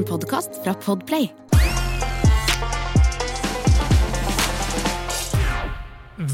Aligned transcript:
En 0.00 0.06
podkast 0.08 0.54
fra 0.64 0.72
Podplay. 0.80 1.26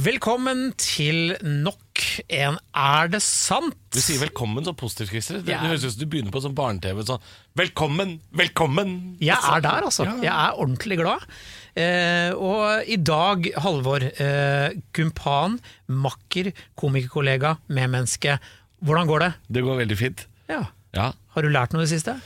Velkommen 0.06 0.68
til 0.78 1.32
nok 1.42 2.02
en 2.30 2.58
Er 2.70 3.08
det 3.10 3.18
sant? 3.24 3.74
Du 3.90 3.98
sier 3.98 4.20
velkommen 4.22 4.62
så 4.68 4.74
positivt, 4.78 5.10
Christer. 5.10 5.40
Det, 5.42 5.50
Ja. 5.50 5.60
det 5.64 5.70
høres 5.72 5.84
ut 5.84 5.92
som 5.96 6.00
du 6.00 6.06
begynner 6.06 6.30
på 6.30 6.42
sånn 6.44 6.54
barne-TV. 6.54 7.02
Sånn, 7.08 7.24
velkommen, 7.56 8.20
velkommen! 8.32 9.16
Jeg 9.20 9.34
er 9.34 9.60
der, 9.60 9.82
altså. 9.82 10.04
Ja. 10.04 10.14
Jeg 10.22 10.34
er 10.46 10.60
ordentlig 10.62 10.98
glad. 11.00 11.26
Eh, 11.74 12.30
og 12.38 12.86
i 12.86 12.96
dag, 13.02 13.50
Halvor, 13.56 14.02
eh, 14.02 14.70
kumpan, 14.94 15.58
makker, 15.88 16.52
komikerkollega, 16.76 17.58
medmenneske. 17.68 18.38
Hvordan 18.84 19.08
går 19.08 19.18
det? 19.26 19.34
Det 19.50 19.62
går 19.64 19.82
veldig 19.82 19.98
fint. 19.98 20.26
Ja. 20.48 20.66
Ja. 20.94 21.10
Har 21.34 21.42
du 21.42 21.48
lært 21.48 21.72
noe 21.72 21.82
i 21.82 21.86
det 21.86 21.98
siste? 22.00 22.20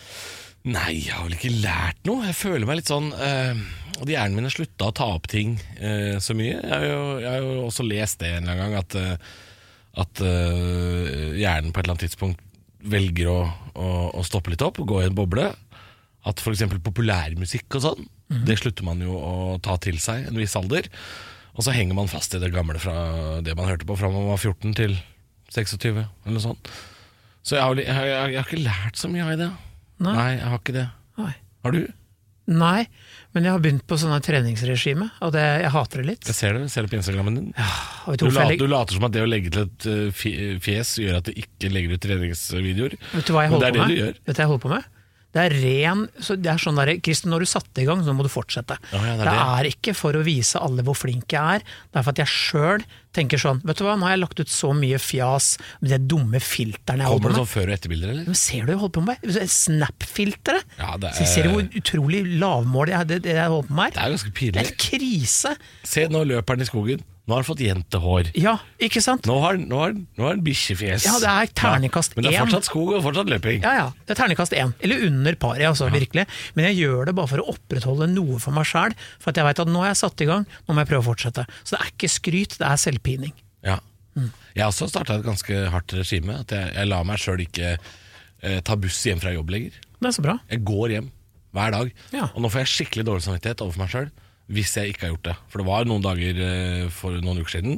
Nei, 0.69 0.91
jeg 1.07 1.15
har 1.17 1.25
vel 1.25 1.37
ikke 1.39 1.55
lært 1.63 2.03
noe. 2.05 2.27
Jeg 2.29 2.37
føler 2.37 2.67
meg 2.69 2.81
litt 2.83 2.91
sånn 2.91 3.07
øh, 3.17 3.61
At 4.03 4.11
hjernen 4.13 4.37
min 4.37 4.45
har 4.45 4.53
slutta 4.53 4.91
å 4.91 4.95
ta 4.97 5.07
opp 5.15 5.25
ting 5.33 5.55
øh, 5.81 6.19
så 6.21 6.37
mye. 6.37 6.59
Jeg 6.59 6.69
har, 6.75 6.85
jo, 6.85 6.99
jeg 7.23 7.31
har 7.33 7.41
jo 7.47 7.55
også 7.71 7.87
lest 7.89 8.21
det 8.21 8.35
en 8.35 8.45
eller 8.45 8.61
annen 8.61 8.75
gang, 8.75 8.77
at, 8.83 8.97
øh, 9.01 9.41
at 10.05 10.23
eh, 10.27 11.39
hjernen 11.41 11.73
på 11.73 11.81
et 11.81 11.87
eller 11.87 11.97
annet 11.97 12.05
tidspunkt 12.05 12.45
velger 12.93 13.29
å, 13.33 13.39
å, 13.77 13.89
å 14.21 14.23
stoppe 14.25 14.53
litt 14.53 14.63
opp 14.65 14.79
gå 14.89 15.01
i 15.03 15.09
en 15.09 15.17
boble. 15.17 15.49
At 16.29 16.41
f.eks. 16.45 16.67
populærmusikk 16.85 17.79
og 17.79 17.85
sånn, 17.87 18.07
det 18.45 18.59
slutter 18.61 18.85
man 18.87 19.01
jo 19.03 19.17
å 19.17 19.33
ta 19.65 19.79
til 19.81 19.97
seg 20.01 20.29
en 20.29 20.37
viss 20.39 20.53
alder. 20.61 20.87
Og 21.57 21.65
så 21.67 21.73
henger 21.75 21.97
man 21.97 22.09
fast 22.13 22.37
i 22.37 22.41
det 22.41 22.53
gamle 22.55 22.77
fra 22.81 23.41
det 23.45 23.57
man 23.59 23.67
hørte 23.69 23.89
på 23.89 23.97
fra 23.99 24.13
man 24.13 24.29
var 24.29 24.39
14 24.39 24.77
til 24.77 24.93
26, 25.51 25.89
eller 26.05 26.37
noe 26.37 26.45
sånt. 26.45 26.69
Så 27.43 27.57
jeg 27.57 27.65
har, 27.65 27.81
jeg, 27.81 27.97
har- 27.97 28.07
jeg, 28.13 28.21
har- 28.21 28.33
jeg 28.37 28.41
har 28.45 28.49
ikke 28.53 28.63
lært 28.69 29.01
så 29.01 29.09
mye 29.11 29.25
av 29.27 29.41
det. 29.41 29.49
Nei. 30.01 30.15
Nei, 30.17 30.29
jeg 30.39 30.49
har 30.53 30.61
ikke 30.63 30.77
det. 30.77 30.87
Nei. 31.21 31.33
Har 31.65 31.75
du? 31.77 31.81
Nei, 32.51 32.87
men 33.37 33.45
jeg 33.47 33.53
har 33.55 33.61
begynt 33.63 33.85
på 33.87 33.95
sånne 34.01 34.17
treningsregime, 34.27 35.07
og 35.23 35.35
det, 35.37 35.43
jeg 35.63 35.71
hater 35.71 36.01
det 36.03 36.07
litt. 36.09 36.31
Jeg 36.33 36.35
ser 36.35 36.57
det, 36.57 36.65
jeg 36.65 36.73
ser 36.73 36.87
det 36.87 36.91
på 36.91 36.99
Instagrammen 36.99 37.37
din. 37.37 37.51
Ja, 37.55 38.15
Du, 38.19 38.25
later, 38.33 38.57
du 38.59 38.65
later 38.67 38.97
som 38.97 39.07
at 39.07 39.15
det 39.15 39.23
å 39.23 39.29
legge 39.29 39.53
til 39.55 39.69
et 39.69 39.87
uh, 39.87 40.57
fjes 40.65 40.97
gjør 40.99 41.21
at 41.21 41.29
du 41.29 41.37
ikke 41.39 41.71
legger 41.71 41.95
ut 41.95 42.03
treningsvideoer. 42.03 42.97
Vet 43.13 43.29
du 43.29 43.37
hva 43.37 43.45
jeg 43.47 43.53
holder 43.55 43.69
det 43.69 43.71
er 43.71 43.77
på 43.77 43.85
med? 43.85 43.93
det 43.93 43.95
du 43.95 44.03
gjør. 44.03 44.19
Vet 44.25 44.35
du 44.35 44.41
hva 44.41 44.43
jeg 44.43 44.51
holder 44.55 44.65
på 44.65 44.73
med? 44.75 44.89
Det 45.31 45.43
er 45.47 45.53
ren 45.63 46.01
så 46.19 46.35
Det 46.35 46.51
er 46.51 46.59
sånn 46.59 46.79
der, 46.81 46.91
Kristen, 47.07 47.31
når 47.31 47.45
du 47.45 47.51
satte 47.53 47.85
i 47.85 47.87
gang, 47.87 48.01
så 48.03 48.11
må 48.19 48.25
du 48.27 48.33
fortsette. 48.33 48.81
Ja, 48.91 48.99
ja, 48.99 49.13
det 49.15 49.23
er 49.23 49.29
det, 49.29 49.37
det. 49.37 49.45
er 49.61 49.69
ikke 49.71 49.95
for 49.95 50.19
å 50.19 50.25
vise 50.27 50.59
alle 50.59 50.83
hvor 50.83 50.99
flink 50.99 51.31
jeg 51.37 51.61
er, 51.61 51.63
det 51.63 52.01
er 52.01 52.07
for 52.09 52.17
at 52.17 52.23
jeg 52.25 52.33
sjøl 52.35 52.83
tenker 53.13 53.39
sånn 53.43 53.61
Vet 53.67 53.77
du 53.81 53.85
hva, 53.85 53.97
nå 53.99 54.07
har 54.07 54.15
jeg 54.17 54.21
lagt 54.23 54.41
ut 54.41 54.49
så 54.53 54.71
mye 54.77 54.99
fjas 55.03 55.57
med 55.81 55.91
de 55.91 55.99
dumme 56.15 56.39
filterne 56.41 57.03
jeg 57.03 57.11
holder 57.11 57.21
Kommer 57.21 57.31
det 57.31 57.35
på 57.35 57.41
med. 57.41 57.41
sånn 57.41 57.53
før- 57.55 57.69
og 57.71 57.75
etterbilder, 57.79 58.09
eller? 58.15 58.25
Men 58.31 58.35
ser 58.39 58.65
du 58.67 58.73
jeg 58.73 58.81
holder 58.85 58.97
på 59.01 59.05
med? 59.07 59.51
Snap-filteret! 59.81 60.65
Ja, 60.79 60.97
det 61.01 61.15
Så 61.19 61.27
Ser 61.27 61.43
du 61.45 61.49
er- 61.51 61.55
hvor 61.55 61.69
utrolig 61.83 62.23
lavmål 62.41 62.89
jeg, 62.95 63.07
det, 63.09 63.23
det 63.23 63.35
jeg 63.37 63.49
holder 63.49 63.69
på 63.69 63.75
med 63.75 63.93
Det 63.95 64.01
her? 64.01 64.07
er 64.09 64.17
ganske 64.17 64.33
Det 64.33 64.35
pinlig. 64.35 64.67
er 64.67 64.77
krise! 64.77 65.57
Se, 65.85 66.07
nå 66.09 66.25
løper 66.27 66.55
han 66.57 66.61
i 66.63 66.69
skogen. 66.71 67.03
Nå 67.29 67.37
har 67.37 67.45
han 67.45 67.55
fått 67.55 67.61
jentehår. 67.63 68.31
Ja, 68.35 68.57
ikke 68.81 68.99
sant? 69.01 69.23
Nå 69.29 69.37
har, 69.41 69.55
nå 69.55 69.77
har, 69.79 69.93
nå 69.93 70.19
har 70.25 70.33
han 70.35 70.41
bikkjefjes. 70.43 71.05
Ja, 71.07 71.19
det 71.21 71.29
er 71.31 71.47
terningkast 71.55 72.17
Men 72.17 72.25
det 72.25 72.33
er 72.35 72.41
én. 72.41 72.49
fortsatt 72.49 72.65
skog 72.67 72.89
og 72.97 73.05
fortsatt 73.05 73.29
løping. 73.31 73.63
Ja, 73.63 73.73
ja. 73.77 73.85
Det 74.09 74.17
er 74.19 74.25
terningkast 74.25 74.51
én. 74.59 74.73
Eller 74.83 75.05
under 75.07 75.37
paret, 75.39 75.63
altså, 75.69 75.87
virkelig. 75.93 76.27
Men 76.57 76.65
jeg 76.75 76.81
gjør 76.83 77.07
det 77.07 77.15
bare 77.15 77.29
for 77.31 77.39
å 77.45 77.53
opprettholde 77.55 78.09
noe 78.11 78.41
for 78.41 78.51
meg 78.57 78.65
sjæl. 78.67 78.97
For 79.21 79.31
at 79.31 79.37
jeg 79.37 79.45
veit 79.47 79.61
at 79.63 79.69
nå 79.71 79.79
har 79.79 79.93
jeg 79.93 80.01
satt 80.03 80.21
i 80.21 80.27
gang, 80.27 80.47
nå 80.67 80.75
må 80.75 80.83
jeg 80.83 80.89
prøve 80.91 81.05
å 81.05 81.09
fortsette. 81.15 81.47
Så 81.63 81.77
det 81.77 81.81
er 81.85 81.93
ikke 81.93 82.11
skryt, 82.11 82.59
det 82.59 82.67
er 82.67 82.77
selvpining. 83.01 83.33
Ja. 83.65 83.79
Jeg 84.55 84.63
har 84.65 84.71
også 84.73 84.89
starta 84.91 85.17
et 85.19 85.25
ganske 85.25 85.55
hardt 85.71 85.93
regime. 85.95 86.41
At 86.41 86.51
jeg, 86.53 86.73
jeg 86.75 86.89
lar 86.91 87.05
meg 87.07 87.19
sjøl 87.23 87.41
ikke 87.45 87.77
eh, 88.43 88.61
ta 88.65 88.77
buss 88.77 88.99
hjem 89.07 89.21
fra 89.23 89.33
jobb 89.33 89.51
lenger. 89.51 89.73
Det 90.01 90.09
er 90.11 90.17
så 90.17 90.23
bra. 90.25 90.39
Jeg 90.51 90.65
går 90.67 90.91
hjem 90.97 91.11
hver 91.55 91.71
dag. 91.75 91.93
Ja. 92.15 92.29
Og 92.35 92.43
nå 92.45 92.51
får 92.51 92.65
jeg 92.65 92.73
skikkelig 92.75 93.07
dårlig 93.09 93.25
samvittighet 93.27 93.63
overfor 93.65 93.85
meg 93.85 93.91
sjøl 93.95 94.11
hvis 94.51 94.73
jeg 94.75 94.91
ikke 94.91 95.05
har 95.07 95.13
gjort 95.13 95.27
det. 95.29 95.35
For 95.53 95.63
det 95.63 95.67
var 95.69 95.85
noen 95.87 96.03
dager 96.03 96.41
eh, 96.43 96.87
for 96.91 97.21
noen 97.23 97.39
uker 97.39 97.53
siden 97.59 97.77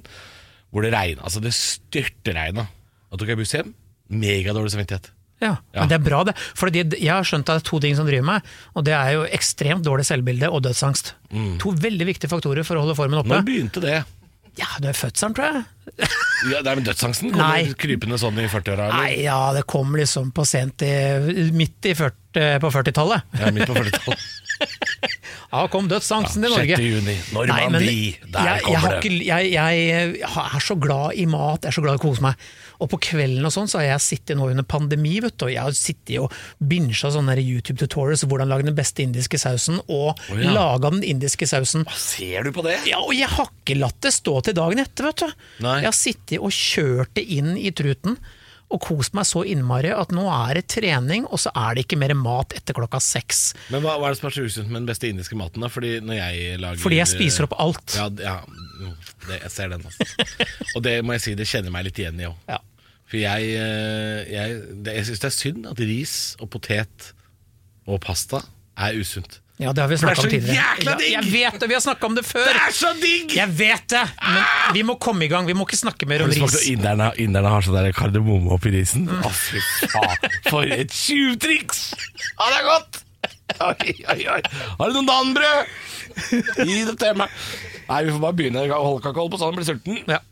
hvor 0.72 0.84
det 0.86 0.94
regna. 0.94 1.20
Altså 1.28 1.42
det 1.44 1.52
styrtregna. 1.52 2.64
Da 3.12 3.18
tok 3.20 3.28
jeg 3.34 3.40
buss 3.42 3.52
hjem. 3.52 3.74
Megadårlig 4.08 4.72
samvittighet. 4.72 5.10
Ja, 5.42 5.56
Ja. 5.74 5.82
Men 5.82 5.90
det 5.90 5.96
er 5.98 6.04
bra, 6.06 6.20
det. 6.24 6.32
For 6.56 6.70
jeg 6.72 7.10
har 7.10 7.26
skjønt 7.26 7.48
at 7.50 7.58
det 7.58 7.64
er 7.64 7.68
to 7.68 7.80
ting 7.82 7.96
som 7.98 8.06
driver 8.06 8.24
meg, 8.28 8.44
og 8.78 8.84
det 8.86 8.92
er 8.94 9.08
jo 9.16 9.24
ekstremt 9.26 9.82
dårlig 9.84 10.04
selvbilde 10.06 10.48
og 10.48 10.62
dødsangst. 10.64 11.12
To 11.60 11.72
veldig 11.82 12.06
viktige 12.08 12.30
faktorer 12.30 12.62
for 12.64 12.78
å 12.78 12.84
holde 12.86 12.94
formen 12.94 13.18
oppe. 13.18 13.32
Når 13.34 13.44
begynte 13.48 13.82
det? 13.82 13.96
Ja, 14.60 14.68
det 14.84 14.90
er 14.92 14.98
fødselen, 14.98 15.34
tror 15.36 15.48
jeg. 15.48 15.62
Ja, 16.50 16.60
det 16.60 16.68
er 16.68 16.78
med 16.78 16.84
Dødsangsten 16.86 17.30
Nei. 17.32 17.38
kommer 17.38 17.78
krypende 17.80 18.18
sånn 18.20 18.38
i 18.42 18.46
40-åra? 18.50 18.88
Nei, 18.98 19.12
ja, 19.24 19.38
det 19.56 19.64
kom 19.70 19.94
liksom 19.96 20.30
på 20.34 20.44
sent 20.48 20.84
i, 20.84 20.92
midt 21.56 21.88
i 21.88 21.94
40, 21.96 22.58
på 22.62 22.72
40-tallet. 22.74 23.32
Ja, 23.40 23.52
midt 23.54 23.70
på 23.70 23.76
40-tallet. 23.78 24.28
Ja, 25.52 25.66
kom 25.68 25.84
dødsangsten 25.84 26.46
til 26.46 26.54
6. 26.56 26.80
Juni. 26.80 27.14
Normandie. 27.36 28.14
Der 28.32 28.46
jeg, 28.48 28.62
kommer 28.64 28.94
det. 29.04 29.10
jeg, 29.26 29.50
jeg 29.52 30.14
er 30.24 30.64
så 30.64 30.76
glad 30.80 31.18
i 31.20 31.26
mat, 31.28 31.66
jeg 31.66 31.68
er 31.68 31.76
så 31.76 31.84
glad 31.84 31.98
i 31.98 32.00
å 32.00 32.02
kose 32.06 32.24
meg. 32.24 32.46
Og 32.80 32.88
på 32.94 32.98
kvelden 33.04 33.44
og 33.44 33.52
sånn 33.52 33.68
så 33.68 33.82
har 33.82 33.90
jeg 33.90 34.04
sittet 34.06 34.40
nå 34.40 34.48
under 34.48 34.64
pandemi, 34.64 35.18
vet 35.20 35.36
du, 35.36 35.44
og 35.50 35.52
jeg 35.52 35.60
har 35.60 35.76
sittet 35.76 36.16
og 36.24 36.32
binsja 36.72 37.12
sånne 37.12 37.36
YouTube-tutorials 37.36 38.24
hvordan 38.24 38.48
lage 38.48 38.70
den 38.70 38.78
beste 38.78 39.04
indiske 39.04 39.36
sausen, 39.42 39.76
og 39.92 40.16
oh, 40.16 40.40
ja. 40.40 40.56
laga 40.56 40.94
den 40.96 41.04
indiske 41.04 41.44
sausen. 41.50 41.84
Hva 41.84 42.00
Ser 42.00 42.48
du 42.48 42.54
på 42.56 42.64
det? 42.64 42.78
Ja, 42.88 43.02
og 43.04 43.12
jeg 43.12 43.28
har 43.28 43.52
ikke 43.52 43.76
latt 43.76 44.00
det 44.08 44.16
stå 44.16 44.40
til 44.48 44.56
dagen 44.56 44.80
etter, 44.80 45.10
vet 45.10 45.26
du. 45.26 45.42
Nei. 45.68 45.82
Jeg 45.84 45.90
har 45.90 45.98
sittet 46.00 46.40
og 46.40 46.56
kjørt 46.56 47.12
det 47.20 47.28
inn 47.28 47.58
i 47.60 47.76
truten. 47.76 48.16
Og 48.72 48.80
kost 48.80 49.16
meg 49.16 49.26
så 49.28 49.42
innmari 49.48 49.90
at 49.92 50.14
nå 50.16 50.24
er 50.32 50.60
det 50.60 50.66
trening, 50.72 51.26
og 51.28 51.40
så 51.42 51.52
er 51.52 51.76
det 51.76 51.86
ikke 51.86 52.00
mer 52.00 52.14
mat 52.16 52.54
etter 52.56 52.76
klokka 52.76 53.00
seks. 53.04 53.42
Men 53.72 53.84
hva, 53.84 53.98
hva 54.00 54.08
er 54.08 54.16
det 54.16 54.20
som 54.22 54.30
er 54.30 54.36
så 54.38 54.46
usunt 54.48 54.70
med 54.70 54.82
den 54.82 54.88
beste 54.88 55.10
indiske 55.12 55.36
maten? 55.38 55.64
da? 55.64 55.68
Fordi 55.72 55.98
når 56.00 56.18
jeg 56.18 56.60
lager 56.62 56.82
Fordi 56.82 57.00
jeg 57.02 57.10
spiser 57.12 57.48
opp 57.48 57.56
alt. 57.60 57.96
Ja, 57.98 58.08
ja 58.22 58.36
det, 59.28 59.38
jeg 59.44 59.52
ser 59.54 59.72
den. 59.74 59.84
Altså. 59.84 60.28
Og 60.76 60.84
det 60.86 60.96
må 61.04 61.16
jeg 61.18 61.26
si, 61.26 61.36
det 61.38 61.48
kjenner 61.50 61.74
meg 61.74 61.90
litt 61.90 62.00
igjen 62.00 62.22
i 62.22 62.28
òg. 62.30 62.38
Ja. 62.48 62.62
For 63.12 63.20
jeg, 63.20 63.52
eh, 63.60 64.32
jeg, 64.32 64.60
det, 64.80 64.96
jeg 64.96 65.10
syns 65.10 65.20
det 65.20 65.28
er 65.28 65.36
synd 65.36 65.68
at 65.68 65.84
ris 65.84 66.16
og 66.40 66.48
potet 66.54 67.12
og 67.84 68.00
pasta 68.00 68.40
er 68.80 68.96
usunt. 68.96 69.41
Ja, 69.60 69.72
det 69.76 69.82
har 69.84 69.90
vi 69.90 69.98
For 70.00 70.08
det 70.08 70.16
er 70.16 70.22
så 70.22 70.28
jækla 70.32 70.94
digg! 70.96 71.12
Ja, 71.12 71.20
jeg 71.20 71.28
vet 71.28 71.58
det, 71.60 71.68
vi 71.68 71.76
har 71.76 71.82
snakka 71.84 72.08
om 72.08 72.16
det 72.16 72.24
før! 72.26 72.48
Det 72.48 72.62
er 72.64 72.74
så 72.74 72.90
digg! 72.98 73.34
Jeg 73.36 73.52
vet 73.58 73.84
det, 73.92 74.02
men 74.24 74.76
vi 74.78 74.82
må 74.88 74.96
komme 75.02 75.26
i 75.26 75.30
gang. 75.30 75.46
Vi 75.46 75.54
må 75.56 75.66
ikke 75.68 75.78
snakke 75.82 76.08
mer 76.08 76.24
om 76.24 76.32
ris. 76.32 76.56
inderne, 76.72 77.10
inderne 77.20 77.52
har 77.52 77.66
sånn 77.66 77.76
der 77.76 77.92
kardemomme 77.96 78.52
oppi 78.56 78.72
risen? 78.74 79.06
Å, 79.12 79.30
fy 79.36 79.60
faen, 79.92 80.28
for 80.48 80.66
et 80.66 80.92
tjuvtriks! 80.96 81.84
Ja, 82.32 82.48
det 82.48 82.58
er 82.62 82.68
godt! 82.70 83.02
Oi, 83.62 83.92
oi, 84.14 84.20
oi. 84.32 84.40
Har 84.78 84.90
du 84.90 84.96
noen 84.96 85.10
danbrød? 85.10 85.72
Gi 86.64 86.78
det 86.88 86.96
til 87.00 87.18
meg. 87.20 87.34
Nei, 87.88 87.98
vi 88.06 88.14
får 88.14 88.22
bare 88.22 88.38
begynne. 88.38 88.64
Holde 88.72 89.02
kakao 89.04 89.28
på 89.30 89.40
sånn, 89.40 89.54
blir 89.58 89.68
sulten. 89.68 90.00
Ja. 90.08 90.22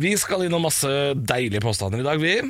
Vi 0.00 0.14
skal 0.18 0.46
innom 0.46 0.64
masse 0.64 0.90
deilige 1.14 1.62
påstander 1.64 2.02
i 2.02 2.06
dag, 2.06 2.20
vi. 2.22 2.40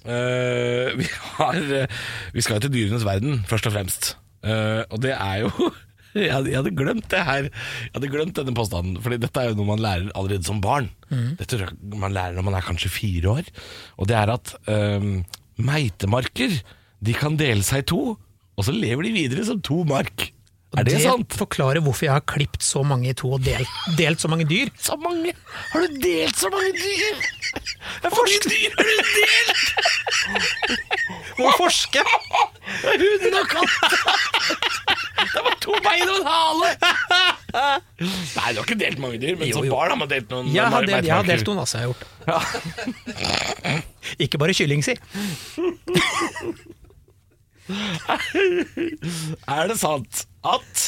Uh, 0.00 0.96
vi, 0.96 1.06
har, 1.36 1.60
uh, 1.60 2.00
vi 2.32 2.44
skal 2.44 2.56
jo 2.56 2.66
til 2.66 2.74
dyrenes 2.78 3.04
verden, 3.06 3.42
først 3.50 3.68
og 3.68 3.76
fremst. 3.76 4.14
Eh, 4.46 4.82
og 4.88 5.00
det 5.04 5.12
er 5.16 5.42
jo 5.44 5.50
jeg 6.16 6.32
hadde, 6.32 6.50
jeg 6.50 6.58
hadde 6.58 6.74
glemt 6.74 7.06
det 7.12 7.20
her. 7.26 7.48
Jeg 7.50 7.94
hadde 7.94 8.10
glemt 8.12 8.38
denne 8.38 8.54
påstanden 8.56 8.96
Fordi 9.04 9.18
dette 9.22 9.42
er 9.42 9.52
jo 9.52 9.58
noe 9.60 9.68
man 9.68 9.82
lærer 9.84 10.08
allerede 10.18 10.48
som 10.48 10.62
barn. 10.64 10.88
Dette 11.38 11.52
tror 11.54 11.68
jeg 11.68 12.00
man 12.00 12.16
lærer 12.16 12.34
når 12.38 12.46
man 12.48 12.56
er 12.58 12.66
kanskje 12.66 12.90
fire 12.94 13.36
år. 13.38 13.52
Og 14.00 14.10
det 14.10 14.16
er 14.18 14.34
at 14.34 14.54
eh, 14.70 15.08
Meitemarker 15.60 16.56
De 17.04 17.14
kan 17.16 17.36
dele 17.40 17.64
seg 17.66 17.84
i 17.84 17.88
to 17.92 18.00
Og 18.14 18.66
så 18.66 18.74
lever 18.74 19.06
de 19.06 19.14
videre 19.16 19.44
som 19.48 19.60
to 19.64 19.82
mark 19.88 20.30
Er 20.78 20.84
det, 20.86 21.00
sant? 21.02 21.34
forklarer 21.34 21.82
hvorfor 21.82 22.06
jeg 22.06 22.12
har 22.14 22.22
klippet 22.30 22.62
så 22.62 22.84
mange 22.86 23.08
i 23.10 23.14
to 23.18 23.32
og 23.34 23.42
delt, 23.42 23.66
delt 23.98 24.22
så 24.22 24.28
mange 24.30 24.44
dyr. 24.46 24.68
Så 24.78 24.94
mange 25.02 25.32
Har 25.72 25.82
du 25.82 25.96
delt 26.04 26.36
så 26.38 26.46
mange 26.52 26.70
dyr? 26.78 27.14
Hvor 28.04 28.14
mange 28.20 28.38
dyr 28.44 28.70
har 28.76 28.84
du 28.86 28.94
delt? 29.18 29.66
Må 31.40 31.50
forske! 31.58 32.04
Hunden 32.84 33.34
og 33.40 33.46
katt. 33.50 33.92
Det 35.30 35.42
var 35.44 35.54
to 35.62 35.74
bein 35.84 36.06
og 36.06 36.16
en 36.20 36.28
hale. 36.30 36.68
Nei, 37.50 38.48
du 38.54 38.60
har 38.60 38.62
ikke 38.62 38.78
delt 38.78 39.02
mange 39.02 39.18
dyr, 39.22 39.34
men 39.40 39.50
Jo, 39.50 39.58
som 39.58 39.66
jo. 39.66 39.74
barn 39.74 39.90
har 39.90 39.98
man 40.04 40.10
delt 40.12 40.30
noen. 40.30 40.52
Jeg 40.54 40.70
har, 40.70 40.86
delt, 40.86 41.06
jeg 41.10 41.16
har 41.16 41.26
delt 41.26 41.46
noen, 41.50 41.60
altså. 41.64 41.78
Jeg 41.78 41.84
har 41.84 41.90
gjort 41.90 42.04
ja. 42.30 42.38
Ikke 44.22 44.38
bare 44.38 44.54
kylling, 44.54 44.86
si. 44.86 44.94
Er 49.50 49.66
det 49.70 49.78
sant 49.82 50.26
at 50.46 50.84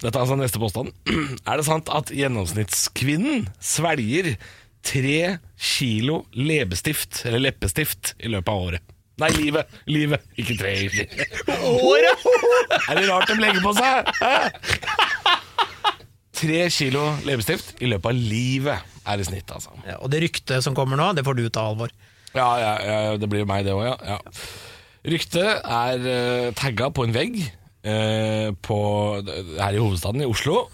Dette 0.00 0.14
er 0.14 0.22
altså 0.22 0.36
neste 0.38 0.60
påstand. 0.62 0.92
Er 1.48 1.58
det 1.58 1.66
sant 1.66 1.90
at 1.92 2.12
gjennomsnittskvinnen 2.14 3.46
svelger 3.62 4.34
tre 4.86 5.38
kilo 5.58 6.24
leppestift, 6.36 7.24
eller 7.26 7.48
leppestift, 7.48 8.14
i 8.22 8.30
løpet 8.30 8.52
av 8.52 8.68
året? 8.68 8.92
Nei, 9.16 9.30
livet. 9.32 9.78
Livet, 9.88 10.24
ikke 10.36 10.58
tre. 10.60 10.74
Året! 11.56 12.26
Er 12.90 13.00
det 13.00 13.06
rart 13.08 13.30
de 13.30 13.38
legger 13.40 13.64
på 13.64 13.72
seg? 13.78 14.10
Tre 16.36 16.58
kilo 16.68 17.06
leppestift 17.24 17.80
i 17.80 17.88
løpet 17.88 18.12
av 18.12 18.20
livet 18.34 18.96
er 19.08 19.22
i 19.22 19.26
snitt, 19.26 19.50
altså. 19.54 19.72
Ja, 19.86 19.96
og 20.02 20.12
det 20.12 20.20
ryktet 20.26 20.64
som 20.66 20.76
kommer 20.76 21.00
nå, 21.00 21.12
det 21.16 21.24
får 21.24 21.38
du 21.38 21.46
ta, 21.48 21.64
Alvor. 21.70 21.94
Ja, 22.36 22.48
ja, 22.60 22.72
ja 22.84 23.14
det 23.16 23.28
blir 23.32 23.46
meg 23.48 23.64
det 23.64 23.72
òg, 23.72 23.86
ja. 23.88 23.96
ja. 24.04 24.42
Ryktet 25.06 25.62
er 25.62 26.04
uh, 26.04 26.52
tagga 26.58 26.90
på 26.92 27.06
en 27.06 27.14
vegg 27.14 27.38
eh, 27.86 28.50
på, 28.66 28.78
her 29.56 29.76
i 29.76 29.82
hovedstaden, 29.82 30.24
i 30.24 30.28
Oslo, 30.30 30.66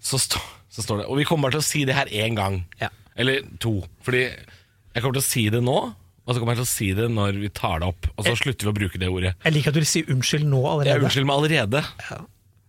så, 0.00 0.20
stå, 0.20 0.42
så 0.72 0.84
står 0.86 1.02
det 1.02 1.08
Og 1.10 1.18
vi 1.20 1.26
kommer 1.28 1.48
bare 1.48 1.58
til 1.58 1.64
å 1.64 1.70
si 1.70 1.84
det 1.88 1.96
her 1.98 2.12
én 2.12 2.38
gang. 2.38 2.62
Ja. 2.80 2.92
Eller 3.18 3.42
to. 3.60 3.80
Fordi 4.06 4.22
jeg 4.28 5.02
kommer 5.02 5.18
til 5.18 5.24
å 5.24 5.26
si 5.26 5.46
det 5.52 5.62
nå, 5.64 5.78
og 6.22 6.30
så 6.30 6.38
kommer 6.38 6.54
jeg 6.54 6.62
til 6.62 6.68
å 6.68 6.72
si 6.72 6.90
det 6.96 7.08
når 7.12 7.38
vi 7.42 7.50
tar 7.52 7.82
det 7.82 7.90
opp. 7.90 8.08
Og 8.16 8.28
så 8.28 8.36
slutter 8.38 8.68
vi 8.68 8.72
å 8.72 8.76
bruke 8.76 9.00
det 9.02 9.10
ordet. 9.10 9.34
Jeg 9.42 9.56
liker 9.56 9.74
at 9.74 9.80
du 9.82 9.88
sier 9.88 10.10
unnskyld 10.12 10.46
nå 10.46 10.62
Jeg 10.62 10.96
allerede. 10.96 11.24
meg 11.26 11.36
allerede. 11.36 11.84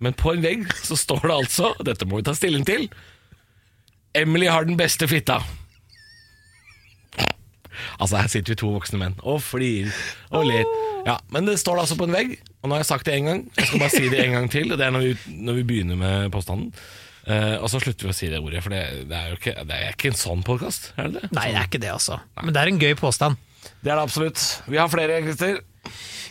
Men 0.04 0.16
på 0.20 0.34
en 0.34 0.44
vegg 0.44 0.66
så 0.84 0.98
står 1.00 1.28
det 1.28 1.36
altså, 1.36 1.74
dette 1.86 2.08
må 2.10 2.20
vi 2.20 2.26
ta 2.28 2.34
stilling 2.36 2.66
til 2.68 2.90
Emily 4.14 4.46
har 4.46 4.66
den 4.68 4.78
beste 4.78 5.08
fitta. 5.10 5.40
Altså, 8.00 8.18
her 8.22 8.28
sitter 8.32 8.54
vi 8.54 8.60
to 8.64 8.72
voksne 8.76 9.00
menn 9.02 9.16
og 9.24 9.42
flirer 9.46 9.94
og 10.32 10.46
ler. 10.50 10.66
Ja, 11.08 11.18
men 11.36 11.46
det 11.50 11.58
står 11.62 11.76
det 11.80 11.86
altså 11.88 11.98
på 12.00 12.08
en 12.08 12.16
vegg, 12.16 12.36
og 12.62 12.70
nå 12.70 12.76
har 12.78 12.84
jeg 12.84 12.90
sagt 12.92 13.06
det 13.10 13.16
en 13.20 13.26
gang. 13.32 13.42
Jeg 13.58 13.68
skal 13.70 13.82
bare 13.84 13.94
si 13.96 14.10
det 14.12 14.22
en 14.26 14.38
gang 14.38 14.50
til, 14.54 14.72
og 14.72 14.78
det 14.80 14.86
er 14.88 14.94
når 14.96 15.08
vi, 15.10 15.16
når 15.50 15.58
vi 15.60 15.66
begynner 15.72 16.00
med 16.00 16.30
påstanden. 16.34 16.72
Uh, 17.24 17.56
og 17.64 17.70
så 17.72 17.80
slutter 17.80 18.10
vi 18.10 18.12
å 18.12 18.16
si 18.18 18.28
det 18.28 18.40
ordet, 18.44 18.60
for 18.66 18.74
det, 18.76 18.82
det 19.08 19.16
er 19.16 19.30
jo 19.32 19.38
ikke, 19.40 19.54
det 19.68 19.76
er 19.80 19.94
ikke 19.94 20.10
en 20.12 20.18
sånn 20.20 20.42
podkast? 20.44 20.90
Nei, 21.00 21.08
det 21.16 21.30
er 21.56 21.68
ikke 21.70 21.80
det, 21.80 21.92
altså. 21.94 22.18
Men 22.42 22.52
det 22.56 22.60
er 22.64 22.72
en 22.74 22.82
gøy 22.84 22.96
påstand. 23.00 23.38
Det 23.80 23.92
er 23.94 23.96
det 23.96 24.02
absolutt. 24.04 24.42
Vi 24.68 24.76
har 24.82 24.90
flere, 24.92 25.22
Christer. 25.24 25.62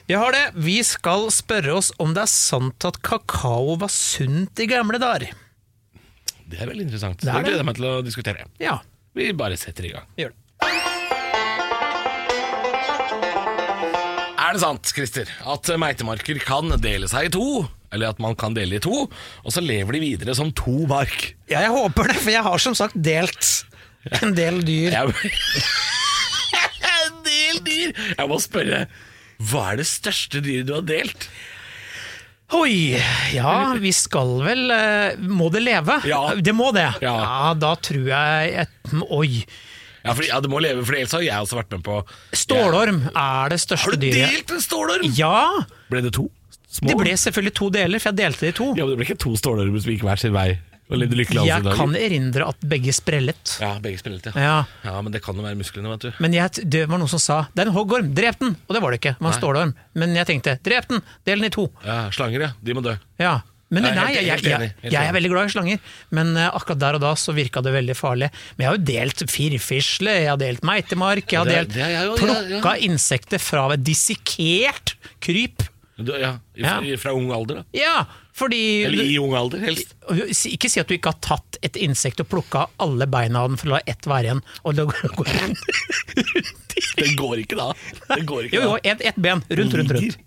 Vi 0.08 0.18
har 0.18 0.34
det. 0.36 0.42
Vi 0.60 0.74
skal 0.84 1.28
spørre 1.32 1.78
oss 1.78 1.88
om 2.02 2.12
det 2.12 2.26
er 2.26 2.32
sant 2.32 2.84
at 2.84 2.98
kakao 3.06 3.78
var 3.80 3.88
sunt 3.94 4.60
i 4.60 4.68
gamle 4.68 5.00
dager. 5.00 5.32
Det 6.52 6.60
er 6.60 6.68
veldig 6.68 6.84
interessant. 6.90 7.16
Det 7.22 7.24
Det, 7.24 7.32
det. 7.38 7.44
gleder 7.46 7.62
jeg 7.62 7.68
meg 7.70 7.78
til 7.80 7.88
å 7.88 7.94
diskutere. 8.04 8.48
Ja, 8.60 8.78
Vi 9.16 9.32
bare 9.36 9.56
setter 9.60 9.84
i 9.88 9.94
gang. 9.96 10.04
vi 10.16 10.26
gjør 10.26 10.34
det. 10.36 10.91
Er 14.42 14.56
det 14.56 14.62
sant, 14.64 14.90
Christer, 14.90 15.28
at 15.46 15.68
meitemarker 15.78 16.40
kan 16.42 16.72
dele 16.82 17.06
seg 17.10 17.28
i 17.28 17.32
to? 17.34 17.62
Eller 17.94 18.10
at 18.10 18.18
man 18.22 18.34
kan 18.38 18.56
dele 18.56 18.78
i 18.78 18.82
to, 18.82 19.04
og 19.06 19.54
så 19.54 19.62
lever 19.62 19.94
de 19.94 20.00
videre 20.02 20.34
som 20.34 20.50
to 20.56 20.86
mark? 20.90 21.34
Ja, 21.46 21.60
jeg 21.66 21.74
håper 21.74 22.10
det, 22.10 22.16
for 22.24 22.32
jeg 22.32 22.42
har 22.46 22.62
som 22.64 22.74
sagt 22.74 22.96
delt 22.96 23.50
en 24.22 24.34
del 24.36 24.62
dyr. 24.66 24.96
En 26.92 27.22
del 27.24 27.60
dyr! 27.64 27.92
Jeg 28.18 28.28
må 28.30 28.36
spørre, 28.42 28.84
hva 29.50 29.62
er 29.72 29.80
det 29.80 29.86
største 29.88 30.42
dyret 30.44 30.68
du 30.68 30.74
har 30.74 30.84
delt? 30.86 31.28
Oi, 32.52 32.98
ja, 33.32 33.52
vi 33.80 33.92
skal 33.96 34.34
vel 34.44 34.72
eh, 34.74 35.14
Må 35.24 35.48
det 35.54 35.62
leve? 35.64 35.96
Ja. 36.04 36.34
Det 36.36 36.52
må 36.52 36.68
det. 36.76 36.88
Ja. 37.00 37.54
da 37.56 37.72
tror 37.80 38.10
jeg 38.10 38.50
et, 38.64 38.74
Oi. 39.08 39.44
Ja, 40.04 40.14
for, 40.14 40.24
ja, 40.26 40.40
det 40.42 40.50
må 40.50 40.58
leve, 40.62 40.82
for 40.84 40.94
ellers 40.98 41.12
har 41.14 41.22
jeg 41.22 41.38
også 41.46 41.58
vært 41.60 41.70
med 41.76 41.82
på 41.86 42.00
Stålorm 42.34 43.02
er 43.14 43.52
det 43.52 43.60
største 43.62 43.84
Har 43.86 43.96
du 43.96 44.02
dyret. 44.02 44.32
delt 44.32 44.50
en 44.56 44.60
stålorm? 44.64 45.06
Ja! 45.14 45.36
Ble 45.92 46.02
det 46.02 46.12
to? 46.16 46.28
Små? 46.72 46.88
Det 46.88 46.96
ble 47.02 47.12
selvfølgelig 47.20 47.54
to 47.58 47.68
deler, 47.70 48.00
for 48.00 48.10
jeg 48.10 48.16
delte 48.22 48.46
det 48.46 48.52
i 48.54 48.58
to. 48.58 48.68
Ja, 48.78 48.84
men 48.86 48.94
det 48.94 49.00
ble 49.02 49.06
ikke 49.10 49.18
to 49.22 49.34
stålormer 49.36 49.82
som 49.84 49.92
gikk 49.92 50.02
hver 50.08 50.18
sin 50.22 50.32
vei 50.34 50.50
og 50.92 50.98
levde 51.00 51.16
lykkelig 51.16 51.38
alle 51.40 51.48
Jeg 51.48 51.62
kan 51.78 51.92
dager? 51.94 52.02
erindre 52.04 52.46
at 52.52 52.64
begge 52.68 52.92
sprellet. 52.92 53.52
Ja, 53.62 53.70
begge 53.80 54.00
spillet, 54.00 54.26
ja. 54.28 54.32
Ja. 54.36 54.56
Ja, 54.84 54.96
men 55.00 55.12
det 55.14 55.22
kan 55.24 55.36
jo 55.38 55.44
være 55.46 55.56
musklene, 55.56 55.88
vet 55.94 56.02
du. 56.04 56.10
Men 56.20 56.34
jeg, 56.36 56.64
det 56.68 56.82
var 56.90 56.98
noen 57.00 57.08
som 57.08 57.22
sa 57.22 57.36
'det 57.54 57.62
er 57.64 57.70
en 57.70 57.76
hoggorm, 57.76 58.10
drep 58.12 58.36
den'! 58.40 58.56
Og 58.68 58.74
det 58.74 58.82
var 58.82 58.90
det 58.90 58.98
ikke, 59.00 59.14
det 59.16 59.20
var 59.24 59.30
en 59.30 59.32
Nei. 59.32 59.40
stålorm. 59.40 59.74
Men 59.94 60.14
jeg 60.16 60.26
tenkte 60.26 60.58
'drep 60.60 60.88
den, 60.88 61.00
del 61.24 61.38
den 61.38 61.46
i 61.48 61.54
to'. 61.54 61.70
Ja, 61.86 62.10
Slanger, 62.10 62.40
ja. 62.40 62.50
De 62.62 62.74
må 62.74 62.82
dø. 62.82 62.96
Ja. 63.18 63.40
Men 63.72 63.86
nei, 63.88 64.08
jeg, 64.12 64.26
jeg, 64.28 64.44
jeg, 64.44 64.72
jeg 64.92 65.00
er 65.00 65.14
veldig 65.16 65.30
glad 65.32 65.48
i 65.48 65.52
slanger, 65.54 65.92
men 66.12 66.34
eh, 66.36 66.48
akkurat 66.52 66.80
der 66.82 66.98
og 66.98 67.04
da 67.06 67.12
så 67.16 67.32
virka 67.36 67.62
det 67.64 67.72
veldig 67.72 67.96
farlig. 67.96 68.28
Men 68.56 68.66
jeg 68.66 68.68
har 68.70 68.78
jo 68.78 68.86
delt 68.92 69.24
firfisle, 69.32 70.16
jeg 70.26 70.28
har 70.28 70.40
delt 70.40 70.66
meitemark, 70.68 71.24
jeg 71.32 71.40
har 71.40 71.48
delt 71.48 71.72
det 71.72 71.88
jo, 71.94 72.16
plukka 72.20 72.74
insekter 72.84 73.40
fra 73.40 73.70
et 73.72 73.84
dissekert 73.86 74.96
kryp. 75.24 75.64
Ja, 76.02 76.36
fra, 76.98 77.12
ung 77.16 77.30
alder, 77.32 77.62
da. 77.62 77.64
Ja, 77.76 77.96
fordi 78.36 78.60
Eller 78.88 79.04
i 79.04 79.18
ung 79.20 79.34
alder, 79.36 79.60
helst. 79.64 79.92
Ikke 80.48 80.70
si 80.72 80.80
at 80.80 80.88
du 80.88 80.96
ikke 80.96 81.12
har 81.12 81.20
tatt 81.24 81.58
et 81.64 81.76
insekt 81.80 82.20
og 82.24 82.30
plukka 82.32 82.66
alle 82.82 83.06
beina 83.12 83.44
av 83.44 83.52
den 83.52 83.60
for 83.60 83.70
å 83.70 83.74
la 83.76 83.82
ett 83.88 84.08
være 84.08 84.30
igjen. 84.30 84.40
Og 84.64 84.78
det 84.78 84.88
går, 84.88 85.16
går 85.20 85.32
Det 86.96 87.12
går 87.18 87.42
ikke 87.44 87.58
da. 87.58 87.68
Det 88.08 88.24
går 88.28 88.48
ikke 88.48 88.56
Jo, 88.56 88.72
jo, 88.72 88.78
ett 88.82 89.04
et 89.04 89.20
ben. 89.20 89.44
Rundt, 89.52 89.76
rundt, 89.78 89.94
rundt. 89.96 90.18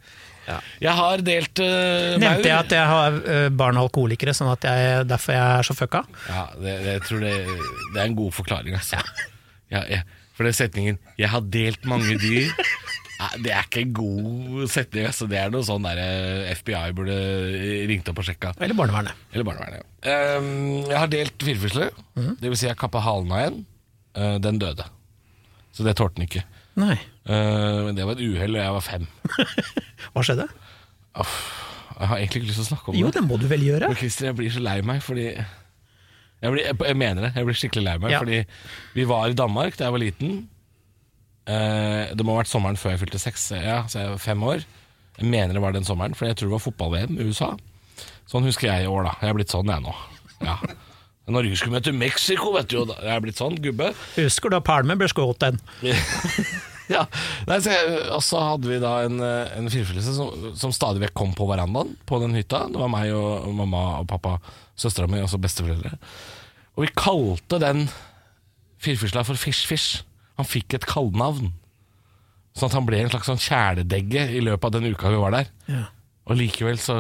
Jeg 0.82 0.94
har 1.00 1.24
delt 1.26 1.62
uh, 1.64 2.16
Nevnte 2.22 2.50
jeg 2.50 2.58
at 2.58 2.76
jeg 2.78 2.90
har 2.92 3.16
uh, 3.18 3.48
barn 3.50 3.80
og 3.80 3.90
alkoholikere, 3.90 4.36
sånn 4.38 4.52
at 4.54 4.68
jeg, 4.68 5.06
derfor 5.10 5.38
jeg 5.38 5.62
er 5.62 5.70
så 5.70 5.78
fucka? 5.78 6.04
Ja, 6.30 6.44
det, 6.58 6.76
det, 6.84 6.98
jeg 7.00 7.06
tror 7.08 7.26
det, 7.26 7.34
det 7.94 8.02
er 8.02 8.06
en 8.06 8.20
god 8.20 8.36
forklaring, 8.36 8.78
altså. 8.78 9.02
Ja, 9.74 9.82
ja, 9.90 10.04
for 10.38 10.46
den 10.46 10.54
setningen 10.54 11.00
'jeg 11.18 11.32
har 11.32 11.42
delt 11.50 11.88
mange 11.90 12.20
dyr' 12.22 12.54
Det 13.40 13.52
er 13.54 13.64
ikke 13.64 13.84
en 13.86 13.94
god 13.96 14.68
setning. 14.72 15.08
Altså. 15.08 15.28
Det 15.32 15.40
er 15.40 15.54
noe 15.54 15.66
sånn 15.66 15.86
der 15.88 16.02
eh, 16.02 16.52
FBI 16.60 16.92
burde 16.98 17.16
ringt 17.90 18.10
opp 18.12 18.20
og 18.22 18.28
sjekka. 18.28 18.52
Eller 18.60 18.78
barnevernet. 18.78 19.26
Eller 19.32 19.48
barnevernet. 19.48 19.86
ja. 20.04 20.18
Um, 20.36 20.84
jeg 20.84 21.00
har 21.00 21.12
delt 21.12 21.46
firfisle. 21.48 21.90
Det 22.42 22.52
vil 22.52 22.60
si 22.60 22.68
jeg 22.68 22.78
kappa 22.80 23.02
halen 23.06 23.32
av 23.32 23.46
en. 23.46 23.62
Uh, 24.16 24.36
den 24.44 24.60
døde. 24.62 24.86
Så 25.76 25.88
det 25.88 25.96
tålte 26.00 26.20
den 26.20 26.28
ikke. 26.28 26.44
Nei. 26.80 26.98
Men 27.26 27.98
det 27.98 28.06
var 28.06 28.18
et 28.18 28.22
uhell, 28.22 28.54
og 28.54 28.62
jeg 28.62 28.74
var 28.76 28.84
fem. 28.86 29.06
Hva 30.14 30.24
skjedde? 30.26 30.46
Uff, 31.18 31.38
jeg 31.96 32.10
har 32.12 32.20
egentlig 32.20 32.42
ikke 32.42 32.50
lyst 32.52 32.60
til 32.60 32.66
å 32.66 32.70
snakke 32.70 32.90
om 32.92 32.96
det. 32.96 33.02
Jo, 33.02 33.12
det. 33.16 33.24
må 33.26 33.38
du 33.42 33.48
vel 33.50 33.64
gjøre? 33.66 33.90
Men 33.90 34.00
Christer, 34.00 34.30
jeg 34.30 34.38
blir 34.38 34.52
så 34.54 34.64
lei 34.64 34.76
meg 34.86 35.00
fordi 35.04 35.30
jeg, 35.32 36.52
blir, 36.52 36.66
jeg, 36.68 36.98
mener 37.00 37.28
det. 37.28 37.32
Jeg 37.38 37.48
blir 37.48 37.58
skikkelig 37.58 37.86
lei 37.86 37.96
meg. 38.04 38.14
Ja. 38.14 38.20
Fordi 38.22 38.42
vi 38.98 39.08
var 39.10 39.30
i 39.32 39.38
Danmark 39.38 39.78
da 39.80 39.88
jeg 39.88 39.96
var 39.96 40.04
liten. 40.04 40.34
Eh, 41.46 42.12
det 42.14 42.26
må 42.26 42.36
ha 42.36 42.42
vært 42.44 42.52
sommeren 42.52 42.78
før 42.80 42.94
jeg 42.94 43.06
fylte 43.06 43.22
seks. 43.22 43.48
Ja, 43.56 43.80
så 43.90 44.04
jeg 44.04 44.12
var 44.14 44.22
fem 44.22 44.44
år. 44.46 44.66
Jeg 45.16 45.32
mener 45.32 45.56
det 45.56 45.64
var 45.64 45.74
den 45.74 45.88
sommeren, 45.88 46.18
for 46.18 46.28
jeg 46.28 46.38
tror 46.38 46.52
det 46.52 46.58
var 46.58 46.66
fotball-VM 46.66 47.18
i 47.18 47.30
USA. 47.30 47.54
Sånn 48.28 48.46
husker 48.46 48.68
jeg 48.68 48.86
i 48.86 48.92
år, 48.92 49.08
da. 49.08 49.16
Jeg 49.24 49.32
er 49.32 49.40
blitt 49.40 49.54
sånn, 49.54 49.72
jeg 49.72 49.86
nå. 49.86 49.96
Ja. 50.44 50.60
Norge 51.32 51.58
skulle 51.58 51.80
møte 51.80 51.96
Mexico, 51.96 52.52
vet 52.54 52.68
du. 52.70 52.82
jo 52.82 52.86
Jeg 52.92 53.14
er 53.16 53.24
blitt 53.24 53.40
sånn, 53.40 53.56
gubbe. 53.64 53.94
Husker 54.20 54.54
da 54.54 54.60
Palme 54.62 55.00
ble 55.00 55.08
skutt 55.10 55.42
den? 55.42 55.62
ja. 56.96 57.04
Nei, 57.50 57.60
så 57.64 57.74
og 58.16 58.24
så 58.26 58.42
hadde 58.52 58.70
vi 58.70 58.80
da 58.84 58.94
en, 59.06 59.20
eh, 59.24 59.54
en 59.60 59.70
firfisle 59.74 60.04
som, 60.06 60.50
som 60.58 60.74
stadig 60.76 61.04
vekk 61.06 61.16
kom 61.18 61.36
på 61.38 61.48
verandaen 61.50 61.96
på 62.10 62.20
den 62.24 62.36
hytta. 62.38 62.66
Det 62.72 62.82
var 62.82 62.92
meg 62.94 63.14
og 63.16 63.50
mamma 63.56 63.84
og 64.02 64.10
pappa, 64.12 64.38
søstera 64.80 65.10
mi 65.10 65.22
og 65.22 65.30
også 65.30 65.42
besteforeldre. 65.44 65.96
Og 66.76 66.86
vi 66.86 66.94
kalte 66.98 67.60
den 67.64 67.88
firfisla 68.84 69.24
for 69.26 69.40
Fish-Fish. 69.40 70.04
Han 70.40 70.48
fikk 70.48 70.76
et 70.76 70.88
kallenavn. 70.90 71.54
Sånn 72.56 72.70
at 72.70 72.78
han 72.78 72.88
ble 72.88 73.02
en 73.04 73.12
slags 73.12 73.28
sånn 73.32 73.42
kjæledegge 73.42 74.30
i 74.36 74.42
løpet 74.44 74.70
av 74.70 74.78
den 74.78 74.94
uka 74.94 75.12
vi 75.12 75.20
var 75.20 75.36
der. 75.36 75.52
Ja. 75.72 75.86
Og 76.26 76.40
likevel 76.40 76.80
så 76.82 76.98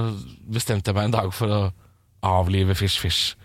bestemte 0.51 0.91
jeg 0.91 0.97
meg 0.97 1.09
en 1.09 1.17
dag 1.17 1.31
for 1.35 1.51
å 1.51 1.61
avlive 2.25 2.75
Fish 2.77 2.99
Fish. 3.01 3.35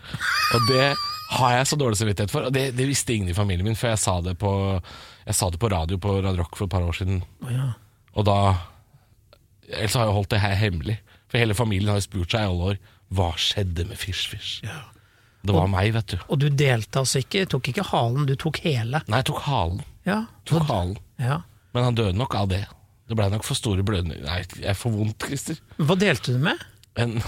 Og 0.55 0.67
det 0.71 0.91
har 1.37 1.55
jeg 1.55 1.69
så 1.71 1.79
dårlig 1.79 2.01
samvittighet 2.01 2.33
for. 2.33 2.49
Og 2.49 2.55
det, 2.55 2.71
det 2.79 2.89
visste 2.89 3.15
ingen 3.15 3.31
i 3.31 3.37
familien 3.37 3.67
min, 3.67 3.79
før 3.79 3.95
jeg 3.95 4.03
sa 4.03 4.17
det 4.25 4.37
på, 4.41 4.53
jeg 5.31 5.39
sa 5.39 5.49
det 5.55 5.61
på 5.63 5.71
radio 5.71 5.99
på 6.03 6.17
Radio 6.19 6.43
Rock 6.43 6.57
for 6.59 6.67
et 6.67 6.73
par 6.75 6.83
år 6.87 6.97
siden. 6.99 7.23
Oh, 7.45 7.51
ja. 7.55 7.71
Og 8.19 8.27
da 8.29 8.37
Ellers 9.71 9.95
har 9.95 10.09
jeg 10.09 10.15
holdt 10.17 10.33
det 10.33 10.41
her 10.43 10.57
hemmelig. 10.59 10.97
For 11.31 11.39
hele 11.39 11.55
familien 11.55 11.93
har 11.93 12.01
jo 12.01 12.07
spurt 12.09 12.33
seg 12.35 12.43
i 12.43 12.49
alle 12.51 12.73
år 12.73 12.81
hva 13.15 13.29
skjedde 13.39 13.85
med 13.87 13.99
Fish 14.01 14.27
Fish. 14.33 14.65
Ja. 14.67 14.81
Det 15.47 15.55
var 15.55 15.71
meg, 15.71 15.93
vet 15.95 16.11
du. 16.13 16.17
Og 16.27 16.41
du 16.43 16.49
delte 16.53 17.01
altså 17.01 17.23
ikke, 17.23 17.45
tok 17.49 17.71
ikke 17.71 17.85
halen, 17.93 18.27
du 18.29 18.35
tok 18.39 18.59
hele. 18.67 18.99
Nei, 19.07 19.21
jeg 19.23 19.29
tok 19.31 19.41
halen. 19.47 19.81
Ja. 20.09 20.19
Tok 20.51 20.67
halen. 20.69 20.99
ja. 21.23 21.39
Men 21.71 21.87
han 21.87 21.95
døde 21.95 22.19
nok 22.19 22.35
av 22.35 22.49
det. 22.51 22.65
Det 23.07 23.15
blei 23.19 23.29
nok 23.31 23.45
for 23.47 23.55
store 23.59 23.83
blødninger 23.87 24.25
Nei, 24.27 24.41
jeg 24.59 24.75
får 24.79 24.91
vondt, 24.95 25.23
Christer. 25.23 25.57
Hva 25.79 25.95
delte 25.99 26.35
du 26.35 26.41
med? 26.43 26.59
En 26.99 27.15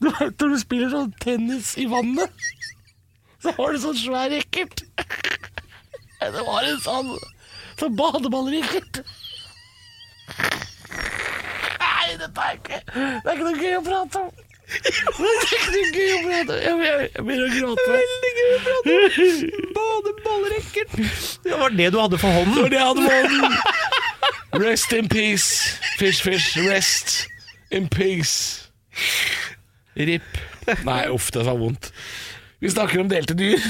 Du 0.00 0.08
vet 0.08 0.40
når 0.40 0.48
du 0.54 0.58
spiller 0.60 0.92
sånn 0.92 1.10
tennis 1.20 1.74
i 1.80 1.84
vannet, 1.90 2.32
så 3.42 3.54
har 3.56 3.72
du 3.72 3.82
sånn 3.82 3.98
svær 3.98 4.30
racket. 4.34 4.84
Det 6.20 6.42
var 6.44 6.66
en 6.68 6.80
sånn 6.84 7.14
sånn 7.80 7.94
badeballracket. 7.96 9.00
Nei, 11.80 12.10
dette 12.20 12.44
er 12.44 12.58
ikke 12.58 12.78
Det 12.92 13.00
er 13.00 13.32
ikke 13.32 13.46
noe 13.46 13.56
gøy 13.56 13.76
å 13.78 13.82
prate 13.86 14.20
om. 14.20 14.30
Det 14.70 14.92
er 14.92 15.46
ikke 15.56 15.72
noe 15.72 15.88
gøy 15.96 16.10
å 16.12 16.20
prate 16.26 16.58
om. 16.74 16.82
Jeg, 16.84 17.08
begynner 17.24 17.46
å 17.46 17.54
gråte. 17.54 17.86
Veldig 17.94 18.34
gøy 18.36 18.52
å 18.52 18.60
prate 18.66 18.96
om! 18.98 19.72
Badeballrekker! 19.78 20.92
Det 21.46 21.62
var 21.64 21.76
det 21.80 21.88
du 21.94 22.00
hadde 22.02 22.20
for 22.20 22.36
hånden? 22.36 22.54
Det 22.54 22.66
var 22.66 22.74
det 22.74 22.80
jeg 22.80 22.90
hadde 22.90 23.08
for 23.08 23.16
hånden. 23.24 23.88
Rest 24.60 24.92
in 24.92 25.08
peace, 25.08 25.78
fish 25.96 26.20
fish. 26.22 26.56
Rest 26.68 27.28
in 27.72 27.88
peace. 27.88 28.68
RIP. 29.96 30.40
Nei, 30.84 31.04
uff, 31.10 31.30
det 31.32 31.46
var 31.48 31.56
vondt. 31.58 31.92
Vi 32.60 32.70
snakker 32.70 33.00
om 33.00 33.08
delte 33.08 33.34
dyr. 33.38 33.56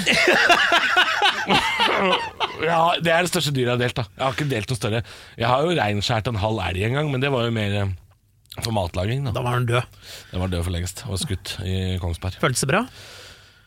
ja, 2.71 2.81
det 2.99 3.13
er 3.13 3.23
det 3.25 3.31
største 3.31 3.53
dyret 3.55 3.69
jeg 3.69 3.75
har 3.77 3.83
delt. 3.85 3.99
da 4.01 4.05
Jeg 4.17 4.25
har 4.25 4.35
ikke 4.37 4.49
delt 4.51 4.73
noe 4.73 4.79
større. 4.81 5.03
Jeg 5.39 5.51
har 5.51 5.65
jo 5.67 5.77
reinskjært 5.79 6.31
en 6.31 6.41
halv 6.43 6.63
elg 6.67 6.87
en 6.89 6.99
gang, 6.99 7.11
men 7.13 7.23
det 7.23 7.31
var 7.33 7.47
jo 7.47 7.55
mer 7.55 7.77
eh, 7.85 7.93
for 8.61 8.75
matlaging. 8.77 9.25
da 9.29 9.35
Da 9.37 9.45
var 9.47 9.61
den 9.61 9.69
død. 9.71 10.01
Den 10.33 10.43
var 10.43 10.53
død 10.53 10.67
for 10.67 10.75
lengst 10.75 11.05
og 11.07 11.21
skutt 11.23 11.55
i 11.63 11.77
Kongsberg. 12.03 12.41
Føltes 12.43 12.67
det 12.67 12.71
bra? 12.73 12.83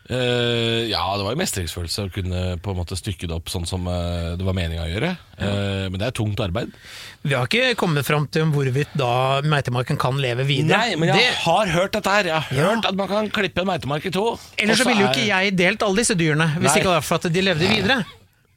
Eh, 0.04 0.84
ja, 0.90 1.00
det 1.16 1.24
var 1.24 1.32
jo 1.32 1.40
mestringsfølelse 1.40 2.02
å 2.04 2.10
kunne 2.12 2.40
på 2.60 2.72
en 2.74 2.76
måte 2.76 2.96
stykke 2.98 3.24
det 3.30 3.36
opp 3.38 3.48
sånn 3.48 3.64
som 3.64 3.86
uh, 3.88 4.34
det 4.36 4.44
var 4.44 4.56
meninga 4.56 4.84
å 4.84 4.90
gjøre. 4.90 5.12
Eh, 5.38 5.86
men 5.88 5.96
det 5.96 6.10
er 6.10 6.16
tungt 6.18 6.42
arbeid. 6.44 6.74
Vi 7.24 7.32
har 7.32 7.48
ikke 7.48 7.70
kommet 7.80 8.04
fram 8.04 8.26
til 8.28 8.50
hvorvidt 8.52 8.92
da 9.00 9.40
meitemarken 9.48 9.96
kan 10.00 10.20
leve 10.20 10.44
videre. 10.44 10.76
Nei, 10.76 10.98
men 11.00 11.08
jeg 11.08 11.22
det, 11.22 11.30
har 11.46 11.72
hørt 11.72 11.96
dette 11.96 12.16
her. 12.18 12.28
Jeg 12.28 12.36
har 12.36 12.52
Ja. 12.52 12.66
hørt 12.74 12.90
at 12.90 12.98
man 13.00 13.08
kan 13.08 13.30
klippe 13.32 13.64
en 13.64 13.70
meitemark 13.72 14.04
i 14.04 14.12
to. 14.12 14.26
ellers 14.58 14.82
så 14.82 14.88
ville 14.90 15.06
jo 15.06 15.08
ikke 15.08 15.30
jeg 15.30 15.56
delt 15.56 15.86
alle 15.88 16.02
disse 16.02 16.18
dyrene, 16.20 16.50
hvis 16.58 16.68
Nei. 16.68 16.74
det 16.74 16.84
ikke 16.84 16.94
var 16.98 17.08
for 17.08 17.22
at 17.22 17.32
de 17.32 17.46
levde 17.48 17.72
videre. 17.72 17.98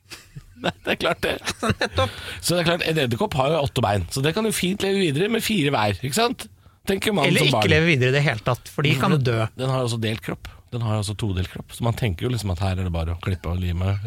Nei, 0.68 0.76
det 0.84 0.98
er 0.98 1.00
klart 1.00 1.24
det. 1.24 1.38
Nettopp. 1.86 2.20
Så 2.42 2.58
det 2.58 2.60
er 2.60 2.70
klart, 2.74 2.84
En 2.92 3.02
edderkopp 3.06 3.40
har 3.40 3.56
jo 3.56 3.64
åtte 3.64 3.88
bein, 3.88 4.04
så 4.12 4.26
det 4.26 4.36
kan 4.36 4.44
jo 4.44 4.52
fint 4.52 4.84
leve 4.84 5.00
videre 5.00 5.32
med 5.32 5.46
fire 5.46 5.72
hver. 5.72 5.96
ikke 6.04 6.18
sant? 6.18 6.50
Man 6.88 7.26
Eller 7.28 7.44
ikke 7.44 7.68
leve 7.68 7.86
videre 7.86 8.12
i 8.12 8.16
det 8.16 8.24
hele 8.24 8.40
tatt, 8.40 8.68
for 8.72 8.84
de 8.84 8.94
kan 9.00 9.12
jo 9.12 9.18
dø. 9.20 9.42
Den 9.60 9.72
har 9.72 9.84
også 9.84 10.00
delt 10.00 10.24
kropp. 10.24 10.48
Den 10.74 10.84
har 10.84 10.98
jo 10.98 11.04
også 11.06 11.16
todelt 11.20 11.52
kropp. 11.52 11.72
Så 11.76 11.86
man 11.86 11.96
tenker 11.98 12.28
jo 12.28 12.34
liksom 12.34 12.52
at 12.54 12.64
her 12.64 12.76
er 12.76 12.88
det 12.88 12.94
bare 12.94 13.16
å 13.16 13.22
klippe 13.24 13.52
og 13.52 13.62
lime. 13.62 13.96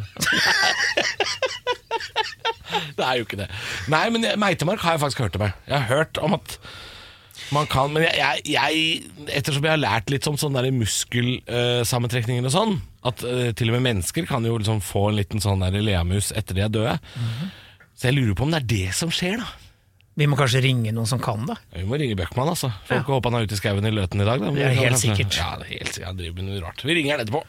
det 2.98 3.06
er 3.06 3.18
jo 3.18 3.26
ikke 3.26 3.40
det. 3.40 3.48
Nei, 3.92 4.04
men 4.12 4.28
meitemark 4.40 4.82
har 4.84 4.96
jeg 4.96 5.04
faktisk 5.06 5.24
hørt 5.24 5.38
om. 5.38 5.46
Jeg 5.48 5.54
Jeg 5.70 5.78
har 5.78 5.90
hørt 5.90 6.20
om 6.22 6.36
at 6.38 6.48
man 7.50 7.66
kan 7.66 7.90
Men 7.90 8.04
jeg, 8.04 8.14
jeg, 8.20 8.42
jeg 8.52 9.32
ettersom 9.40 9.64
jeg 9.66 9.72
har 9.72 9.80
lært 9.80 10.10
litt 10.12 10.26
om 10.30 10.36
sånne 10.38 10.68
muskelsammentrekninger 10.76 12.46
og 12.46 12.52
sånn, 12.54 12.76
at 13.08 13.24
eh, 13.26 13.50
til 13.58 13.72
og 13.72 13.78
med 13.78 13.86
mennesker 13.88 14.28
kan 14.28 14.44
jo 14.46 14.58
liksom 14.60 14.78
få 14.84 15.08
en 15.08 15.18
liten 15.18 15.42
sånn 15.42 15.64
leamus 15.80 16.30
etter 16.36 16.54
de 16.54 16.62
er 16.66 16.70
døde. 16.70 16.94
Så 17.96 18.10
jeg 18.10 18.20
lurer 18.20 18.36
på 18.38 18.46
om 18.46 18.52
det 18.54 18.60
er 18.62 18.70
det 18.70 18.88
som 18.96 19.10
skjer, 19.10 19.36
da. 19.42 19.48
Vi 20.20 20.26
må 20.28 20.36
kanskje 20.36 20.60
ringe 20.60 20.90
noen 20.92 21.08
som 21.08 21.20
kan 21.22 21.46
det. 21.48 21.54
Vi 21.72 21.86
må 21.88 21.96
ringe 21.96 22.16
Bøckmann, 22.18 22.50
altså. 22.52 22.68
Får 22.84 23.00
ikke 23.00 23.14
håpe 23.14 23.30
han 23.30 23.38
er 23.38 23.46
ute 23.48 23.56
i 23.56 23.60
skauen 23.60 23.86
i 23.88 23.92
Løten 23.94 24.20
i 24.20 24.26
dag. 24.28 24.42
Da. 24.42 24.50
Det 24.52 24.66
er 24.66 24.74
helt 24.76 25.00
sikkert. 25.00 25.38
Ja, 25.38 25.54
det 25.56 25.64
er 25.64 25.70
helt 25.78 25.94
sikkert. 25.94 26.08
Han 26.10 26.18
driver 26.18 26.36
med 26.36 26.50
noe 26.50 26.60
rart. 26.66 26.84
Vi 26.84 26.96
ringer 26.98 27.16
han 27.16 27.24
etterpå. 27.24 27.40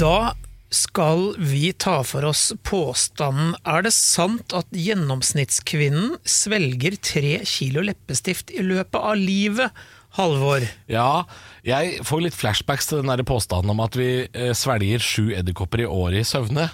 Da 0.00 0.32
skal 0.74 1.26
vi 1.38 1.68
ta 1.76 1.98
for 2.08 2.24
oss 2.26 2.48
påstanden 2.66 3.52
Er 3.62 3.84
det 3.86 3.92
sant 3.94 4.50
at 4.56 4.66
gjennomsnittskvinnen 4.74 6.16
svelger 6.26 6.96
tre 7.04 7.36
kilo 7.46 7.84
leppestift 7.84 8.50
i 8.50 8.64
løpet 8.64 8.96
av 8.98 9.20
livet? 9.20 9.84
Halvor. 10.16 10.64
Ja, 10.88 11.26
jeg 11.66 12.00
får 12.06 12.20
litt 12.24 12.36
flashbacks 12.38 12.88
til 12.88 13.02
den 13.02 13.10
der 13.12 13.26
påstanden 13.26 13.74
om 13.74 13.80
at 13.84 13.96
vi 13.98 14.24
eh, 14.24 14.52
svelger 14.56 15.02
sju 15.02 15.32
edderkopper 15.34 15.82
i 15.84 15.90
året 15.90 16.22
i 16.22 16.28
søvne. 16.28 16.68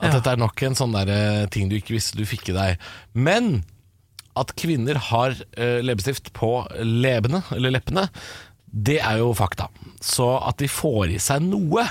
At 0.00 0.08
Ja. 0.12 0.18
dette 0.18 0.30
er 0.32 0.36
nok 0.40 0.62
en 0.62 0.74
sånn 0.74 0.92
der, 0.96 1.08
eh, 1.12 1.46
ting 1.52 1.68
du 1.68 1.76
ikke 1.76 1.92
visste 1.94 2.16
du 2.16 2.24
fikk 2.24 2.48
i 2.50 2.56
deg. 2.56 2.78
Men 3.14 3.64
at 4.36 4.54
kvinner 4.56 4.94
har 4.96 5.30
uh, 5.58 5.80
leppestift 5.82 6.30
på 6.32 6.66
lebene, 6.80 7.42
eller 7.52 7.70
leppene, 7.74 8.08
det 8.72 9.00
er 9.02 9.18
jo 9.18 9.32
fakta. 9.34 9.66
Så 10.00 10.28
at 10.48 10.56
de 10.62 10.68
får 10.70 11.10
i 11.16 11.18
seg 11.18 11.42
noe 11.42 11.82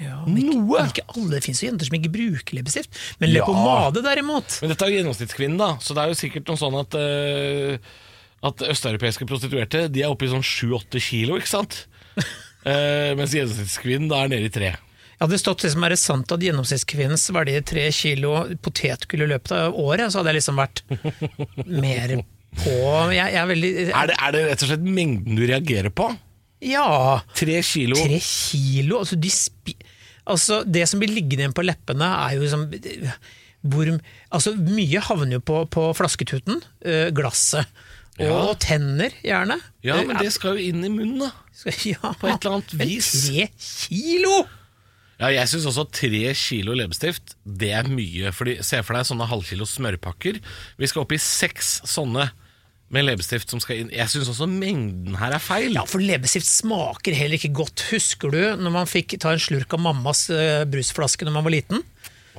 Ja, 0.00 0.24
men 0.26 0.38
ikke, 0.40 0.54
Noe. 0.56 0.80
men 0.80 0.88
ikke 0.90 1.04
alle, 1.14 1.30
Det 1.36 1.44
fins 1.44 1.60
jo 1.62 1.68
jenter 1.68 1.86
som 1.86 1.94
ikke 2.00 2.10
bruker 2.10 2.56
leppestift. 2.56 2.96
Men 3.20 3.30
Ja. 3.30 3.44
leppepomade, 3.44 4.02
derimot 4.02 4.56
Men 4.62 4.70
dette 4.72 4.82
er 4.82 4.88
jo 4.90 4.96
gjennomsnittskvinnen, 4.98 5.58
da. 5.58 5.76
Så 5.78 5.94
det 5.94 6.02
er 6.02 6.08
jo 6.08 6.18
sikkert 6.18 6.48
noe 6.48 6.56
sånn 6.58 6.80
at 6.80 6.94
uh, 6.96 7.78
At 8.42 8.56
østeuropeiske 8.66 9.28
prostituerte 9.28 9.84
De 9.92 10.02
er 10.02 10.10
oppe 10.10 10.24
i 10.26 10.32
sånn 10.32 10.42
7-8 10.42 10.98
kilo, 10.98 11.36
ikke 11.38 11.52
sant? 11.52 11.86
uh, 12.66 13.14
mens 13.18 13.30
gjennomsnittskvinnen 13.36 14.08
da 14.10 14.24
er 14.24 14.28
nede 14.32 14.48
i 14.48 14.54
tre. 14.56 14.72
Hadde 15.22 15.36
det 15.36 15.40
stått 15.44 15.62
liksom, 15.62 15.84
er 15.86 15.94
det 15.94 16.00
sant 16.02 16.32
at 16.34 16.42
gjennomsnittskvinnen 16.42 17.20
svelger 17.20 17.62
tre 17.68 17.84
kilo 17.94 18.32
potetgull 18.64 19.22
i 19.22 19.30
løpet 19.30 19.52
av 19.54 19.76
året, 19.78 20.10
så 20.10 20.18
hadde 20.20 20.32
jeg 20.34 20.40
liksom 20.40 20.58
vært 20.58 20.82
mer 21.70 22.16
på 22.58 22.72
Jeg, 23.14 23.30
jeg 23.32 23.38
er 23.40 23.46
veldig 23.48 23.70
Er 23.94 24.10
det, 24.10 24.16
er 24.18 24.34
det 24.34 24.40
rett 24.50 24.64
og 24.66 24.72
slett 24.72 24.82
mengden 24.84 25.38
du 25.38 25.44
reagerer 25.48 25.94
på? 25.94 26.10
Ja! 26.62 27.20
Tre 27.38 27.60
kilo? 27.66 27.96
Tre 28.02 28.18
kilo? 28.22 28.98
Altså, 29.02 29.16
de 29.18 29.30
spi 29.32 29.76
altså, 30.28 30.60
det 30.68 30.84
som 30.90 31.00
blir 31.02 31.10
liggende 31.14 31.46
igjen 31.46 31.54
på 31.56 31.64
leppene, 31.66 32.06
er 32.26 32.36
jo 32.36 32.42
liksom 32.44 32.66
hvor, 33.62 33.88
altså, 34.34 34.52
Mye 34.58 35.00
havner 35.06 35.36
jo 35.38 35.42
på, 35.46 35.60
på 35.70 35.84
flasketuten. 35.94 36.60
øh, 36.84 37.08
glasset. 37.14 37.66
Og 38.18 38.26
Ja. 38.26 38.54
tenner, 38.60 39.14
gjerne. 39.24 39.56
Ja, 39.86 40.00
men 40.04 40.18
det 40.20 40.32
skal 40.34 40.58
jo 40.58 40.66
inn 40.70 40.82
i 40.84 40.90
munnen, 40.92 41.22
da. 41.24 41.30
ja, 41.88 42.10
På 42.18 42.26
et 42.28 42.42
eller 42.44 42.58
annet 42.58 42.74
men 42.74 42.90
vis. 42.90 43.12
Tre 43.28 43.46
kilo?! 43.56 44.42
Ja, 45.22 45.28
jeg 45.30 45.46
syns 45.52 45.68
også 45.70 45.84
tre 45.94 46.32
kilo 46.34 46.74
leppestift, 46.74 47.36
det 47.46 47.70
er 47.78 47.86
mye. 47.90 48.32
Fordi 48.34 48.56
Se 48.66 48.80
for 48.82 48.98
deg 48.98 49.06
sånne 49.06 49.28
halvkilo 49.30 49.66
smørpakker. 49.68 50.40
Vi 50.80 50.88
skal 50.90 51.04
opp 51.04 51.14
i 51.14 51.20
seks 51.22 51.76
sånne 51.86 52.30
med 52.92 53.06
leppestift 53.06 53.48
som 53.54 53.60
skal 53.62 53.78
inn. 53.84 53.92
Jeg 53.94 54.10
syns 54.12 54.28
også 54.28 54.48
mengden 54.50 55.14
her 55.16 55.32
er 55.38 55.40
feil. 55.40 55.70
Ja, 55.78 55.84
for 55.88 56.02
leppestift 56.02 56.48
smaker 56.50 57.14
heller 57.16 57.38
ikke 57.38 57.52
godt. 57.62 57.86
Husker 57.92 58.34
du 58.34 58.40
når 58.60 58.74
man 58.74 58.90
fikk 58.90 59.14
ta 59.22 59.32
en 59.32 59.40
slurk 59.40 59.72
av 59.78 59.80
mammas 59.86 60.26
øh, 60.34 60.64
brusflaske 60.68 61.24
når 61.28 61.36
man 61.38 61.46
var 61.46 61.54
liten? 61.54 61.84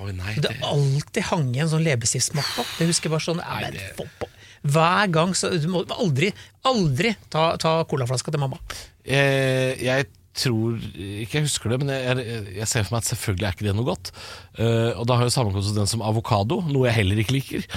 Oi, 0.03 0.11
nei, 0.17 0.35
Det 0.35 0.49
det, 0.51 0.59
alltid 0.65 1.25
hang 1.29 1.49
igjen 1.53 1.69
sånn 1.71 1.85
leppestiftsmak 1.85 2.51
på. 2.57 2.65
Det 2.79 2.89
husker 2.89 3.07
jeg 3.09 3.13
bare 3.15 3.25
sånn 3.29 3.41
Nei, 3.41 3.61
men 3.63 3.79
det- 3.79 4.29
Hver 4.73 5.09
gang 5.13 5.33
så 5.37 5.51
Du 5.59 5.67
må 5.69 5.83
aldri, 5.91 6.31
aldri 6.65 7.15
ta, 7.29 7.55
ta 7.61 7.73
colaflaska 7.89 8.31
til 8.33 8.41
mamma. 8.41 8.57
Eh, 9.05 9.73
jeg 9.83 10.07
tror 10.33 10.79
ikke 10.97 11.37
jeg 11.37 11.45
husker 11.45 11.73
det, 11.73 11.77
men 11.83 11.91
jeg, 11.93 12.23
jeg, 12.25 12.45
jeg 12.57 12.69
ser 12.71 12.85
for 12.87 12.95
meg 12.95 13.03
at 13.03 13.09
selvfølgelig 13.11 13.45
er 13.47 13.55
ikke 13.57 13.67
det 13.67 13.75
noe 13.77 13.87
godt. 13.87 14.09
Uh, 14.57 14.91
og 14.97 15.05
da 15.09 15.19
har 15.19 15.27
jo 15.29 15.33
samme 15.35 15.53
konsistens 15.53 15.93
som 15.93 16.01
avokado, 16.05 16.61
noe 16.69 16.87
jeg 16.89 16.97
heller 17.01 17.21
ikke 17.21 17.35
liker. 17.37 17.67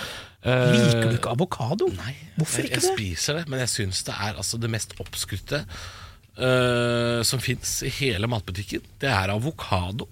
Uh, 0.47 0.73
Liker 0.73 1.11
du 1.11 1.17
ikke 1.19 1.33
avokado? 1.35 1.89
Nei, 1.99 2.15
Hvorfor 2.39 2.63
jeg, 2.63 2.71
ikke 2.71 2.81
jeg 2.81 2.85
det? 2.87 2.93
spiser 2.97 3.41
det, 3.41 3.47
men 3.53 3.63
jeg 3.65 3.73
syns 3.73 4.03
det 4.07 4.15
er 4.15 4.37
altså 4.39 4.61
det 4.63 4.71
mest 4.73 4.95
oppskrytte 5.03 5.63
uh, 6.39 7.21
som 7.27 7.43
fins 7.43 7.81
i 7.87 7.93
hele 8.01 8.31
matbutikken. 8.31 8.85
Det 9.03 9.11
er 9.11 9.35
avokado. 9.35 10.09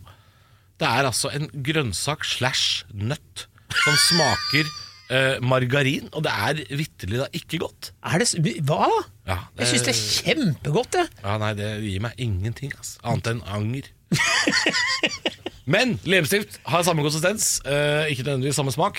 Det 0.80 0.88
er 0.90 1.06
altså 1.06 1.30
en 1.32 1.48
grønnsak 1.64 2.26
slash 2.26 2.82
nøtt 2.92 3.46
som 3.84 3.96
smaker 4.08 4.68
eh, 5.10 5.36
margarin, 5.44 6.08
og 6.12 6.22
det 6.26 6.32
er 6.32 6.62
vitterlig 6.78 7.18
da 7.22 7.26
ikke 7.36 7.58
godt. 7.64 7.92
Er 8.04 8.18
det, 8.22 8.28
s- 8.30 8.38
hva? 8.68 8.88
Ja, 9.26 9.38
Jeg 9.58 9.66
syns 9.72 9.84
det 9.88 9.94
er 9.94 10.00
kjempegodt, 10.34 10.94
jeg. 11.00 11.08
Ja, 11.24 11.36
nei, 11.40 11.52
det 11.58 11.68
gir 11.84 12.00
meg 12.04 12.12
ingenting, 12.18 12.72
ass. 12.80 12.96
Annet 13.04 13.26
enn 13.34 13.42
anger. 13.48 13.90
Men 15.66 15.94
leppestift 16.04 16.58
har 16.68 16.82
samme 16.84 17.02
konsistens, 17.06 17.60
eh, 17.64 18.10
ikke 18.12 18.26
nødvendigvis 18.26 18.58
samme 18.60 18.72
smak. 18.74 18.98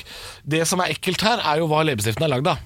Det 0.50 0.64
som 0.68 0.82
er 0.82 0.96
ekkelt 0.96 1.22
her, 1.22 1.44
er 1.46 1.60
jo 1.62 1.68
hva 1.70 1.84
leppestiften 1.86 2.26
er 2.26 2.32
lagd 2.34 2.48
av. 2.50 2.58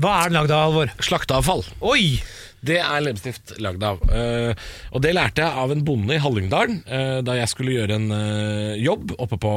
Hva 0.00 0.12
er 0.22 0.30
den 0.30 0.38
lagd 0.38 0.54
av, 0.54 0.70
Alvor? 0.70 0.94
Slakteavfall. 1.04 1.66
Oi! 1.84 2.22
Det 2.62 2.76
er 2.78 3.02
leppestift 3.02 3.56
lagd 3.58 3.82
av. 3.82 3.98
Eh, 4.06 4.52
og 4.94 5.02
det 5.02 5.10
lærte 5.16 5.42
jeg 5.42 5.62
av 5.64 5.72
en 5.74 5.82
bonde 5.82 6.14
i 6.14 6.20
Hallingdalen. 6.22 6.78
da 7.26 7.34
jeg 7.34 7.50
skulle 7.50 7.74
gjøre 7.74 7.96
en 7.98 8.06
eh, 8.14 8.76
jobb 8.78 9.16
oppe 9.18 9.38
på 9.42 9.54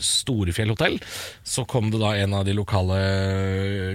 Storefjell 0.00 0.72
hotell. 0.72 0.96
Så 1.44 1.66
kom 1.68 1.92
det 1.92 2.00
da 2.00 2.14
en 2.16 2.38
av 2.40 2.48
de 2.48 2.56
lokale 2.56 2.96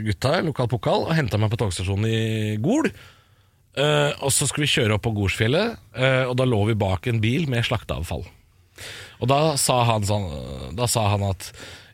gutta, 0.05 0.37
lokal 0.45 0.69
pokal, 0.69 1.07
og 1.07 1.17
henta 1.17 1.41
meg 1.41 1.49
på 1.49 1.63
togstasjonen 1.63 2.05
i 2.05 2.23
Gol. 2.61 2.91
Eh, 3.73 4.11
og 4.21 4.29
så 4.29 4.45
skulle 4.45 4.67
vi 4.67 4.75
kjøre 4.75 4.97
opp 4.97 5.05
på 5.07 5.13
Golsfjellet, 5.17 5.79
eh, 5.97 6.23
og 6.29 6.37
da 6.37 6.45
lå 6.45 6.61
vi 6.69 6.77
bak 6.77 7.09
en 7.09 7.21
bil 7.23 7.47
med 7.49 7.65
slakteavfall. 7.65 8.25
Og 9.23 9.29
da 9.29 9.55
sa 9.57 9.79
han, 9.87 10.05
sånn, 10.05 10.27
da 10.77 10.85
sa 10.89 11.07
han 11.13 11.25
at 11.25 11.49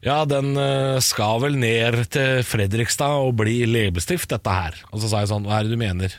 ja, 0.05 0.23
den 0.25 0.55
eh, 0.57 0.99
skal 1.03 1.41
vel 1.43 1.57
ned 1.59 1.99
til 2.13 2.43
Fredrikstad 2.47 3.19
og 3.25 3.35
bli 3.41 3.65
leppestift, 3.67 4.29
dette 4.31 4.49
her. 4.55 4.75
Og 4.93 5.01
så 5.03 5.09
sa 5.11 5.19
jeg 5.23 5.31
sånn, 5.33 5.45
hva 5.47 5.59
er 5.59 5.67
det 5.67 5.75
du 5.75 5.81
mener? 5.81 6.13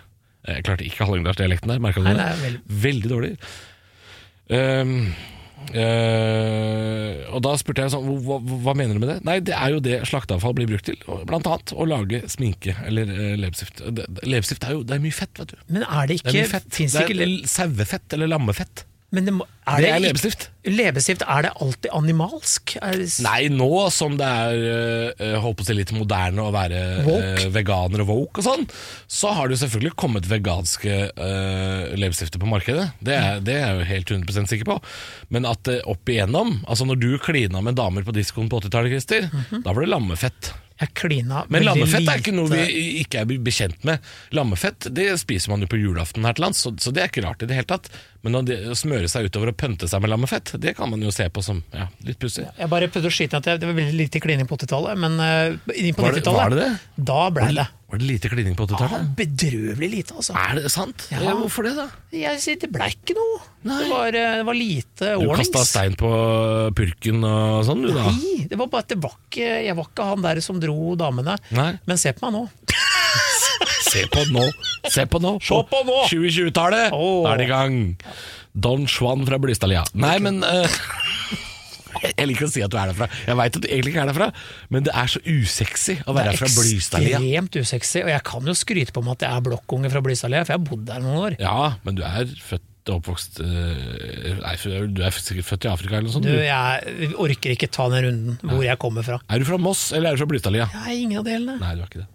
Jeg 0.49 0.65
klarte 0.65 0.85
ikke 0.87 1.05
hallingdalsdialekten 1.09 1.69
der, 1.75 1.79
merka 1.85 2.01
du 2.01 2.09
det? 2.09 2.29
veldig- 2.45 2.63
Veldig 2.87 3.11
dårlig. 3.13 3.35
Um, 4.51 5.15
uh, 5.71 7.35
og 7.35 7.43
da 7.45 7.53
spurte 7.61 7.85
jeg 7.85 7.93
sånn, 7.95 8.07
hva, 8.27 8.39
hva, 8.65 8.75
mener 8.79 8.97
du 8.97 9.03
med 9.03 9.11
det? 9.13 9.19
Nei, 9.27 9.37
det 9.45 9.55
er 9.57 9.75
jo 9.75 9.81
det 9.85 9.99
slakteavfall 10.09 10.55
blir 10.59 10.69
brukt 10.71 10.87
til. 10.89 10.99
Blant 11.29 11.47
annet 11.51 11.75
å 11.77 11.87
lage 11.89 12.23
sminke 12.33 12.75
eller 12.89 13.11
uh, 13.11 13.35
leppestift. 13.41 13.83
Det- 13.87 14.07
det- 14.09 14.27
Leppestift 14.27 14.65
er 14.69 14.77
jo 14.79 14.85
det 14.87 14.97
er 14.97 15.05
mye 15.05 15.17
fett, 15.17 15.35
vet 15.43 15.55
du. 15.55 15.59
Men 15.69 15.85
er 15.85 16.07
det 16.11 16.21
Det 16.25 16.35
er 16.35 16.41
ikke, 16.45 16.51
fett. 16.57 16.71
finnes 16.81 16.93
Det 16.97 17.05
ikke 17.07 17.19
er 17.21 17.27
le- 17.27 17.51
sauefett 17.55 18.17
eller 18.19 18.33
lammefett. 18.35 18.85
men 19.13 19.25
det, 19.27 19.33
må, 19.35 19.45
er 19.67 19.77
Det 19.77 19.85
det 19.85 19.91
er 19.91 19.97
ikke- 19.99 20.07
leppestift. 20.09 20.49
Leppestift, 20.69 21.23
er 21.25 21.47
det 21.47 21.51
alltid 21.65 21.89
animalsk? 21.97 22.75
Det, 22.83 23.07
Nei, 23.25 23.47
nå 23.49 23.69
som 23.95 24.19
det 24.21 24.27
er 24.29 24.59
øh, 25.17 25.37
holdt 25.41 25.57
på 25.61 25.65
å 25.65 25.69
si 25.71 25.77
litt 25.79 25.93
moderne 25.97 26.45
å 26.45 26.53
være 26.53 26.83
Woke. 27.07 27.31
eh, 27.41 27.49
veganer 27.55 28.05
og 28.05 28.11
woke 28.13 28.43
og 28.43 28.47
sånn, 28.47 28.67
så 29.09 29.33
har 29.39 29.49
det 29.49 29.57
jo 29.57 29.63
selvfølgelig 29.65 29.95
kommet 30.05 30.29
veganske 30.29 30.99
øh, 31.17 31.97
leppestifter 31.97 32.43
på 32.43 32.51
markedet. 32.53 32.91
Det 33.01 33.17
er, 33.17 33.41
det 33.45 33.57
er 33.57 33.67
jeg 33.71 33.81
jo 33.81 33.91
helt 33.95 34.15
100 34.21 34.51
sikker 34.53 34.69
på. 34.69 34.79
Men 35.33 35.49
at 35.49 35.69
øh, 35.73 35.81
opp 35.91 36.11
igjennom 36.13 36.59
Altså 36.69 36.85
når 36.89 37.01
du 37.01 37.11
klina 37.25 37.61
med 37.65 37.79
damer 37.81 38.05
på 38.07 38.13
diskoen 38.17 38.49
på 38.53 38.61
80-tallet, 38.61 38.93
Christer, 38.99 39.31
da 39.65 39.73
var 39.73 39.81
det 39.87 39.91
lammefett. 39.95 40.53
Jeg 40.81 40.95
klina 40.97 41.43
Men 41.53 41.59
veldig 41.61 41.67
lammefett 41.69 42.07
er 42.09 42.21
ikke 42.23 42.33
noe 42.33 42.49
lite. 42.49 42.69
vi 42.73 42.85
ikke 43.03 43.19
er 43.21 43.33
bekjent 43.45 43.83
med. 43.85 44.07
Lammefett 44.33 44.87
det 44.97 45.11
spiser 45.21 45.53
man 45.53 45.61
jo 45.61 45.69
på 45.69 45.77
julaften 45.77 46.25
her 46.25 46.33
til 46.39 46.47
lands, 46.47 46.63
så, 46.65 46.73
så 46.81 46.93
det 46.97 47.03
er 47.05 47.11
ikke 47.13 47.25
rart 47.27 47.45
i 47.45 47.49
det 47.51 47.59
hele 47.59 47.69
tatt. 47.69 47.91
Men 48.25 48.39
å 48.39 48.41
de- 48.49 48.57
å 48.73 48.77
smøre 48.77 49.09
seg 49.13 49.29
utover 49.29 49.53
og 49.53 49.59
pønte 49.61 49.89
seg 49.93 50.01
med 50.01 50.13
lammefett, 50.15 50.50
det 50.59 50.75
kan 50.79 50.91
man 50.91 51.03
jo 51.03 51.13
se 51.15 51.29
på 51.31 51.43
som 51.45 51.61
ja, 51.75 51.87
litt 52.07 52.19
pussig. 52.21 52.47
Jeg 52.59 52.71
bare 52.73 52.89
prøvde 52.91 53.11
å 53.11 53.15
skyte 53.15 53.39
at 53.39 53.47
det 53.47 53.59
det 53.61 53.69
var 53.69 53.77
veldig 53.77 53.99
lite 53.99 54.23
klining 54.23 54.49
på 54.49 54.57
80-tallet, 54.59 54.99
men 54.99 55.21
uh, 55.21 55.59
på 55.67 55.77
90-tallet, 55.77 56.33
var 56.35 56.55
det 56.55 56.65
det? 56.65 56.71
da 57.11 57.21
ble 57.35 57.51
det. 57.59 57.67
Var 57.91 57.99
det 57.99 58.07
lite 58.07 58.31
klining 58.31 58.55
på 58.59 58.67
80-tallet? 58.69 59.03
Ja, 59.03 59.15
bedrøvelig 59.19 59.91
lite, 59.91 60.17
altså. 60.17 60.35
Er 60.39 60.61
det 60.61 60.71
sant? 60.71 61.07
Ja. 61.11 61.23
Ja, 61.27 61.35
hvorfor 61.39 61.67
det, 61.67 61.75
da? 61.79 61.89
Jeg 62.15 62.43
sier 62.43 62.61
det 62.63 62.71
ble 62.71 62.87
ikke 62.95 63.17
noe. 63.19 63.41
Det 63.67 63.89
var, 63.91 64.15
eh, 64.15 64.37
det 64.39 64.47
var 64.47 64.57
lite 64.57 65.09
Du 65.21 65.27
kasta 65.37 65.65
stein 65.67 65.97
på 65.99 66.11
purken 66.79 67.27
og 67.27 67.65
sånn, 67.67 67.83
du 67.85 67.91
da? 67.93 68.07
Nei, 68.15 68.47
det 68.49 68.59
var 68.61 68.71
bare 68.71 68.87
at 68.87 68.95
det 68.95 69.01
var 69.03 69.19
ikke, 69.19 69.49
jeg 69.67 69.77
var 69.77 69.91
ikke 69.91 70.07
han 70.13 70.25
der 70.25 70.43
som 70.45 70.63
dro 70.63 70.95
damene. 71.01 71.35
Nei. 71.57 71.73
Men 71.91 72.01
se 72.01 72.15
på 72.15 72.29
meg 72.29 72.39
nå. 72.39 72.47
Se 73.91 74.05
på 74.07 74.23
nå! 74.31 74.45
Se 74.87 75.03
på 75.11 75.19
nå! 75.19 75.33
Se 75.43 75.57
på 75.67 75.81
nå! 75.87 75.97
2020-tallet! 76.13 76.95
Oh. 76.95 77.25
Da 77.27 77.35
er 77.35 77.41
det 77.41 77.49
i 77.49 77.51
gang. 77.51 77.81
Don 78.55 78.87
Juan 78.91 79.23
fra 79.29 79.39
Blystadlia. 79.43 79.85
Nei, 79.95 80.17
men 80.23 80.43
eh, 80.47 80.81
Jeg 82.01 82.27
liker 82.31 82.47
å 82.47 82.51
si 82.51 82.63
at 82.65 82.71
du 82.73 82.79
er 82.81 82.91
derfra. 82.93 83.09
Jeg 83.27 83.37
veit 83.39 83.57
at 83.59 83.65
du 83.65 83.69
egentlig 83.69 83.93
ikke 83.93 84.03
er 84.05 84.11
derfra, 84.13 84.29
men 84.73 84.85
det 84.87 84.93
er 84.97 85.11
så 85.11 85.21
usexy 85.27 85.99
å 86.09 86.15
være 86.17 86.37
fra 86.39 86.49
Blystadlia. 86.55 87.19
ekstremt 87.21 87.59
usexy, 87.61 88.03
og 88.07 88.11
jeg 88.15 88.25
kan 88.31 88.51
jo 88.51 88.55
skryte 88.57 88.95
på 88.97 89.03
meg 89.05 89.19
at 89.19 89.27
jeg 89.27 89.37
er 89.41 89.45
blokkunge 89.51 89.91
fra 89.93 90.03
Blystadlia, 90.07 90.45
for 90.47 90.55
jeg 90.55 90.63
har 90.63 90.69
bodd 90.71 90.85
der 90.89 91.03
noen 91.05 91.19
år. 91.29 91.37
Ja, 91.43 91.75
men 91.87 91.99
du 91.99 92.05
er 92.07 92.31
født 92.47 92.67
og 92.91 93.01
oppvokst 93.01 93.41
eh, 93.45 94.87
du 94.91 95.03
er 95.05 95.15
sikkert 95.17 95.47
født 95.49 95.67
i 95.67 95.71
Afrika 95.71 95.97
eller 95.97 96.09
noe 96.09 96.15
sånt. 96.15 96.29
Du, 96.29 96.35
jeg 96.35 97.11
orker 97.21 97.55
ikke 97.55 97.71
ta 97.73 97.89
den 97.93 98.07
runden 98.07 98.53
hvor 98.53 98.65
jeg 98.65 98.81
kommer 98.83 99.07
fra. 99.07 99.21
Er 99.31 99.43
du 99.43 99.49
fra 99.49 99.59
Moss, 99.61 99.89
eller 99.97 100.11
er 100.11 100.19
du 100.19 100.23
fra 100.23 100.31
Blytalia? 100.31 100.69
Nei, 100.83 100.97
ingen 101.05 101.23
av 101.23 101.27
delene. 101.29 101.57
Nei, 101.61 101.73
du 101.79 101.85
er 101.85 101.91
ikke 101.91 102.03
det. 102.05 102.09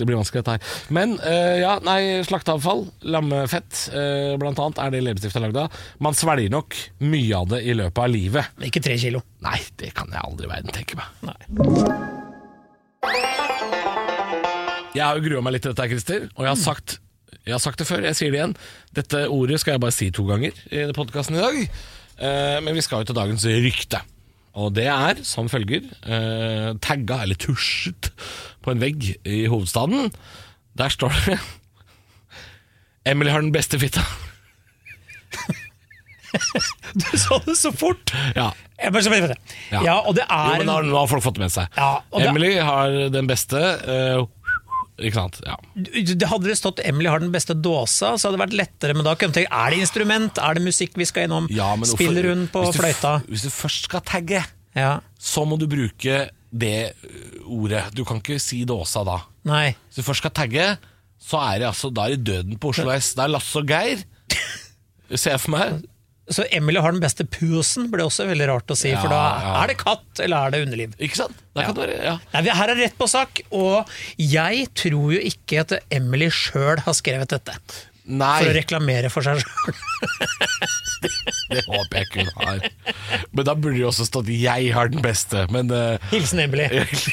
Det, 0.00 0.06
blir 0.06 0.18
vanskelig 0.18 0.42
dette 0.42 0.56
her. 0.56 0.78
Men 0.94 1.16
eh, 1.26 1.60
ja, 1.62 1.76
nei, 1.86 2.00
slakteavfall, 2.26 2.86
lammefett 3.14 3.84
eh, 3.94 4.34
blant 4.40 4.60
annet, 4.62 4.82
er 4.82 4.94
det 4.94 5.04
leppestift 5.06 5.38
er 5.38 5.46
lagd 5.46 5.60
av. 5.64 5.82
Man 6.02 6.16
svelger 6.18 6.52
nok 6.52 6.78
mye 7.06 7.34
av 7.38 7.52
det 7.54 7.62
i 7.64 7.76
løpet 7.78 8.02
av 8.04 8.10
livet. 8.12 8.56
Men 8.58 8.70
Ikke 8.70 8.82
tre 8.84 8.98
kilo. 9.00 9.22
Nei, 9.46 9.58
det 9.80 9.94
kan 9.96 10.10
jeg 10.12 10.24
aldri 10.26 10.48
i 10.48 10.52
verden 10.54 10.74
tenke 10.74 10.98
meg. 11.00 11.06
Nei. 11.30 11.38
Jeg 14.90 15.06
har 15.06 15.14
jo 15.14 15.22
grua 15.22 15.40
meg 15.44 15.54
litt 15.54 15.62
til 15.64 15.72
dette, 15.72 15.86
Christer, 15.92 16.26
og 16.34 16.42
jeg 16.44 16.50
har 16.50 16.58
sagt 16.58 16.98
jeg 17.46 17.54
har 17.56 17.62
sagt 17.62 17.80
det 17.80 17.88
før, 17.88 18.04
jeg 18.04 18.18
sier 18.18 18.32
det 18.32 18.40
igjen. 18.40 18.56
Dette 18.96 19.24
ordet 19.32 19.60
skal 19.62 19.76
jeg 19.76 19.82
bare 19.82 19.96
si 19.96 20.10
to 20.14 20.26
ganger 20.28 20.56
i 20.70 20.86
podkasten 20.96 21.38
i 21.38 21.42
dag. 21.42 21.60
Eh, 22.20 22.58
men 22.64 22.76
vi 22.76 22.84
skal 22.84 23.02
jo 23.02 23.10
til 23.10 23.16
dagens 23.18 23.46
rykte. 23.48 24.02
Og 24.60 24.72
det 24.74 24.88
er 24.90 25.20
som 25.26 25.48
følger 25.50 25.86
eh, 26.02 26.70
tagga, 26.82 27.22
eller 27.24 27.38
tusjet, 27.40 28.10
på 28.60 28.74
en 28.74 28.82
vegg 28.82 29.12
i 29.24 29.44
hovedstaden. 29.50 30.10
Der 30.78 30.92
står 30.92 31.14
det 31.26 31.38
Emily 33.08 33.30
har 33.32 33.40
den 33.40 33.54
beste 33.54 33.80
fitta. 33.80 34.04
Du 36.94 37.06
sa 37.18 37.38
det 37.46 37.56
så 37.58 37.72
fort! 37.74 38.12
Ja. 38.36 38.50
Ja. 39.70 39.80
ja. 39.84 39.96
og 40.08 40.14
det 40.16 40.24
Jo, 40.24 40.36
er 40.36 40.60
men 40.60 40.68
nå 40.68 40.76
har, 40.78 40.86
nå 40.88 40.96
har 40.96 41.08
folk 41.10 41.24
fått 41.24 41.36
det 41.36 41.42
med 41.44 41.52
seg. 41.52 41.74
Ja, 41.76 42.00
Emily 42.16 42.52
har 42.64 42.94
den 43.12 43.28
beste 43.28 43.60
eh, 43.60 44.22
Ikke 45.00 45.16
sant? 45.16 45.40
Ja. 45.46 45.56
det 45.74 46.28
Hadde 46.28 46.50
det 46.50 46.56
stått 46.58 46.80
'Emily 46.84 47.08
har 47.08 47.22
den 47.22 47.32
beste 47.32 47.54
dåsa', 47.56 48.14
så 48.18 48.28
hadde 48.28 48.36
det 48.38 48.44
vært 48.44 48.56
lettere. 48.58 48.94
Men 48.96 49.04
da 49.08 49.14
kunne 49.14 49.32
jeg 49.32 49.46
tenkt 49.46 49.56
er 49.56 49.70
det 49.70 49.80
instrument, 49.80 50.38
er 50.38 50.54
det 50.54 50.64
musikk 50.64 50.96
vi 51.00 51.08
skal 51.08 51.28
innom, 51.28 51.48
Ja, 51.50 51.74
spiller 51.88 52.28
hun 52.34 52.46
på 52.52 52.64
hvis 52.66 52.76
du, 52.76 52.82
fløyta? 52.82 53.14
Hvis 53.26 53.46
du 53.46 53.50
først 53.50 53.88
skal 53.90 54.00
tagge, 54.00 54.44
Ja, 54.76 55.00
så 55.18 55.42
må 55.44 55.58
du 55.58 55.66
bruke 55.66 56.30
det 56.52 56.92
ordet. 57.46 57.94
Du 57.94 58.04
kan 58.04 58.20
ikke 58.20 58.38
si 58.38 58.64
dåsa 58.64 59.04
da. 59.04 59.18
Nei. 59.44 59.74
Hvis 59.88 60.02
du 60.02 60.06
først 60.06 60.22
skal 60.22 60.30
tagge, 60.30 60.78
så 61.20 61.40
er 61.42 61.58
det 61.60 61.68
altså 61.68 61.90
Da 61.92 62.06
er 62.06 62.16
det 62.16 62.24
døden 62.24 62.58
på 62.58 62.70
Oslo 62.70 62.90
S. 62.94 63.14
Det 63.14 63.24
er 63.24 63.32
Lasse 63.34 63.58
og 63.58 63.66
Geir. 63.66 64.04
Ser 65.16 65.34
jeg 65.34 65.40
for 65.40 65.56
meg. 65.56 65.80
Så 66.30 66.44
Emily 66.54 66.78
har 66.78 66.92
den 66.92 67.00
beste 67.02 67.24
pusen, 67.26 67.88
ble 67.90 68.04
også 68.06 68.26
veldig 68.28 68.46
rart 68.46 68.70
å 68.70 68.76
si. 68.78 68.90
Ja, 68.92 69.00
for 69.02 69.10
da 69.10 69.20
ja. 69.42 69.54
er 69.64 69.72
det 69.72 69.78
katt, 69.80 70.04
eller 70.22 70.46
er 70.46 70.50
det 70.54 70.60
underliv? 70.66 70.92
Ikke 71.02 71.16
sant? 71.18 71.34
Det 71.56 71.64
kan 71.66 71.74
det 71.74 71.88
være, 71.88 72.04
ja. 72.04 72.16
Nei, 72.34 72.42
vi- 72.46 72.54
Her 72.60 72.68
er 72.70 72.76
rett 72.76 72.98
på 72.98 73.08
sak, 73.10 73.40
og 73.50 73.88
jeg 74.16 74.68
tror 74.78 75.12
jo 75.16 75.18
ikke 75.32 75.60
at 75.64 75.72
Emily 75.90 76.28
sjøl 76.30 76.78
har 76.86 76.94
skrevet 76.94 77.28
dette. 77.34 77.56
Nei, 78.10 78.42
For 78.42 78.50
å 78.50 78.54
reklamere 78.56 79.10
for 79.12 79.26
seg 79.26 79.40
sjøl. 79.42 79.76
det 81.52 81.62
håper 81.66 81.98
jeg 82.00 82.08
ikke 82.08 82.24
hun 82.24 82.32
har. 82.40 82.64
Men 83.30 83.46
da 83.46 83.54
burde 83.54 83.76
det 83.78 83.86
også 83.88 84.06
stått 84.08 84.30
'jeg 84.32 84.72
har 84.74 84.90
den 84.90 85.02
beste'. 85.04 85.46
Men 85.54 85.70
uh, 85.70 85.96
Hilsen 86.10 86.42
Emily. 86.42 86.66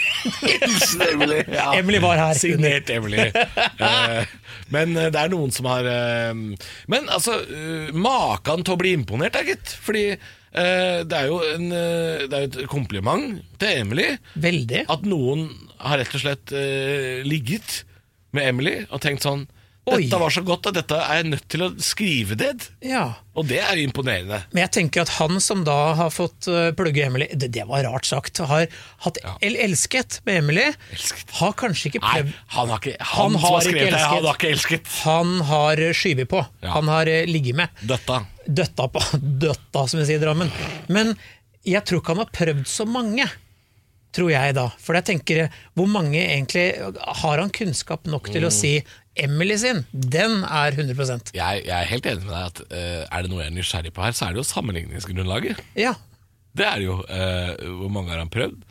Hilsen 0.63 1.03
Emily. 1.05 1.43
Ja. 1.53 1.69
Emily 1.77 2.01
var 2.03 2.17
her. 2.17 2.33
Signert 2.39 2.89
Emily. 2.89 3.29
Uh, 3.77 4.25
men 4.73 4.97
uh, 4.97 5.07
det 5.13 5.21
er 5.21 5.33
noen 5.33 5.53
som 5.53 5.69
har 5.69 5.85
Men 6.87 7.07
altså, 7.13 7.37
maken 7.93 8.65
til 8.65 8.75
å 8.75 8.79
bli 8.79 8.95
imponert, 8.97 9.37
da, 9.37 9.45
gitt. 9.45 9.77
Fordi 9.83 10.09
det 10.57 11.13
er 11.13 11.27
jo 11.27 11.37
en, 11.43 11.67
det 11.69 12.33
er 12.33 12.45
jo 12.45 12.47
et 12.47 12.69
kompliment 12.71 13.43
til 13.61 13.81
Emily 13.83 14.07
Veldig. 14.41 14.79
at 14.89 15.03
noen 15.05 15.43
har 15.83 15.99
rett 16.01 16.15
og 16.17 16.23
slett 16.23 16.53
ligget 17.27 17.83
med 18.33 18.47
Emily 18.49 18.73
og 18.87 19.03
tenkt 19.03 19.27
sånn. 19.27 19.45
Dette 19.87 20.17
var 20.19 20.33
så 20.35 20.41
godt 20.43 20.67
at 20.67 20.75
dette 20.75 20.97
er 20.99 21.21
jeg 21.21 21.27
nødt 21.31 21.45
til 21.53 21.61
å 21.63 21.69
skrive 21.79 22.35
ned. 22.35 22.65
Ja. 22.83 23.03
Og 23.39 23.47
det 23.47 23.59
er 23.63 23.79
imponerende. 23.79 24.41
Men 24.51 24.63
jeg 24.65 24.71
tenker 24.75 25.05
at 25.05 25.13
han 25.15 25.39
som 25.43 25.61
da 25.67 25.75
har 25.95 26.09
fått 26.11 26.47
uh, 26.51 26.71
plugge 26.75 27.05
Emily 27.05 27.27
Det, 27.31 27.47
det 27.55 27.63
var 27.69 27.85
rart 27.87 28.05
sagt. 28.09 28.41
Har 28.49 28.65
hatt 29.05 29.19
el 29.45 29.55
elsket 29.55 30.19
med 30.27 30.41
Emily. 30.41 30.65
Elsket. 30.91 31.31
Har 31.39 31.55
kanskje 31.59 31.91
ikke 31.93 32.01
Nei, 32.03 32.13
prøvd 32.17 32.35
han 32.57 32.73
har 32.73 32.81
ikke 32.83 32.95
Han, 33.13 33.21
Han 33.37 33.39
har 33.45 33.55
har 33.55 33.69
ikke 33.71 33.77
det, 33.77 33.87
elsket. 33.87 34.09
han 34.11 34.25
har 34.27 34.39
ikke 34.41 34.51
elsket. 34.57 34.93
Han 35.05 35.33
har 35.53 35.83
skyvet 36.01 36.31
på. 36.35 36.43
Ja. 36.65 36.73
Han 36.75 36.91
har 36.91 37.13
uh, 37.13 37.23
ligget 37.31 37.55
med. 37.63 37.81
Døtta. 37.93 38.21
Døtta 38.47 38.87
på 38.91 39.05
Døtta, 39.47 39.87
som 39.87 40.01
vi 40.03 40.07
sier 40.11 40.19
i 40.19 40.25
Drammen. 40.27 40.51
Men 40.91 41.15
jeg 41.67 41.83
tror 41.87 41.99
ikke 42.03 42.15
han 42.17 42.25
har 42.25 42.33
prøvd 42.35 42.65
så 42.71 42.85
mange. 42.89 43.25
Tror 44.15 44.31
jeg 44.31 44.53
da. 44.57 44.69
For 44.81 44.95
jeg 44.97 45.05
tenker, 45.11 45.43
hvor 45.77 45.85
mange 45.91 46.17
egentlig 46.23 46.71
Har 47.21 47.37
han 47.43 47.51
kunnskap 47.53 48.07
nok 48.09 48.31
til 48.33 48.47
å 48.47 48.49
Mm. 48.49 48.55
si 48.55 48.71
Emily 49.23 49.55
sin, 49.59 49.83
den 49.91 50.43
er 50.43 50.75
100 50.75 51.33
Jeg, 51.35 51.63
jeg 51.65 51.73
er 51.77 51.89
helt 51.91 52.05
enig 52.09 52.25
med 52.25 52.33
deg 52.33 52.45
at 52.51 52.61
eh, 52.69 53.03
er 53.09 53.25
det 53.25 53.31
noe 53.31 53.41
jeg 53.43 53.51
er 53.51 53.57
nysgjerrig 53.57 53.93
på 53.95 54.05
her, 54.05 54.15
så 54.17 54.27
er 54.27 54.35
det 54.35 54.43
jo 54.43 54.47
sammenligningsgrunnlaget. 54.51 55.61
Ja. 55.79 55.95
Det 56.57 56.65
er 56.65 56.79
det 56.81 56.87
jo. 56.87 56.97
eh, 57.09 57.53
hvor 57.81 57.91
mange 57.93 58.13
har 58.13 58.21
han 58.23 58.33
prøvd? 58.33 58.63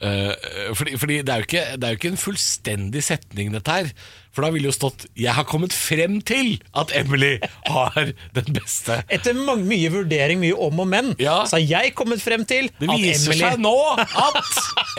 Eh, 0.00 0.32
fordi 0.72 0.96
fordi 0.96 1.20
det, 1.20 1.28
er 1.28 1.42
jo 1.42 1.48
ikke, 1.48 1.64
det 1.76 1.84
er 1.84 1.92
jo 1.92 1.98
ikke 2.00 2.12
en 2.14 2.20
fullstendig 2.22 3.02
setning, 3.04 3.52
dette 3.52 3.74
her. 3.74 3.90
For 4.30 4.46
da 4.46 4.52
ville 4.54 4.70
jo 4.70 4.72
stått 4.72 5.08
'Jeg 5.18 5.34
har 5.34 5.44
kommet 5.44 5.72
frem 5.74 6.20
til 6.22 6.60
at 6.72 6.92
Emily 6.94 7.40
har 7.66 8.12
den 8.36 8.48
beste'. 8.54 9.02
Etter 9.10 9.34
mange, 9.34 9.66
mye 9.66 9.90
vurdering, 9.90 10.38
mye 10.40 10.54
om 10.54 10.80
og 10.80 10.86
men, 10.88 11.14
Ja. 11.18 11.42
så 11.44 11.58
har 11.58 11.66
jeg 11.66 11.94
kommet 11.98 12.22
frem 12.22 12.44
til 12.46 12.70
Det 12.80 12.88
viser 12.88 13.32
Emily 13.32 13.40
seg 13.42 13.58
nå 13.58 13.74
at 13.98 14.54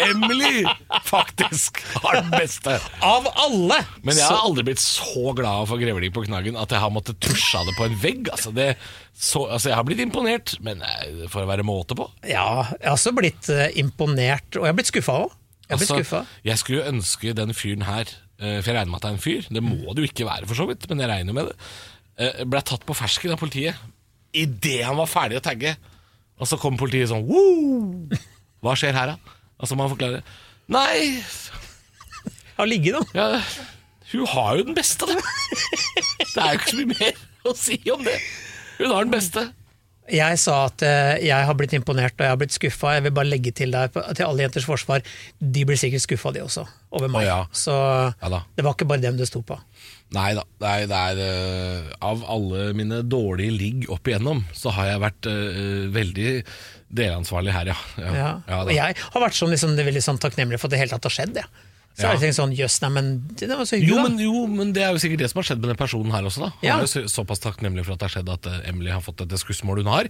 Emily 0.09 0.65
faktisk 1.07 1.79
har 2.03 2.21
den 2.21 2.31
beste. 2.35 2.77
Av 3.01 3.25
alle! 3.35 3.79
Men 4.03 4.15
jeg 4.15 4.27
har 4.27 4.43
aldri 4.43 4.67
blitt 4.67 4.83
så 4.83 5.33
glad 5.33 5.67
for 5.71 5.79
grevling 5.81 6.11
på 6.13 6.25
knaggen 6.27 6.59
at 6.59 6.69
jeg 6.69 6.83
har 6.83 6.91
måttet 6.91 7.19
tusje 7.23 7.57
av 7.57 7.65
det 7.65 7.77
på 7.79 7.87
en 7.87 7.95
vegg. 8.03 8.29
Altså, 8.35 8.51
det, 8.53 8.75
så, 9.21 9.43
altså 9.53 9.69
Jeg 9.69 9.77
har 9.77 9.85
blitt 9.85 9.99
imponert, 10.01 10.55
men 10.65 10.79
eh, 10.81 11.27
for 11.29 11.43
å 11.43 11.49
være 11.49 11.65
måte 11.67 11.93
på. 11.97 12.07
ja, 12.25 12.65
jeg 12.73 12.87
har 12.87 12.95
også 12.97 13.13
blitt 13.17 13.49
eh, 13.53 13.67
imponert, 13.81 14.47
og 14.57 14.65
jeg 14.65 14.71
har 14.73 14.77
blitt 14.79 14.89
skuffa 14.89 15.19
òg. 15.27 15.37
Jeg 15.71 15.77
Altså, 15.77 16.23
jeg 16.43 16.57
skulle 16.59 16.81
jo 16.81 16.89
ønske 16.91 17.31
den 17.37 17.53
fyren 17.55 17.85
her 17.87 18.09
eh, 18.41 18.57
For 18.59 18.71
jeg 18.71 18.75
regner 18.75 18.89
med 18.91 18.97
at 18.97 19.05
det 19.05 19.09
er 19.11 19.15
en 19.15 19.21
fyr. 19.23 19.45
Det 19.55 19.61
må 19.63 19.93
det 19.95 20.03
jo 20.03 20.09
ikke 20.09 20.25
være, 20.27 20.49
for 20.49 20.57
så 20.59 20.65
vidt, 20.67 20.83
men 20.91 20.99
jeg 20.99 21.07
regner 21.13 21.37
med 21.37 21.47
det. 21.47 21.53
eh, 22.25 22.41
Ble 22.49 22.59
tatt 22.67 22.83
på 22.89 22.97
fersken 22.97 23.31
av 23.37 23.39
politiet 23.39 23.79
idet 24.35 24.81
han 24.87 24.95
var 24.99 25.07
ferdig 25.11 25.37
å 25.39 25.43
tagge. 25.43 25.73
Og 26.41 26.47
så 26.49 26.57
kom 26.59 26.75
politiet 26.79 27.09
sånn 27.11 27.23
Woo! 27.27 28.09
Hva 28.63 28.73
skjer 28.79 28.95
her, 28.97 29.13
da? 29.13 29.37
Altså 29.61 29.75
man 29.79 29.91
forklarer 29.91 30.23
Nei, 30.71 31.21
Jeg 31.21 32.57
har 32.57 32.69
ligget, 32.69 32.95
da. 32.95 33.01
ja, 33.15 33.41
hun 34.11 34.27
har 34.33 34.57
jo 34.59 34.67
den 34.69 34.75
beste, 34.77 35.07
da. 35.07 35.15
Det 35.15 36.39
er 36.41 36.53
jo 36.55 36.59
ikke 36.59 36.71
så 36.73 36.79
mye 36.81 36.93
mer 36.95 37.19
å 37.47 37.53
si 37.57 37.77
om 37.95 38.03
det. 38.07 38.17
Hun 38.81 38.91
har 38.91 39.05
den 39.05 39.13
beste. 39.13 39.47
Jeg 40.11 40.39
sa 40.41 40.55
at 40.67 40.81
eh, 40.83 41.21
jeg 41.23 41.47
har 41.47 41.55
blitt 41.55 41.73
imponert 41.77 42.17
og 42.17 42.25
jeg 42.25 42.33
har 42.33 42.39
blitt 42.41 42.55
skuffa. 42.55 42.95
Jeg 42.97 43.05
vil 43.05 43.13
bare 43.15 43.29
legge 43.29 43.53
til 43.55 43.71
deg 43.71 43.93
til 43.93 44.25
alle 44.25 44.43
jenters 44.43 44.67
forsvar. 44.67 45.05
De 45.39 45.63
blir 45.67 45.79
sikkert 45.79 46.03
skuffa, 46.03 46.33
de 46.35 46.41
også, 46.43 46.65
over 46.97 47.11
meg. 47.11 47.27
Ja. 47.29 47.45
Så 47.55 47.75
Ja 47.75 48.31
da. 48.33 48.41
det 48.57 48.65
var 48.65 48.75
ikke 48.75 48.89
bare 48.89 49.03
dem 49.05 49.19
det 49.19 49.29
sto 49.29 49.43
på. 49.45 49.59
Nei 50.11 50.33
da. 50.35 50.43
Det 50.59 50.67
er, 50.73 50.87
det 50.91 50.99
er 50.99 51.21
eh, 51.23 51.93
Av 52.03 52.25
alle 52.33 52.71
mine 52.75 52.99
dårlige 53.07 53.55
ligg 53.55 53.87
opp 53.93 54.09
igjennom, 54.09 54.43
så 54.57 54.73
har 54.75 54.89
jeg 54.89 55.03
vært 55.05 55.29
uh, 55.31 55.87
veldig 55.95 56.31
delansvarlig 56.91 57.53
her, 57.55 57.71
ja. 57.71 57.77
Ja, 58.01 58.11
Ja. 58.17 58.31
ja 58.49 58.63
og 58.65 58.73
jeg 58.75 58.97
har 58.99 59.23
vært 59.23 59.37
sånn, 59.37 59.53
liksom, 59.53 59.77
det 59.77 59.87
veldig 59.87 60.03
sånn 60.03 60.19
takknemlig 60.19 60.59
for 60.59 60.67
at 60.67 60.75
det 60.75 60.81
hele 60.81 60.97
tatt 60.97 61.07
har 61.07 61.15
skjedd. 61.21 61.39
Ja. 61.39 61.47
Så 61.97 62.07
har 62.07 62.13
jeg 62.15 62.21
tenkt 62.23 62.37
sånn, 62.39 62.53
jøss, 62.55 62.77
neimen 62.81 63.07
det 63.37 63.49
var 63.49 63.65
så 63.67 63.75
hyggelig, 63.75 63.89
Jo 63.91 63.95
da. 63.99 64.03
men, 64.07 64.19
jo, 64.23 64.45
men 64.47 64.71
det 64.73 64.81
er 64.83 64.93
jo 64.95 65.01
sikkert 65.03 65.19
det 65.19 65.29
som 65.29 65.39
har 65.41 65.47
skjedd 65.49 65.59
med 65.61 65.69
den 65.73 65.77
personen 65.81 66.11
her 66.15 66.23
også. 66.23 66.39
da 66.39 66.49
Han 66.49 66.63
Ja. 66.63 66.75
er 66.77 66.85
jo 66.87 66.87
så, 66.87 67.03
såpass 67.11 67.39
takknemlig 67.43 67.83
for 67.85 67.93
at 67.93 67.99
det 67.99 68.07
har 68.09 68.15
skjedd 68.15 68.29
at 68.31 68.45
eh, 68.47 68.69
Emily 68.69 68.89
har 68.91 69.01
fått 69.01 69.17
dette 69.21 69.37
skussmålet 69.37 69.83
hun 69.83 69.91
har. 69.91 70.05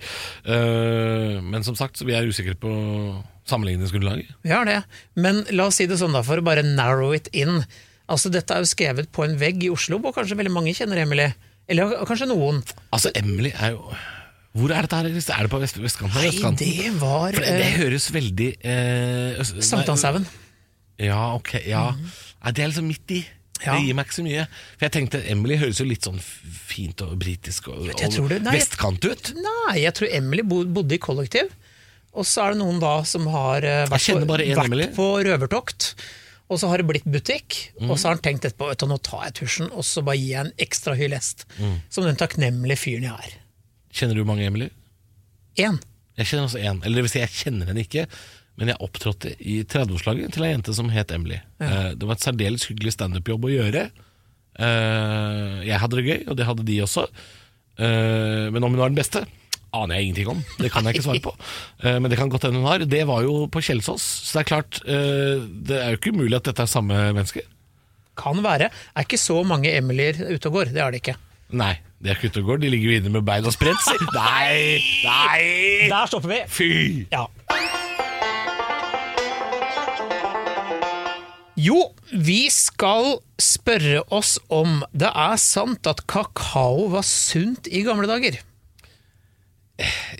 Eh, 0.46 1.41
men 1.41 1.63
som 1.63 1.76
sagt, 1.76 1.98
så 1.98 2.06
vi 2.08 2.13
er 2.13 2.28
usikre 2.30 2.56
på 2.56 2.72
sammenligningsgrunnlaget. 3.50 4.30
Vi 4.46 4.52
har 4.54 4.65
det. 4.70 4.80
Men 5.15 5.44
la 5.52 5.65
oss 5.72 5.80
si 5.82 5.88
det 5.89 5.98
sånn, 6.00 6.13
da, 6.15 6.22
for 6.26 6.38
å 6.41 6.46
bare 6.46 6.63
narrow 6.63 7.13
it 7.17 7.28
in. 7.34 7.63
Altså, 8.12 8.32
Dette 8.34 8.54
er 8.56 8.63
jo 8.63 8.70
skrevet 8.70 9.12
på 9.12 9.24
en 9.26 9.38
vegg 9.41 9.63
i 9.63 9.70
Oslo, 9.74 10.00
hvor 10.00 10.13
kanskje 10.15 10.38
veldig 10.39 10.52
mange 10.54 10.74
kjenner 10.78 11.02
Emily. 11.02 11.30
Eller 11.72 11.94
kanskje 12.08 12.28
noen. 12.32 12.62
Altså, 12.91 13.12
Emily 13.15 13.54
er 13.58 13.72
jo 13.78 13.86
Hvor 14.54 14.67
er 14.76 14.82
dette 14.84 14.98
her? 15.00 15.08
Christer? 15.13 15.34
Er 15.39 15.44
det 15.48 15.52
på 15.54 15.60
vest 15.62 15.78
vestkanten? 15.80 16.12
eller 16.17 16.28
Nei, 16.28 16.36
østkanten? 16.36 16.72
det 16.76 16.89
var 17.00 17.32
For 17.32 17.39
det, 17.39 17.52
det 17.56 17.67
eh, 17.70 17.78
høres 17.80 18.08
veldig 18.12 18.48
eh, 18.67 19.39
øst- 19.39 19.54
nei, 19.56 19.63
Sankthanshaugen. 19.63 20.26
Ja, 21.02 21.22
ok. 21.38 21.54
Ja. 21.66 21.86
Nei, 21.98 22.52
det 22.54 22.64
er 22.66 22.72
liksom 22.72 22.88
midt 22.92 23.14
i. 23.18 23.22
Ja. 23.62 23.76
Det 23.78 23.86
gir 23.86 23.94
meg 23.98 24.08
ikke 24.08 24.18
så 24.18 24.24
mye. 24.26 24.44
For 24.78 24.86
jeg 24.88 24.94
tenkte 24.96 25.20
Emily 25.30 25.58
høres 25.62 25.78
jo 25.82 25.86
litt 25.86 26.06
sånn 26.08 26.18
fint 26.22 27.02
og 27.06 27.12
britisk 27.22 27.68
og, 27.70 27.84
og 27.92 28.00
tror 28.02 28.30
det- 28.32 28.40
nei, 28.46 28.56
vestkant 28.58 29.06
ut. 29.06 29.34
Nei, 29.38 29.76
jeg 29.84 29.94
tror 30.00 30.10
Emily 30.18 30.42
bodde 30.48 30.96
i 30.98 31.02
kollektiv. 31.02 31.52
Og 32.14 32.26
så 32.28 32.44
er 32.48 32.56
det 32.56 32.60
noen 32.60 32.80
da 32.82 32.96
som 33.08 33.28
har 33.32 33.64
eh, 33.64 33.86
vært, 33.88 34.02
kjenner 34.04 34.26
bare 34.28 34.48
en 34.50 34.58
på, 34.58 34.66
vært 34.76 34.96
på 34.98 35.06
røvertokt. 35.30 35.92
Og 36.52 36.60
så 36.60 36.68
har 36.68 36.82
det 36.82 36.88
blitt 36.90 37.06
butikk, 37.08 37.70
Mm. 37.80 37.92
og 37.92 37.98
så 37.98 38.10
har 38.10 38.16
han 38.18 38.24
tenkt 38.26 38.44
etterpå 38.50 38.68
vet 38.68 38.82
du, 38.82 38.86
nå 38.92 38.98
tar 39.02 39.22
jeg 39.30 39.34
tusjen 39.40 39.70
og 39.72 39.86
så 39.88 40.02
bare 40.04 40.18
gir 40.20 40.34
jeg 40.34 40.46
en 40.46 40.52
ekstra 40.60 40.96
hyllest. 41.00 41.46
Mm. 41.62 41.78
Som 41.90 42.04
den 42.04 42.18
takknemlige 42.20 42.78
fyren 42.82 43.04
jeg 43.08 43.30
er. 43.30 43.38
Kjenner 43.94 44.16
du 44.20 44.26
mange 44.28 44.44
Emily? 44.44 44.68
Én. 45.56 45.80
Jeg 46.18 46.26
kjenner 46.28 46.50
også 46.50 46.60
en. 46.60 46.82
Eller 46.84 47.00
det 47.00 47.06
vil 47.08 47.14
si, 47.14 47.20
jeg 47.24 47.30
kjenner 47.30 47.68
henne 47.72 47.86
ikke. 47.86 48.08
Men 48.60 48.72
jeg 48.74 48.82
opptrådte 48.84 49.34
i 49.40 49.62
30-årslaget 49.64 50.36
til 50.36 50.46
ei 50.46 50.54
jente 50.54 50.74
som 50.76 50.90
het 50.94 51.12
Emily. 51.16 51.40
Eh, 51.64 51.92
det 51.98 52.08
var 52.08 52.18
et 52.18 52.26
særdeles 52.26 52.68
hyggelig 52.70 52.96
standup-jobb 52.98 53.48
å 53.48 53.54
gjøre. 53.54 53.86
Eh, 54.62 55.54
jeg 55.70 55.80
hadde 55.82 56.00
det 56.00 56.08
gøy, 56.10 56.18
og 56.28 56.38
det 56.38 56.48
hadde 56.50 56.66
de 56.68 56.82
også. 56.86 57.06
Eh, 57.82 58.50
men 58.52 58.60
om 58.62 58.74
hun 58.76 58.82
var 58.84 58.92
den 58.92 59.00
beste, 59.00 59.24
aner 59.72 59.98
jeg 59.98 60.10
ingenting 60.10 60.34
om. 60.34 60.44
Det 60.60 60.70
kan 60.74 60.86
jeg 60.86 60.98
ikke 60.98 61.06
svare 61.08 61.24
på. 61.24 61.32
Men 61.88 62.12
det 62.12 62.20
kan 62.20 62.30
godt 62.30 62.44
hende 62.44 62.60
hun 62.60 62.68
har. 62.68 62.84
Det 62.84 63.06
var 63.08 63.24
jo 63.24 63.46
på 63.48 63.64
Kjelsås, 63.64 64.04
så 64.28 64.36
det 64.36 64.42
er 64.42 64.50
klart 64.50 64.80
Det 64.84 65.78
er 65.78 65.94
jo 65.94 66.00
ikke 66.02 66.12
umulig 66.12 66.36
at 66.42 66.50
dette 66.50 66.66
er 66.66 66.68
samme 66.68 66.98
menneske. 67.16 67.46
Kan 68.20 68.44
være. 68.44 68.68
Er 68.68 69.08
ikke 69.08 69.18
så 69.18 69.40
mange 69.48 69.72
Emilyer 69.72 70.20
ute 70.28 70.52
og 70.52 70.60
går. 70.60 70.74
Det 70.76 70.84
er 70.84 70.92
det 70.92 71.00
ikke. 71.06 71.16
Nei, 71.56 71.74
de 72.04 72.12
er 72.12 72.20
ikke 72.20 72.32
ute 72.32 72.44
og 72.44 72.52
går. 72.52 72.62
De 72.66 72.72
ligger 72.76 72.92
jo 72.92 73.00
inne 73.00 73.14
med 73.16 73.24
bein 73.28 73.48
og 73.48 73.56
spredt. 73.56 73.88
Nei! 74.20 74.84
Nei! 75.08 75.46
Der 75.88 76.12
stopper 76.12 76.36
vi! 76.36 76.42
Fy! 76.52 76.70
Ja. 77.16 77.26
Jo, 81.62 81.78
vi 82.12 82.45
skal 82.54 83.17
spørre 83.41 84.02
oss 84.13 84.38
om 84.54 84.82
det 84.97 85.10
er 85.12 85.38
sant 85.41 85.88
at 85.89 86.04
kakao 86.10 86.88
var 86.93 87.06
sunt 87.08 87.69
i 87.69 87.84
gamle 87.86 88.10
dager. 88.10 88.39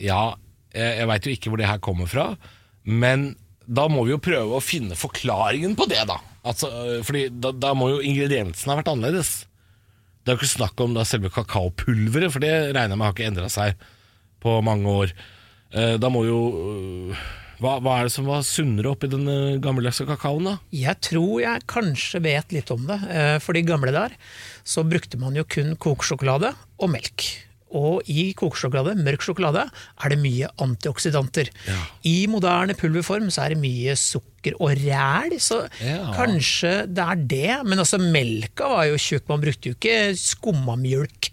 Ja, 0.02 0.36
jeg, 0.74 1.08
veit 1.10 1.28
jo 1.28 1.34
ikke 1.36 1.52
hvor 1.52 1.62
det 1.62 1.70
her 1.70 1.82
kommer 1.84 2.10
fra, 2.10 2.32
men 2.84 3.34
da 3.66 3.88
må 3.92 4.04
vi 4.08 4.14
jo 4.16 4.22
prøve 4.24 4.58
å 4.58 4.64
finne 4.64 4.98
forklaringen 5.00 5.76
på 5.80 5.88
det, 5.90 6.02
da. 6.10 6.18
Altså, 6.48 6.70
øh, 6.72 7.02
fordi 7.06 7.28
da, 7.30 7.52
da 7.54 7.74
må 7.78 7.92
jo 7.92 8.02
ingrediensene 8.04 8.74
ha 8.74 8.80
vært 8.80 8.90
annerledes. 8.92 9.44
Det 10.22 10.32
er 10.32 10.38
jo 10.38 10.42
ikke 10.42 10.56
snakk 10.56 10.82
om 10.84 10.96
da 10.98 11.06
selve 11.08 11.32
kakaopulveret, 11.34 12.34
for 12.34 12.44
det 12.44 12.54
regner 12.74 12.96
jeg 12.96 12.98
med 13.00 13.08
har 13.08 13.16
ikke 13.16 13.30
endra 13.30 13.50
seg 13.54 13.86
på 14.42 14.58
mange 14.66 14.90
år. 15.04 15.14
Eh, 15.72 15.96
Da 16.02 16.10
må 16.14 16.24
jo 16.28 16.40
øh, 16.52 17.22
hva, 17.62 17.76
hva 17.84 18.00
er 18.02 18.08
det 18.10 18.14
som 18.16 18.26
var 18.28 18.42
sunnere 18.48 18.90
oppi 18.92 19.08
den 19.12 19.28
øh, 19.30 19.60
gammeldagse 19.62 20.08
kakaoen, 20.10 20.50
da? 20.50 20.56
Jeg 20.74 20.98
tror 21.06 21.38
jeg 21.44 21.68
kanskje 21.70 22.22
vet 22.26 22.52
litt 22.58 22.72
om 22.74 22.84
det. 22.90 22.98
eh, 23.14 23.38
For 23.44 23.54
de 23.58 23.62
gamle 23.68 23.94
der 23.96 24.18
så 24.68 24.84
brukte 24.88 25.18
man 25.22 25.38
jo 25.38 25.46
kun 25.46 25.76
kokesjokolade 25.82 26.52
og 26.82 26.90
melk. 26.94 27.30
Og 27.72 28.02
i 28.12 28.34
kokesjokolade, 28.36 28.98
mørk 29.00 29.22
sjokolade, 29.24 29.62
er 30.04 30.12
det 30.12 30.18
mye 30.20 30.50
antioksidanter. 30.60 31.48
Ja. 31.70 31.78
I 32.04 32.26
moderne 32.28 32.76
pulverform 32.76 33.30
så 33.32 33.46
er 33.46 33.54
det 33.54 33.62
mye 33.62 33.94
sukker 33.96 34.58
og 34.60 34.74
ræl, 34.76 35.38
så 35.40 35.62
Ja. 35.80 36.12
kanskje 36.18 36.74
det 36.92 37.06
er 37.06 37.16
det. 37.32 37.54
Men 37.64 37.80
altså, 37.80 37.96
melka 38.02 38.68
var 38.68 38.90
jo 38.90 38.98
tjukk, 39.00 39.24
man 39.32 39.40
brukte 39.46 39.72
jo 39.72 39.78
ikke 39.80 40.12
skummamjølk 40.20 41.30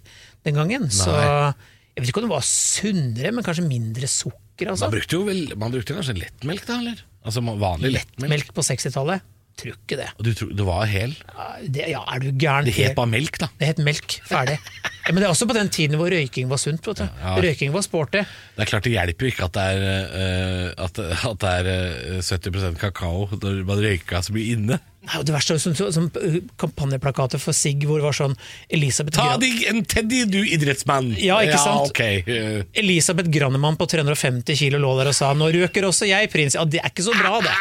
den 0.46 0.54
gangen. 0.60 0.86
Så 0.94 1.10
jeg 1.10 2.04
vet 2.04 2.12
ikke 2.12 2.22
om 2.22 2.28
det 2.28 2.36
var 2.36 2.46
sunnere, 2.46 3.32
men 3.34 3.42
kanskje 3.46 3.66
mindre 3.66 4.06
sukker. 4.06 4.44
Altså. 4.66 4.88
Man 4.88 4.94
brukte 4.96 5.14
jo 5.18 5.24
vel, 5.28 5.42
man 5.56 5.74
brukte 5.74 5.94
kanskje 5.94 6.18
lettmelk, 6.18 6.66
da? 6.66 6.78
eller? 6.82 7.02
Altså 7.22 7.42
vanlig 7.46 7.92
lettmelk? 7.94 8.32
Melk 8.32 8.54
på 8.56 8.64
60-tallet? 8.66 9.26
Tror 9.58 9.74
ikke 9.74 9.96
det. 9.98 10.06
Og 10.14 10.26
du 10.26 10.30
tror 10.38 10.50
det 10.54 10.64
var 10.68 10.84
hel? 10.86 11.14
Ja, 11.34 11.46
det. 11.66 11.86
Ja, 11.90 12.02
er 12.14 12.22
du 12.22 12.28
gæren? 12.30 12.68
Det 12.68 12.76
het 12.76 12.94
bare 12.94 13.10
melk, 13.10 13.40
da. 13.42 13.48
Det 13.58 13.72
het 13.72 13.80
melk. 13.82 14.14
Ferdig. 14.28 14.54
Ja, 14.84 15.10
men 15.10 15.18
det 15.18 15.26
er 15.26 15.32
også 15.32 15.48
på 15.50 15.56
den 15.56 15.70
tiden 15.74 15.98
hvor 15.98 16.12
røyking 16.14 16.50
var 16.50 16.60
sunt. 16.62 16.84
Du. 16.84 17.02
Ja. 17.02 17.34
Røyking 17.42 17.72
var 17.74 17.82
sporty. 17.82 18.22
Det 18.54 18.62
er 18.62 18.70
klart 18.70 18.86
det 18.86 18.92
hjelper 18.94 19.26
jo 19.26 19.32
ikke 19.32 19.48
at 19.48 19.56
det 19.56 19.64
er, 19.72 20.12
uh, 20.14 20.84
at, 20.86 21.00
at 21.32 21.42
det 21.42 21.54
er 21.64 22.20
uh, 22.20 22.22
70% 22.22 22.78
kakao 22.78 23.26
når 23.34 23.64
man 23.66 23.82
røyker 23.82 24.22
så 24.22 24.36
mye 24.36 24.54
inne. 24.54 24.78
Nei, 25.08 25.22
Det 25.24 25.32
verste 25.34 25.56
er 25.56 25.62
som, 25.62 25.74
som 25.74 26.06
uh, 26.14 26.36
kampanjeplakater 26.60 27.40
for 27.40 27.56
Sig 27.56 27.80
hvor 27.88 27.98
det 28.00 28.06
var 28.06 28.16
sånn 28.16 28.34
Elisabeth, 28.68 29.16
Ta 29.16 29.30
Gran 29.32 29.40
deg 29.42 29.64
en 29.70 29.82
Teddy, 29.88 30.22
du 30.28 30.38
idrettsmann! 30.44 31.10
Ja, 31.18 31.40
ikke 31.44 31.58
sant? 31.62 31.90
ok. 31.90 32.02
eh, 32.28 32.62
Elisabeth 32.82 33.30
Grannemann 33.32 33.78
på 33.80 33.88
350 33.88 34.58
kilo 34.60 34.80
lå 34.82 34.92
der 35.00 35.10
og 35.12 35.16
sa 35.16 35.32
'nå 35.34 35.48
røker 35.54 35.88
også 35.88 36.08
jeg, 36.10 36.30
prins'. 36.32 36.54
Ja, 36.58 36.64
Det 36.68 36.80
er 36.82 36.90
ikke 36.92 37.06
så 37.08 37.16
bra, 37.16 37.40
det. 37.40 37.56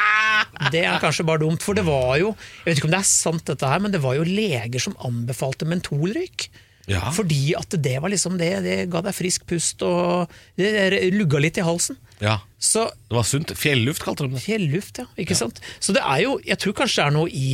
Det 0.74 0.84
er 0.86 1.00
kanskje 1.00 1.26
bare 1.28 1.40
dumt, 1.44 1.62
for 1.64 1.74
det 1.78 1.86
var 1.88 2.18
jo 2.20 2.36
Jeg 2.66 2.66
vet 2.66 2.78
ikke 2.82 2.90
om 2.90 2.96
det 2.96 3.00
er 3.00 3.10
sant, 3.10 3.46
dette 3.46 3.68
her, 3.68 3.80
men 3.80 3.92
det 3.92 4.02
var 4.04 4.16
jo 4.18 4.24
leger 4.28 4.80
som 4.84 4.96
anbefalte 5.08 5.66
mentolrøyk. 5.70 6.50
Ja. 6.88 7.10
Fordi 7.12 7.54
at 7.58 7.70
det 7.84 7.98
var 8.02 8.10
liksom 8.10 8.38
det, 8.40 8.52
det 8.64 8.78
ga 8.92 9.02
deg 9.04 9.16
frisk 9.16 9.46
pust 9.50 9.82
og 9.84 10.30
det 10.58 11.12
lugga 11.14 11.40
litt 11.44 11.58
i 11.60 11.66
halsen. 11.68 11.98
Ja, 12.24 12.40
Så 12.58 12.88
det 13.10 13.16
var 13.16 13.26
sunt. 13.28 13.52
Fjelluft 13.58 14.04
kalte 14.04 14.26
de 14.26 14.36
det. 14.36 14.44
Fjelluft, 14.46 15.02
ja. 15.04 15.06
Ikke 15.22 15.38
sant? 15.38 15.62
Så 15.80 15.94
det 15.94 16.02
er 16.02 16.24
jo, 16.24 16.38
jeg 16.46 16.58
tror 16.64 16.78
kanskje 16.80 17.04
det 17.04 17.08
er 17.08 17.16
noe 17.18 17.30
i, 17.30 17.52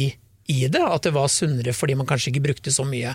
i 0.51 0.59
det, 0.71 0.83
at 0.83 1.03
det 1.03 1.13
var 1.15 1.31
sunnere 1.31 1.75
fordi 1.75 1.97
man 1.99 2.07
kanskje 2.07 2.31
ikke 2.31 2.45
brukte 2.47 2.71
så 2.71 2.85
mye 2.87 3.11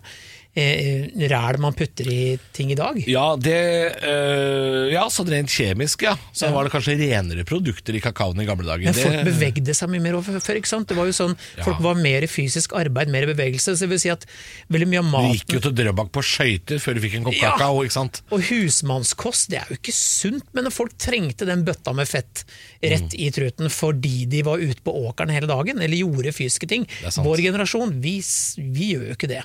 ræl 1.30 1.58
man 1.62 1.74
putter 1.76 2.08
i 2.10 2.38
ting 2.56 2.72
i 2.72 2.76
dag. 2.78 2.98
Ja, 3.08 3.36
det 3.36 3.56
eh, 4.02 4.88
Ja, 4.92 5.04
sånn 5.12 5.28
rent 5.30 5.50
kjemisk, 5.52 6.02
ja. 6.06 6.14
Så 6.32 6.46
Ja. 6.48 6.52
var 6.54 6.64
det 6.64 6.72
kanskje 6.72 6.96
renere 6.98 7.44
produkter 7.44 7.94
i 7.94 8.00
kakaoen 8.00 8.40
i 8.42 8.46
gamle 8.48 8.64
dager. 8.66 8.84
Men 8.84 8.94
folk 8.94 9.14
Det- 9.14 9.26
bevegde 9.26 9.74
seg 9.76 9.88
mye 9.90 10.00
mer 10.00 10.14
over 10.16 10.40
før. 10.40 10.56
ikke 10.56 10.66
sant? 10.66 10.88
Det 10.88 10.96
var 10.96 11.04
jo 11.06 11.12
sånn, 11.12 11.36
Ja. 11.56 11.64
Folk 11.64 11.80
var 11.80 11.94
mer 11.94 12.22
i 12.22 12.26
fysisk 12.26 12.72
arbeid, 12.72 13.08
mer 13.08 13.22
i 13.28 13.32
bevegelse. 13.34 13.72
så 13.76 13.80
det 13.80 13.88
vil 13.90 13.98
si 13.98 14.08
at 14.10 14.24
veldig 14.70 14.88
mye 14.88 14.98
av 14.98 15.32
Du 15.32 15.38
gikk 15.38 15.52
jo 15.54 15.60
til 15.60 15.72
Drøbak 15.72 16.10
på 16.12 16.22
skøyter 16.22 16.78
før 16.80 16.94
du 16.94 17.00
fikk 17.00 17.14
en 17.16 17.24
kopp 17.24 17.34
Ja. 17.34 17.50
kakao, 17.56 17.84
ikke 17.84 17.92
sant? 17.92 18.22
og 18.30 18.40
husmannskost 18.42 19.48
det 19.48 19.58
er 19.60 19.66
jo 19.70 19.76
ikke 19.76 19.92
sunt, 19.92 20.42
men 20.54 20.70
folk 20.70 20.96
trengte 20.98 21.44
den 21.46 21.64
bøtta 21.64 21.94
med 21.94 22.06
fett 22.08 22.44
rett 22.82 23.10
Mm. 23.12 23.20
i 23.20 23.30
truten 23.30 23.68
fordi 23.70 24.28
de 24.28 24.42
var 24.42 24.58
ute 24.58 24.80
på 24.84 24.92
åkeren 24.94 25.30
hele 25.30 25.46
dagen, 25.46 25.80
eller 25.80 25.96
gjorde 25.96 26.32
fysiske 26.32 26.66
ting. 26.68 26.86
Vår 27.02 27.36
generasjon, 27.42 28.00
vi, 28.00 28.18
vi 28.58 28.94
gjør 28.94 29.08
jo 29.08 29.14
ikke 29.14 29.28
det. 29.28 29.44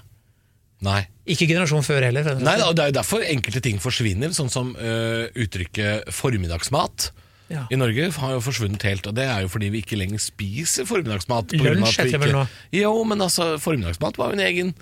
Nei. 0.83 1.01
Ikke 1.23 1.47
generasjonen 1.47 1.85
før 1.87 2.03
heller. 2.03 2.25
Nei, 2.35 2.57
saks. 2.59 2.75
Det 2.75 2.83
er 2.83 2.91
jo 2.91 2.97
derfor 2.99 3.25
enkelte 3.25 3.61
ting 3.63 3.79
forsvinner, 3.83 4.33
sånn 4.35 4.51
som 4.51 4.73
uh, 4.75 5.25
uttrykket 5.39 6.09
formiddagsmat. 6.13 7.11
Ja. 7.51 7.65
I 7.71 7.77
Norge 7.77 8.09
har 8.17 8.33
jo 8.35 8.41
forsvunnet 8.43 8.83
helt, 8.87 9.07
og 9.07 9.15
det 9.17 9.27
er 9.29 9.43
jo 9.45 9.51
fordi 9.51 9.69
vi 9.73 9.83
ikke 9.83 9.99
lenger 9.99 10.21
spiser 10.23 10.87
formiddagsmat. 10.89 11.55
Lunsj 11.59 12.01
heter 12.01 12.15
det 12.15 12.21
vel 12.25 12.35
nå? 12.35 12.43
Jo, 12.75 12.93
men 13.07 13.23
altså, 13.23 13.53
formiddagsmat 13.61 14.19
var 14.19 14.31
jo 14.31 14.39
en 14.39 14.45
egen, 14.47 14.73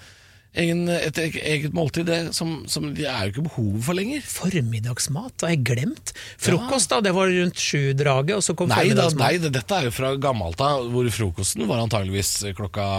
egen, 0.57 0.83
et 0.91 1.17
eget 1.21 1.73
måltid 1.75 2.07
det, 2.09 2.19
som, 2.35 2.61
som 2.67 2.89
det 2.95 3.05
er 3.07 3.27
jo 3.27 3.33
ikke 3.35 3.45
behov 3.47 3.77
for 3.87 3.97
lenger. 3.97 4.23
Formiddagsmat, 4.27 5.45
har 5.45 5.53
jeg 5.53 5.63
glemt. 5.69 6.13
Frokost, 6.41 6.91
da, 6.91 6.99
det 7.05 7.13
var 7.15 7.31
rundt 7.31 7.61
sju-draget, 7.61 8.35
og 8.35 8.43
så 8.45 8.55
kom 8.57 8.71
Nei, 8.71 8.89
da, 8.91 9.07
formiddagsmat. 9.07 9.23
nei 9.23 9.41
det, 9.45 9.53
dette 9.55 9.79
er 9.79 9.87
jo 9.87 9.95
fra 9.95 10.13
gammelt 10.21 10.63
av, 10.65 10.87
hvor 10.91 11.09
frokosten 11.15 11.67
var 11.69 11.83
antageligvis 11.85 12.33
klokka 12.57 12.89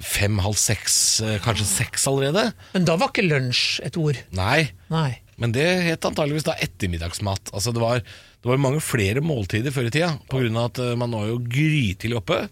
fem, 0.00 0.40
halv 0.42 0.58
seks, 0.58 0.96
eh, 1.24 1.38
kanskje 1.44 1.68
seks 1.68 2.08
allerede. 2.10 2.48
Men 2.74 2.88
da 2.88 2.98
var 3.00 3.12
ikke 3.12 3.28
lunsj 3.28 3.80
et 3.86 4.00
ord. 4.00 4.18
Nei, 4.36 4.70
Nei. 4.90 5.10
Men 5.40 5.54
det 5.56 5.64
het 5.86 6.04
antageligvis 6.04 6.44
da 6.44 6.52
ettermiddagsmat. 6.60 7.54
Altså 7.56 7.72
det, 7.72 7.80
var, 7.80 8.02
det 8.04 8.50
var 8.50 8.60
mange 8.60 8.82
flere 8.84 9.22
måltider 9.24 9.72
før 9.72 9.88
i 9.88 9.92
tida, 9.94 10.10
av 10.20 10.58
at 10.66 10.80
eh, 10.82 10.96
man 11.00 11.16
var 11.16 11.30
jo 11.30 11.38
grytidlig 11.46 12.18
oppe. 12.18 12.42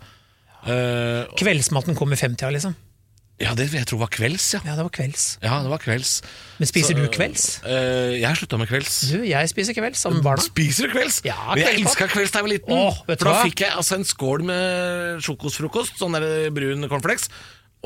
Eh, 0.64 1.28
Kveldsmaten 1.38 1.98
kom 1.98 2.14
i 2.14 2.18
femtida, 2.20 2.50
liksom. 2.54 2.76
Ja, 3.38 3.52
det 3.54 3.68
jeg 3.72 3.86
tror 3.86 4.00
var 4.02 4.10
kvelds, 4.10 4.46
ja. 4.56 4.60
Ja, 4.66 4.72
det 4.74 4.82
var 4.82 4.90
kvelds. 4.94 5.26
Ja, 5.44 5.60
det 5.62 5.70
var 5.70 5.78
kvelds. 5.82 6.14
Men 6.58 6.66
spiser 6.70 6.94
Så, 6.96 6.98
du 6.98 7.08
kvelds? 7.14 7.44
Øh, 7.62 8.16
jeg 8.18 8.36
slutta 8.40 8.58
med 8.58 8.66
kvelds. 8.70 8.96
Du, 9.12 9.20
jeg 9.22 9.48
spiser 9.52 9.76
kvelds 9.78 10.02
sammen 10.02 10.18
med 10.18 10.24
barna. 10.26 10.42
Spiser 10.42 10.88
du 10.90 10.96
kvelds? 10.96 11.20
Ja, 11.28 11.36
Men 11.54 11.62
jeg 11.62 11.78
elska 11.84 12.08
kvelds 12.10 12.34
da 12.34 12.40
jeg 12.42 12.48
var 12.48 12.52
liten. 12.56 12.74
Åh, 12.74 12.98
vet 13.06 13.20
du 13.20 13.24
For 13.24 13.30
da 13.30 13.36
hva? 13.36 13.44
fikk 13.46 13.62
jeg 13.62 13.76
altså 13.78 14.00
en 14.00 14.08
skål 14.10 14.42
med 14.50 15.22
sjokosfrokost, 15.22 16.00
sånn 16.02 16.18
der 16.18 16.50
brun 16.56 16.82
cornflakes, 16.90 17.30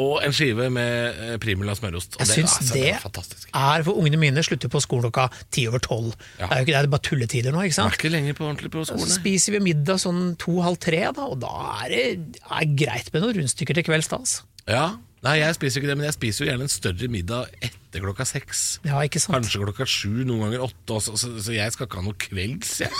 og 0.00 0.22
en 0.24 0.32
skive 0.32 0.70
med 0.72 1.18
eh, 1.20 1.34
Primula 1.36 1.74
smørost. 1.76 2.14
Og 2.16 2.22
Jeg 2.24 2.30
det, 2.30 2.36
syns 2.38 2.54
altså, 2.62 2.72
det 2.78 2.86
var 2.94 3.02
fantastisk. 3.04 3.50
er 3.52 3.82
for 3.84 4.00
ungene 4.00 4.16
mine 4.22 4.40
slutter 4.46 4.72
på 4.72 4.80
skolen 4.80 5.04
klokka 5.10 5.26
ti 5.52 5.66
over 5.68 5.82
tolv. 5.84 6.14
Ja. 6.40 6.46
Det 6.48 6.48
er 6.48 6.62
jo 6.62 6.64
ikke 6.64 6.72
det, 6.72 6.80
det 6.80 6.88
er 6.88 6.94
bare 6.96 7.06
tulletider 7.10 7.52
nå, 7.52 7.60
ikke 7.66 7.76
Jeg 7.76 7.76
er 7.76 7.90
sant? 7.92 7.98
ikke 8.00 8.12
lenger 8.14 8.38
på 8.40 8.46
ordentlig 8.48 8.72
på 8.72 8.86
Så 8.86 8.94
skolen. 8.94 9.04
Så 9.12 9.18
spiser 9.20 9.58
vi 9.58 9.60
middag 9.68 10.00
sånn 10.00 10.22
to-halv 10.40 10.80
tre, 10.80 11.02
da, 11.12 11.28
og 11.28 11.42
da 11.44 11.52
er 11.84 11.92
det 11.92 12.40
er 12.40 12.72
greit 12.72 13.12
med 13.12 13.20
noen 13.26 13.42
rundstykker 13.42 13.76
til 13.82 13.84
kvelds. 13.90 14.08
da, 14.08 14.22
altså. 14.24 14.48
Ja, 14.64 14.86
Nei, 15.22 15.36
jeg 15.38 15.54
spiser 15.54 15.78
jo 15.78 15.82
ikke 15.84 15.90
det, 15.92 15.96
men 16.00 16.06
jeg 16.08 16.14
spiser 16.16 16.42
jo 16.42 16.48
gjerne 16.50 16.64
en 16.66 16.72
større 16.72 17.08
middag 17.12 17.52
etter 17.62 18.02
klokka 18.02 18.24
seks. 18.26 18.62
Ja, 18.82 18.96
ikke 19.06 19.20
sant? 19.22 19.36
Kanskje 19.36 19.60
klokka 19.62 19.86
sju, 19.86 20.10
noen 20.26 20.40
ganger 20.48 20.64
åtte, 20.66 20.96
også, 20.96 21.14
så, 21.20 21.30
så 21.46 21.54
jeg 21.54 21.70
skal 21.76 21.86
ikke 21.86 22.00
ha 22.00 22.06
noe 22.08 22.18
kvelds. 22.24 22.72
Jeg. 22.82 22.90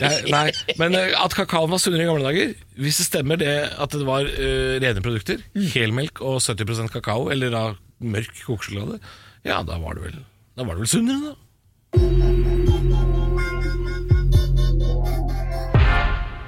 Jeg, 0.00 0.22
nei, 0.32 0.46
Men 0.80 0.96
eh, 0.96 1.12
at 1.16 1.32
kakaoen 1.36 1.70
var 1.72 1.80
sunnere 1.80 2.04
i 2.04 2.08
gamle 2.08 2.24
dager, 2.28 2.54
hvis 2.80 3.02
det 3.02 3.06
stemmer 3.10 3.40
det 3.40 3.52
at 3.72 3.92
det 3.96 4.04
var 4.08 4.24
uh, 4.28 4.74
rene 4.84 5.04
produkter, 5.04 5.44
Mm. 5.56 5.68
helmelk 5.76 6.20
og 6.24 6.40
70% 6.44 6.92
kakao, 6.96 7.28
eller 7.32 7.52
da 7.52 7.62
mørk 8.04 8.32
kokesjokolade, 8.46 9.00
Ja, 9.46 9.60
da 9.64 9.76
var 9.80 9.96
det 9.96 10.08
vel 10.08 10.18
Da 10.56 10.64
var 10.64 10.76
det 10.76 10.84
vel 10.86 10.92
sunnere, 10.96 11.32
da. 11.32 12.46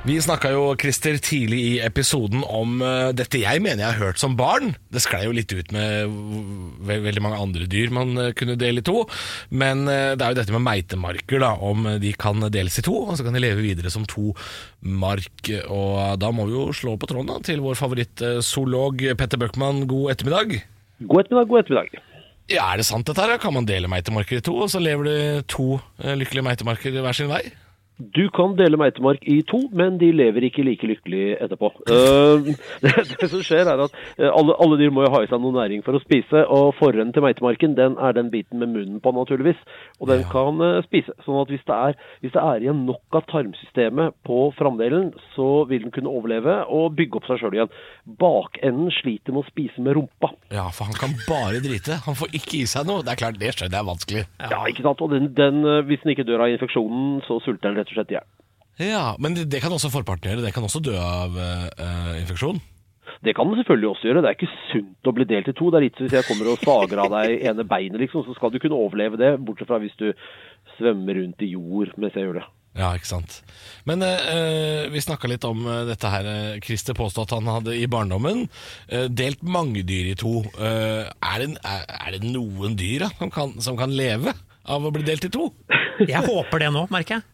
Vi 0.09 0.14
snakka 0.25 0.55
jo, 0.55 0.62
Christer, 0.81 1.18
tidlig 1.21 1.59
i 1.61 1.73
episoden 1.85 2.40
om 2.40 2.79
uh, 2.81 3.11
dette 3.12 3.42
jeg 3.42 3.61
mener 3.61 3.83
jeg 3.83 3.90
har 3.90 4.07
hørt 4.07 4.21
som 4.23 4.38
barn. 4.38 4.71
Det 4.88 5.03
sklei 5.05 5.27
jo 5.27 5.35
litt 5.37 5.53
ut 5.53 5.68
med 5.75 6.14
ve 6.88 6.97
veldig 7.05 7.21
mange 7.27 7.40
andre 7.44 7.66
dyr 7.68 7.92
man 7.92 8.14
uh, 8.16 8.31
kunne 8.33 8.57
dele 8.57 8.81
i 8.81 8.87
to. 8.88 9.03
Men 9.53 9.85
uh, 9.85 10.14
det 10.16 10.25
er 10.25 10.33
jo 10.33 10.38
dette 10.38 10.55
med 10.55 10.64
meitemarker, 10.64 11.42
da, 11.44 11.53
om 11.61 11.85
de 12.01 12.14
kan 12.16 12.40
deles 12.55 12.81
i 12.81 12.87
to, 12.88 12.97
og 13.03 13.21
så 13.21 13.27
kan 13.27 13.37
de 13.37 13.44
leve 13.44 13.61
videre 13.66 13.92
som 13.92 14.09
to 14.09 14.33
mark. 14.81 15.53
Og 15.68 16.16
da 16.25 16.33
må 16.33 16.49
vi 16.49 16.57
jo 16.57 16.64
slå 16.73 16.97
på 16.97 17.12
tråden 17.12 17.29
da, 17.35 17.38
til 17.44 17.61
vår 17.68 17.77
favorittzoolog 17.77 19.05
Petter 19.21 19.44
Bøckmann. 19.44 19.85
God 19.92 20.14
ettermiddag. 20.16 20.57
God 21.05 21.27
ettermiddag, 21.27 21.53
god 21.53 21.64
ettermiddag. 21.66 22.05
Ja, 22.49 22.71
Er 22.73 22.81
det 22.81 22.88
sant 22.88 23.05
dette 23.05 23.29
her? 23.29 23.37
Kan 23.44 23.59
man 23.61 23.68
dele 23.68 23.92
meitemarker 23.92 24.40
i 24.40 24.49
to, 24.49 24.57
og 24.64 24.73
så 24.73 24.81
lever 24.81 25.12
det 25.12 25.23
to 25.53 25.75
lykkelige 26.01 26.49
meitemarker 26.49 26.97
hver 26.97 27.12
sin 27.12 27.29
vei? 27.29 27.44
Du 27.98 28.28
kan 28.30 28.52
dele 28.54 28.78
meitemark 28.78 29.24
i 29.26 29.40
to, 29.42 29.58
men 29.74 29.96
de 29.98 30.12
lever 30.14 30.44
ikke 30.46 30.62
like 30.62 30.87
lykkelig 30.87 31.22
etterpå. 31.42 31.72
Uh, 31.90 32.46
det, 32.84 32.92
det, 32.94 33.26
som 33.26 33.42
skjer 33.42 33.66
er 33.66 33.80
at 33.82 33.96
uh, 34.20 34.28
alle, 34.28 34.54
alle, 34.54 34.76
dyr 34.78 34.92
må 34.94 35.02
jo 35.02 35.11
ha 35.16 35.24
i 35.24 35.26
seg 35.30 35.42
noe 35.42 35.56
næring 35.56 35.82
for 35.82 35.98
å 35.98 36.02
spise, 36.04 36.44
og 36.46 36.76
forrenden 36.78 37.11
til 37.16 37.24
meitemarken 37.26 37.74
den 37.74 37.96
er 37.98 38.14
den 38.14 38.30
biten 38.30 38.62
med 38.62 38.70
munnen 38.70 39.00
på, 39.02 39.11
naturligvis. 39.16 39.58
Og 39.98 40.12
den 40.12 40.22
kan 40.30 40.62
uh, 40.62 40.78
spise. 40.87 41.11
sånn 41.24 41.40
at 41.42 41.50
hvis 41.50 41.64
det, 41.66 41.78
er, 41.88 41.98
hvis 42.22 42.37
det 42.37 42.44
er 42.44 42.68
igjen 42.68 42.84
nok 42.87 43.18
av 43.18 43.26
tarmsystemet 43.32 44.14
på 44.28 44.38
framdelen, 44.61 45.11
så 45.34 45.48
vil 45.66 45.88
den 45.88 45.94
kunne 45.94 46.14
overleve 46.14 46.61
og 46.70 46.94
bygge 47.00 47.18
opp 47.18 47.26
seg 47.26 47.42
sjøl 47.42 47.58
igjen. 47.58 47.74
Bakenden 48.22 48.94
sliter 49.00 49.34
med 49.34 49.42
å 49.42 49.50
spise 49.50 49.82
med 49.82 49.98
rumpa. 49.98 50.30
Ja, 50.54 50.68
for 50.70 50.87
han 50.87 51.00
kan 51.02 51.18
bare 51.26 51.58
drite. 51.66 51.98
Han 52.06 52.14
får 52.18 52.30
ikke 52.30 52.61
i 52.62 52.70
seg 52.70 52.87
noe. 52.87 53.02
Det 53.02 53.16
er 53.16 53.22
klart, 53.24 53.42
det 53.42 53.56
skjønner 53.56 53.80
jeg 53.80 53.82
er 53.82 53.90
vanskelig. 53.90 54.24
Ja, 54.38 54.54
ja 54.54 54.62
ikke 54.70 54.87
sant. 54.87 55.02
Og 55.02 55.11
den, 55.16 55.32
den, 55.34 55.66
hvis 55.90 56.06
den 56.06 56.14
ikke 56.14 56.28
dør 56.30 56.46
av 56.46 56.54
infeksjonen, 56.54 57.18
så 57.26 57.42
sulter 57.42 57.72
den 57.72 57.82
rett 57.82 57.88
og 57.92 57.98
slett 57.98 58.12
i 58.12 58.18
hjel. 58.18 58.29
Ja, 58.79 59.16
Men 59.18 59.35
det, 59.35 59.48
det, 59.51 59.61
kan 59.61 59.74
også 59.74 59.90
forpartnere? 59.90 60.42
Det 60.42 60.55
kan 60.55 60.66
også 60.66 60.81
dø 60.83 60.94
av 60.94 61.35
uh, 61.35 62.14
infeksjon? 62.20 62.61
Det 63.27 63.35
kan 63.35 63.48
den 63.51 63.59
selvfølgelig 63.59 63.88
også 63.90 64.07
gjøre. 64.07 64.20
Det 64.22 64.29
er 64.31 64.37
ikke 64.37 64.59
sunt 64.70 65.09
å 65.11 65.14
bli 65.16 65.24
delt 65.27 65.48
i 65.51 65.55
to. 65.59 65.70
Det 65.72 65.79
er 65.81 65.85
litt 65.88 65.96
som 65.98 66.07
hvis 66.07 66.14
jeg 66.14 66.27
kommer 66.29 66.53
og 66.53 66.61
sager 66.62 67.01
av 67.03 67.16
deg 67.16 67.48
ene 67.51 67.64
beinet, 67.66 67.98
liksom, 68.05 68.22
så 68.22 68.37
skal 68.37 68.53
du 68.55 68.61
kunne 68.62 68.79
overleve 68.79 69.18
det. 69.18 69.33
Bortsett 69.42 69.66
fra 69.66 69.81
hvis 69.83 69.96
du 69.98 70.12
svømmer 70.77 71.18
rundt 71.18 71.42
i 71.42 71.51
jord 71.57 71.90
mens 71.98 72.14
jeg 72.14 72.29
gjør 72.29 72.38
det. 72.38 72.44
Ja, 72.79 72.92
ikke 72.94 73.11
sant. 73.11 73.40
Men 73.88 74.05
uh, 74.07 74.87
vi 74.92 75.03
snakka 75.03 75.27
litt 75.33 75.46
om 75.48 75.66
dette 75.88 76.12
her 76.12 76.29
Christer 76.62 76.94
påstod 76.94 77.27
at 77.27 77.35
han 77.35 77.51
hadde 77.51 77.74
i 77.74 77.88
barndommen. 77.90 78.44
Uh, 78.92 79.09
delt 79.11 79.42
mange 79.42 79.83
dyr 79.88 80.12
i 80.12 80.18
to. 80.20 80.44
Er 80.55 81.42
det, 81.42 81.51
er, 81.59 82.12
det, 82.14 82.22
noen 82.22 82.79
dyr 82.79 83.09
da, 83.09 83.11
som, 83.18 83.35
kan, 83.35 83.57
som 83.64 83.81
kan 83.81 83.90
leve 83.90 84.37
av 84.68 84.87
å 84.87 84.94
bli 84.94 85.03
delt 85.03 85.27
i 85.27 85.33
to? 85.35 85.51
Jeg 86.07 86.22
håper 86.22 86.62
det 86.62 86.70
nå, 86.77 86.87
merker 86.94 87.18
jeg. 87.18 87.27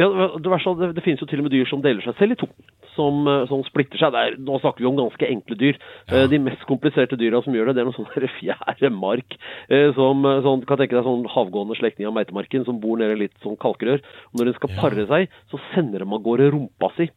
Ja, 0.00 0.08
det, 0.08 0.48
det, 0.48 0.92
det, 0.96 1.02
finnes 1.04 1.20
jo 1.20 1.28
til 1.28 1.42
og 1.42 1.46
med 1.46 1.52
dyr 1.52 1.68
som 1.68 1.82
deler 1.84 2.04
seg 2.04 2.16
selv 2.16 2.34
i 2.34 2.38
to. 2.40 2.48
Som, 2.94 3.26
eh, 3.28 3.44
som 3.50 3.62
splitter 3.66 4.00
seg. 4.00 4.14
Der. 4.14 4.38
nå 4.40 4.58
snakker 4.62 4.82
vi 4.82 4.88
om 4.88 4.96
ganske 4.98 5.28
enkle 5.28 5.58
dyr. 5.60 5.78
Ja. 6.08 6.22
Eh, 6.22 6.28
de 6.32 6.40
mest 6.42 6.64
kompliserte 6.68 7.18
dyra 7.20 7.42
som 7.44 7.56
gjør 7.56 7.70
det, 7.70 7.76
det 7.78 7.84
er 7.84 7.90
noen 7.90 7.98
sånne 7.98 8.32
fjæremark. 8.38 9.36
Eh, 9.68 9.90
som 9.98 10.24
sånn, 10.46 10.64
kan 10.68 10.80
tenke 10.80 10.96
deg 10.96 11.06
sånn 11.06 11.28
havgående 11.34 11.76
slektning 11.78 12.08
av 12.08 12.16
meitemarken 12.16 12.64
som 12.68 12.80
bor 12.82 13.00
nede 13.00 13.18
i 13.18 13.22
litt 13.26 13.36
sånn 13.44 13.60
kalkrør. 13.60 14.00
Og 14.32 14.40
når 14.40 14.50
den 14.50 14.58
skal 14.60 14.74
pare 14.78 15.06
seg, 15.12 15.38
så 15.52 15.62
sender 15.74 16.04
de 16.04 16.08
av 16.08 16.24
gårde 16.24 16.50
rumpa 16.54 16.92
si. 16.96 17.10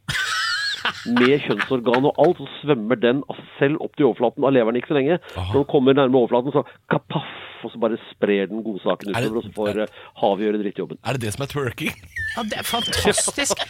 Med 1.18 1.38
kjønnsorgan 1.46 2.10
og 2.10 2.20
alt, 2.20 2.42
så 2.42 2.60
svømmer 2.60 3.00
den 3.00 3.22
selv 3.58 3.80
opp 3.84 3.96
til 3.96 4.10
overflaten. 4.10 4.44
Da 4.44 4.52
lever 4.52 4.72
den 4.72 4.82
ikke 4.82 4.92
så 4.92 4.98
lenge. 4.98 5.18
Aha. 5.34 5.50
Når 5.52 5.62
den 5.62 5.70
kommer 5.70 5.96
nærme 5.96 6.20
overflaten, 6.20 6.54
så 6.54 6.64
kapaff, 6.92 7.32
og 7.64 7.72
så 7.72 7.80
bare 7.80 7.98
sprer 8.10 8.50
den 8.50 8.60
godsaken 8.64 9.14
utover, 9.14 9.38
og 9.38 9.46
så 9.46 9.52
får 9.56 9.80
havet 10.20 10.44
gjøre 10.44 10.60
drittjobben. 10.60 11.00
Er 11.00 11.16
det 11.16 11.24
det 11.24 11.32
som 11.36 11.46
er 11.46 11.52
twerking? 11.52 11.94
Ja, 12.34 12.42
Det 12.50 12.58
er 12.60 12.66
fantastisk! 12.66 13.60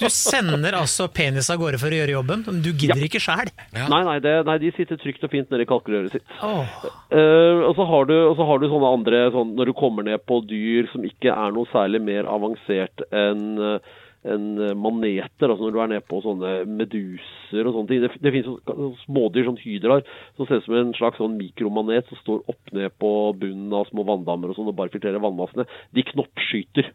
Du 0.00 0.06
sender 0.10 0.78
altså 0.78 1.06
penis 1.12 1.50
av 1.52 1.60
gårde 1.60 1.80
for 1.82 1.92
å 1.92 2.00
gjøre 2.00 2.16
jobben, 2.16 2.42
men 2.48 2.62
du 2.64 2.70
gidder 2.72 3.02
ja. 3.02 3.10
ikke 3.10 3.22
sjæl. 3.22 3.52
Ja. 3.76 3.86
Nei, 3.92 4.02
nei, 4.08 4.16
det, 4.24 4.34
nei, 4.48 4.56
de 4.62 4.72
sitter 4.76 4.98
trygt 5.00 5.26
og 5.26 5.32
fint 5.34 5.52
nedi 5.52 5.66
i 5.66 5.68
kalkrøret 5.68 6.16
sitt. 6.16 6.24
Oh. 6.40 6.64
Uh, 7.12 7.66
og, 7.68 7.76
så 7.78 7.86
har 7.92 8.08
du, 8.10 8.16
og 8.30 8.34
så 8.38 8.48
har 8.48 8.62
du 8.62 8.66
sånne 8.70 8.94
andre 8.98 9.22
sånn, 9.34 9.54
Når 9.58 9.70
du 9.70 9.76
kommer 9.78 10.06
ned 10.06 10.24
på 10.26 10.40
dyr 10.48 10.90
som 10.92 11.04
ikke 11.06 11.30
er 11.34 11.54
noe 11.54 11.70
særlig 11.70 12.02
mer 12.06 12.28
avansert 12.30 13.06
enn 13.14 13.46
uh, 13.60 13.94
enn 14.34 14.48
maneter, 14.80 15.48
altså 15.48 15.66
når 15.66 15.74
du 15.74 15.80
er 15.82 15.92
nede 15.94 16.06
på 16.08 16.20
sånne 16.24 16.52
meduser 16.68 17.68
og 17.68 17.76
sånne 17.76 17.90
ting. 17.90 18.04
Det, 18.04 18.10
det 18.24 18.34
finnes 18.34 19.00
smådyr, 19.04 19.46
sånn 19.48 19.62
hydraer, 19.62 20.04
som 20.36 20.48
ser 20.48 20.60
ut 20.60 20.68
som 20.68 20.78
en 20.80 20.92
slags 20.98 21.22
sånn 21.22 21.38
mikromanet 21.38 22.10
som 22.10 22.22
står 22.22 22.44
opp 22.52 22.76
ned 22.76 22.94
på 23.02 23.14
bunnen 23.40 23.74
av 23.76 23.88
små 23.90 24.06
vanndammer 24.08 24.52
og 24.52 24.58
sånn 24.58 24.70
og 24.72 24.78
bare 24.78 24.92
filtrerer 24.94 25.22
vannmassene. 25.22 25.68
De 25.96 26.06
knoppskyter. 26.12 26.92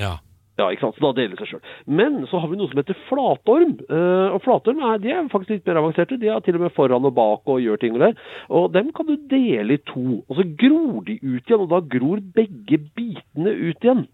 Ja. 0.00 0.18
Ja, 0.56 0.70
ikke 0.72 0.86
sant? 0.86 0.96
Så 0.96 1.04
da 1.04 1.12
deler 1.18 1.36
seg 1.36 1.50
sjøl. 1.50 1.72
Men 1.98 2.22
så 2.30 2.40
har 2.40 2.48
vi 2.48 2.56
noe 2.56 2.70
som 2.70 2.80
heter 2.80 2.96
flatorm. 3.10 3.74
Uh, 3.90 4.32
og 4.32 4.40
Flatorm 4.44 4.80
er, 4.88 5.02
de 5.04 5.12
er 5.12 5.28
faktisk 5.28 5.52
litt 5.52 5.68
mer 5.68 5.82
avanserte. 5.82 6.16
De 6.20 6.30
har 6.32 6.40
til 6.44 6.56
og 6.56 6.64
med 6.64 6.72
foran 6.72 7.04
og 7.04 7.12
bak 7.18 7.52
og 7.52 7.60
gjør 7.60 7.80
ting 7.82 7.98
og 7.98 8.06
der. 8.06 8.14
Og 8.48 8.70
dem 8.72 8.88
kan 8.96 9.08
du 9.08 9.18
dele 9.28 9.76
i 9.76 9.82
to. 9.84 10.22
Og 10.24 10.38
så 10.38 10.46
gror 10.64 11.02
de 11.04 11.18
ut 11.20 11.42
igjen, 11.44 11.60
og 11.60 11.68
da 11.74 11.82
gror 11.96 12.24
begge 12.38 12.80
bitene 12.96 13.52
ut 13.52 13.84
igjen. 13.84 14.06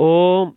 Og 0.00 0.52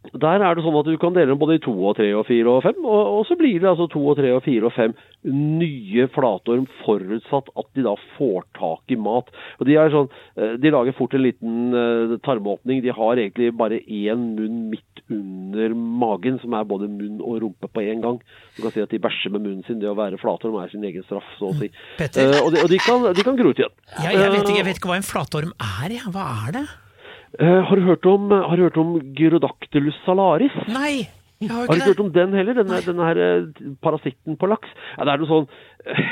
der 0.00 0.40
er 0.40 0.56
det 0.56 0.62
sånn 0.64 0.78
at 0.80 0.88
du 0.88 0.96
kan 1.00 1.12
dele 1.12 1.34
dem 1.34 1.40
både 1.40 1.58
i 1.58 1.62
to 1.62 1.74
og 1.76 1.98
tre 1.98 2.06
og 2.16 2.24
fire 2.24 2.48
og 2.48 2.62
fem, 2.64 2.78
og, 2.80 3.00
og, 3.18 3.20
så 3.28 3.36
blir 3.36 3.58
det 3.60 3.68
altså 3.68 3.84
to 3.92 4.00
og 4.08 4.16
tre 4.16 4.30
og 4.32 4.40
fire 4.46 4.70
og 4.70 4.72
fem 4.72 4.94
nye 5.28 6.06
flatorm, 6.14 6.64
forutsatt 6.80 7.50
at 7.60 7.68
de 7.76 7.84
da 7.84 7.92
får 8.16 8.46
tak 8.56 8.94
i 8.94 8.96
mat. 8.96 9.28
Og 9.60 9.68
De 9.68 9.76
er 9.76 9.92
sånn, 9.92 10.08
eh, 10.40 10.56
de 10.62 10.72
lager 10.72 10.96
fort 10.96 11.12
en 11.14 11.24
liten 11.26 11.76
uh, 11.76 12.16
tarmåpning. 12.24 12.80
De 12.80 12.96
har 12.96 13.20
egentlig 13.20 13.52
bare 13.60 13.82
én 13.84 14.24
munn 14.38 14.64
midt 14.72 15.04
under 15.12 15.76
magen, 15.76 16.40
som 16.40 16.56
er 16.56 16.64
både 16.64 16.88
munn 16.88 17.20
og 17.20 17.42
rumpe 17.44 17.68
på 17.68 17.84
én 17.84 18.00
gang. 18.00 18.16
Du 18.56 18.64
kan 18.64 18.72
si 18.72 18.80
at 18.80 18.96
de 18.96 19.02
bæsjer 19.04 19.36
med 19.36 19.44
munnen 19.44 19.66
sin. 19.68 19.82
Det 19.84 19.92
å 19.92 19.98
være 20.00 20.20
flatorm 20.22 20.56
er 20.62 20.72
sin 20.72 20.86
egen 20.88 21.04
straff, 21.04 21.28
så 21.36 21.52
å 21.52 21.58
si. 21.60 21.68
Petter? 22.00 22.32
Uh, 22.32 22.46
og, 22.46 22.54
de, 22.56 22.64
og 22.64 22.72
de, 22.72 22.80
kan, 22.80 23.10
de 23.12 23.26
kan 23.26 23.36
gro 23.36 23.52
ut 23.52 23.60
igjen. 23.60 23.76
Ja, 24.00 24.14
jeg, 24.16 24.32
vet 24.32 24.46
ikke, 24.46 24.60
jeg 24.62 24.70
vet 24.72 24.80
ikke 24.80 24.94
hva 24.94 25.02
en 25.02 25.10
flatorm 25.12 25.52
er, 25.60 25.98
jeg. 26.00 26.08
Hva 26.08 26.30
er 26.46 26.62
det? 26.62 26.70
Uh, 27.38 27.60
har, 27.62 27.78
du 27.78 27.86
hørt 27.86 28.06
om, 28.10 28.30
har 28.30 28.58
du 28.58 28.66
hørt 28.66 28.80
om 28.80 28.96
Gyrodactylus 29.14 29.98
salaris? 30.06 30.56
Nei, 30.66 31.06
jeg 31.38 31.50
har 31.52 31.62
ikke 31.62 31.68
det. 31.68 31.68
Har 31.68 31.68
du 31.68 31.76
ikke 31.76 31.92
hørt 31.92 32.04
om 32.04 32.12
den 32.16 32.34
heller? 32.36 32.58
Denne, 32.58 32.80
denne 32.86 33.06
her 33.06 33.20
uh, 33.22 33.70
parasitten 33.84 34.38
på 34.40 34.50
laks? 34.50 34.72
Ja, 34.96 35.06
det 35.06 35.14
er 35.14 35.22
noe 35.22 35.30
sånn 35.30 35.46
uh, 35.46 36.02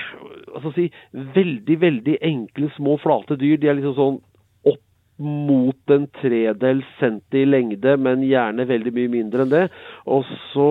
altså 0.54 0.72
si, 0.76 0.88
Veldig, 1.34 1.76
veldig 1.82 2.16
enkle, 2.30 2.70
små, 2.76 2.96
flate 3.02 3.38
dyr. 3.40 3.58
De 3.60 3.70
er 3.70 3.78
liksom 3.80 3.96
sånn 3.98 4.18
opp 4.70 4.82
mot 5.18 5.94
en 5.94 6.06
tredel 6.20 6.82
cent 7.00 7.34
i 7.36 7.44
lengde, 7.48 7.96
men 7.98 8.26
gjerne 8.26 8.68
veldig 8.68 8.94
mye 8.94 9.14
mindre 9.18 9.44
enn 9.44 9.54
det. 9.54 9.64
Og 10.06 10.26
så 10.52 10.70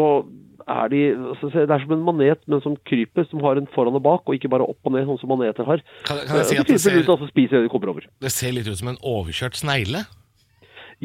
er 0.67 0.91
de 0.91 1.01
altså, 1.15 1.49
Det 1.53 1.71
er 1.71 1.83
som 1.83 1.95
en 1.95 2.05
manet, 2.07 2.39
men 2.47 2.61
som 2.63 2.75
kryper, 2.87 3.27
som 3.29 3.43
har 3.43 3.59
en 3.59 3.67
foran 3.73 3.95
og 3.99 4.03
bak, 4.03 4.23
og 4.27 4.35
ikke 4.35 4.51
bare 4.51 4.67
opp 4.67 4.87
og 4.87 4.95
ned, 4.95 5.07
sånn 5.07 5.19
som 5.21 5.31
maneter 5.31 5.67
har. 5.67 5.83
Kan, 6.07 6.23
kan 6.27 6.41
jeg 6.41 6.49
si 6.51 6.61
at 6.61 6.71
det 6.71 6.79
ser, 6.83 6.99
ut, 6.99 7.11
altså, 7.15 7.29
spiser 7.31 7.59
det 7.59 7.67
de 7.67 7.73
kommer 7.73 7.93
over. 7.93 8.07
det 8.23 8.31
ser 8.35 8.55
litt 8.55 8.67
ut 8.67 8.79
som 8.79 8.91
en 8.91 8.99
overkjørt 9.03 9.59
snegle? 9.59 10.03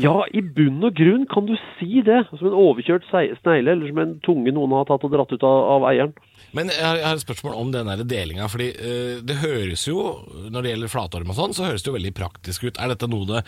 Ja, 0.00 0.22
i 0.32 0.40
bunn 0.40 0.80
og 0.86 0.94
grunn 0.96 1.26
kan 1.28 1.44
du 1.44 1.52
si 1.76 2.00
det. 2.04 2.22
Som 2.30 2.48
en 2.48 2.56
overkjørt 2.56 3.04
snegle, 3.10 3.74
eller 3.74 3.90
som 3.90 3.98
en 4.00 4.14
tunge 4.24 4.54
noen 4.54 4.72
har 4.78 4.86
tatt 4.88 5.04
og 5.04 5.12
dratt 5.12 5.34
ut 5.34 5.44
av, 5.44 5.58
av 5.74 5.88
eieren. 5.90 6.14
Men 6.56 6.70
jeg 6.72 6.80
har, 6.80 6.96
jeg 6.96 7.06
har, 7.06 7.18
et 7.18 7.24
spørsmål 7.24 7.58
om 7.60 7.72
den 7.74 7.90
delinga. 8.08 8.48
fordi 8.48 8.70
uh, 8.72 9.20
Det 9.24 9.36
høres 9.42 9.84
jo, 9.88 10.06
når 10.48 10.64
det 10.64 10.72
gjelder 10.72 10.92
flatorm 10.92 11.32
og 11.32 11.36
sånn, 11.36 11.56
så 11.56 11.68
høres 11.68 11.84
det 11.84 11.92
jo 11.92 11.96
veldig 11.98 12.14
praktisk 12.16 12.64
ut. 12.64 12.80
Er 12.80 12.92
dette 12.94 13.08
noe 13.12 13.28
det, 13.28 13.42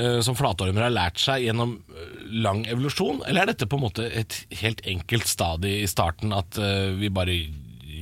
uh, 0.00 0.20
som 0.24 0.38
flatormer 0.38 0.86
har 0.86 0.94
lært 0.94 1.20
seg 1.20 1.44
gjennom 1.44 1.76
eh, 1.92 2.14
lang 2.44 2.64
evolusjon, 2.68 3.20
eller 3.28 3.44
er 3.44 3.52
dette 3.52 3.68
på 3.68 3.76
en 3.76 3.84
måte 3.84 4.08
et 4.08 4.38
helt 4.62 4.80
enkelt 4.88 5.28
stadie 5.28 5.82
i 5.84 5.90
starten 5.90 6.32
at 6.36 6.60
uh, 6.60 6.96
vi 6.96 7.12
bare 7.12 7.36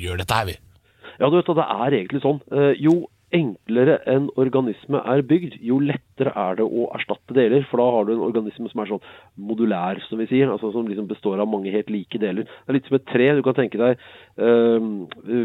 gjør 0.02 0.22
dette 0.22 0.38
her, 0.38 0.52
vi? 0.52 0.58
Ja, 1.18 1.28
du 1.30 1.38
vet, 1.38 1.50
det 1.50 1.66
er 1.66 1.98
egentlig 1.98 2.22
sånn. 2.22 2.40
jo 2.82 2.94
enklere 3.32 3.96
en 4.10 4.28
organisme 4.40 5.00
er 5.08 5.22
bygd, 5.26 5.56
jo 5.64 5.78
lettere 5.82 6.32
er 6.38 6.58
det 6.58 6.66
å 6.66 6.88
erstatte 6.96 7.34
deler. 7.36 7.64
For 7.70 7.80
da 7.80 7.86
har 7.94 8.06
du 8.06 8.12
en 8.14 8.24
organisme 8.26 8.70
som 8.70 8.82
er 8.82 8.90
sånn 8.90 9.02
modulær, 9.50 10.00
som 10.08 10.20
vi 10.20 10.28
sier. 10.30 10.50
altså 10.52 10.72
Som 10.74 10.88
liksom 10.90 11.08
består 11.10 11.40
av 11.42 11.50
mange 11.50 11.72
helt 11.74 11.90
like 11.92 12.20
deler. 12.20 12.44
Det 12.44 12.72
er 12.72 12.78
litt 12.78 12.90
som 12.90 12.98
et 12.98 13.08
tre. 13.08 13.30
Du 13.38 13.42
kan 13.46 13.56
tenke 13.58 13.80
deg 13.80 13.96
øh, 14.38 14.88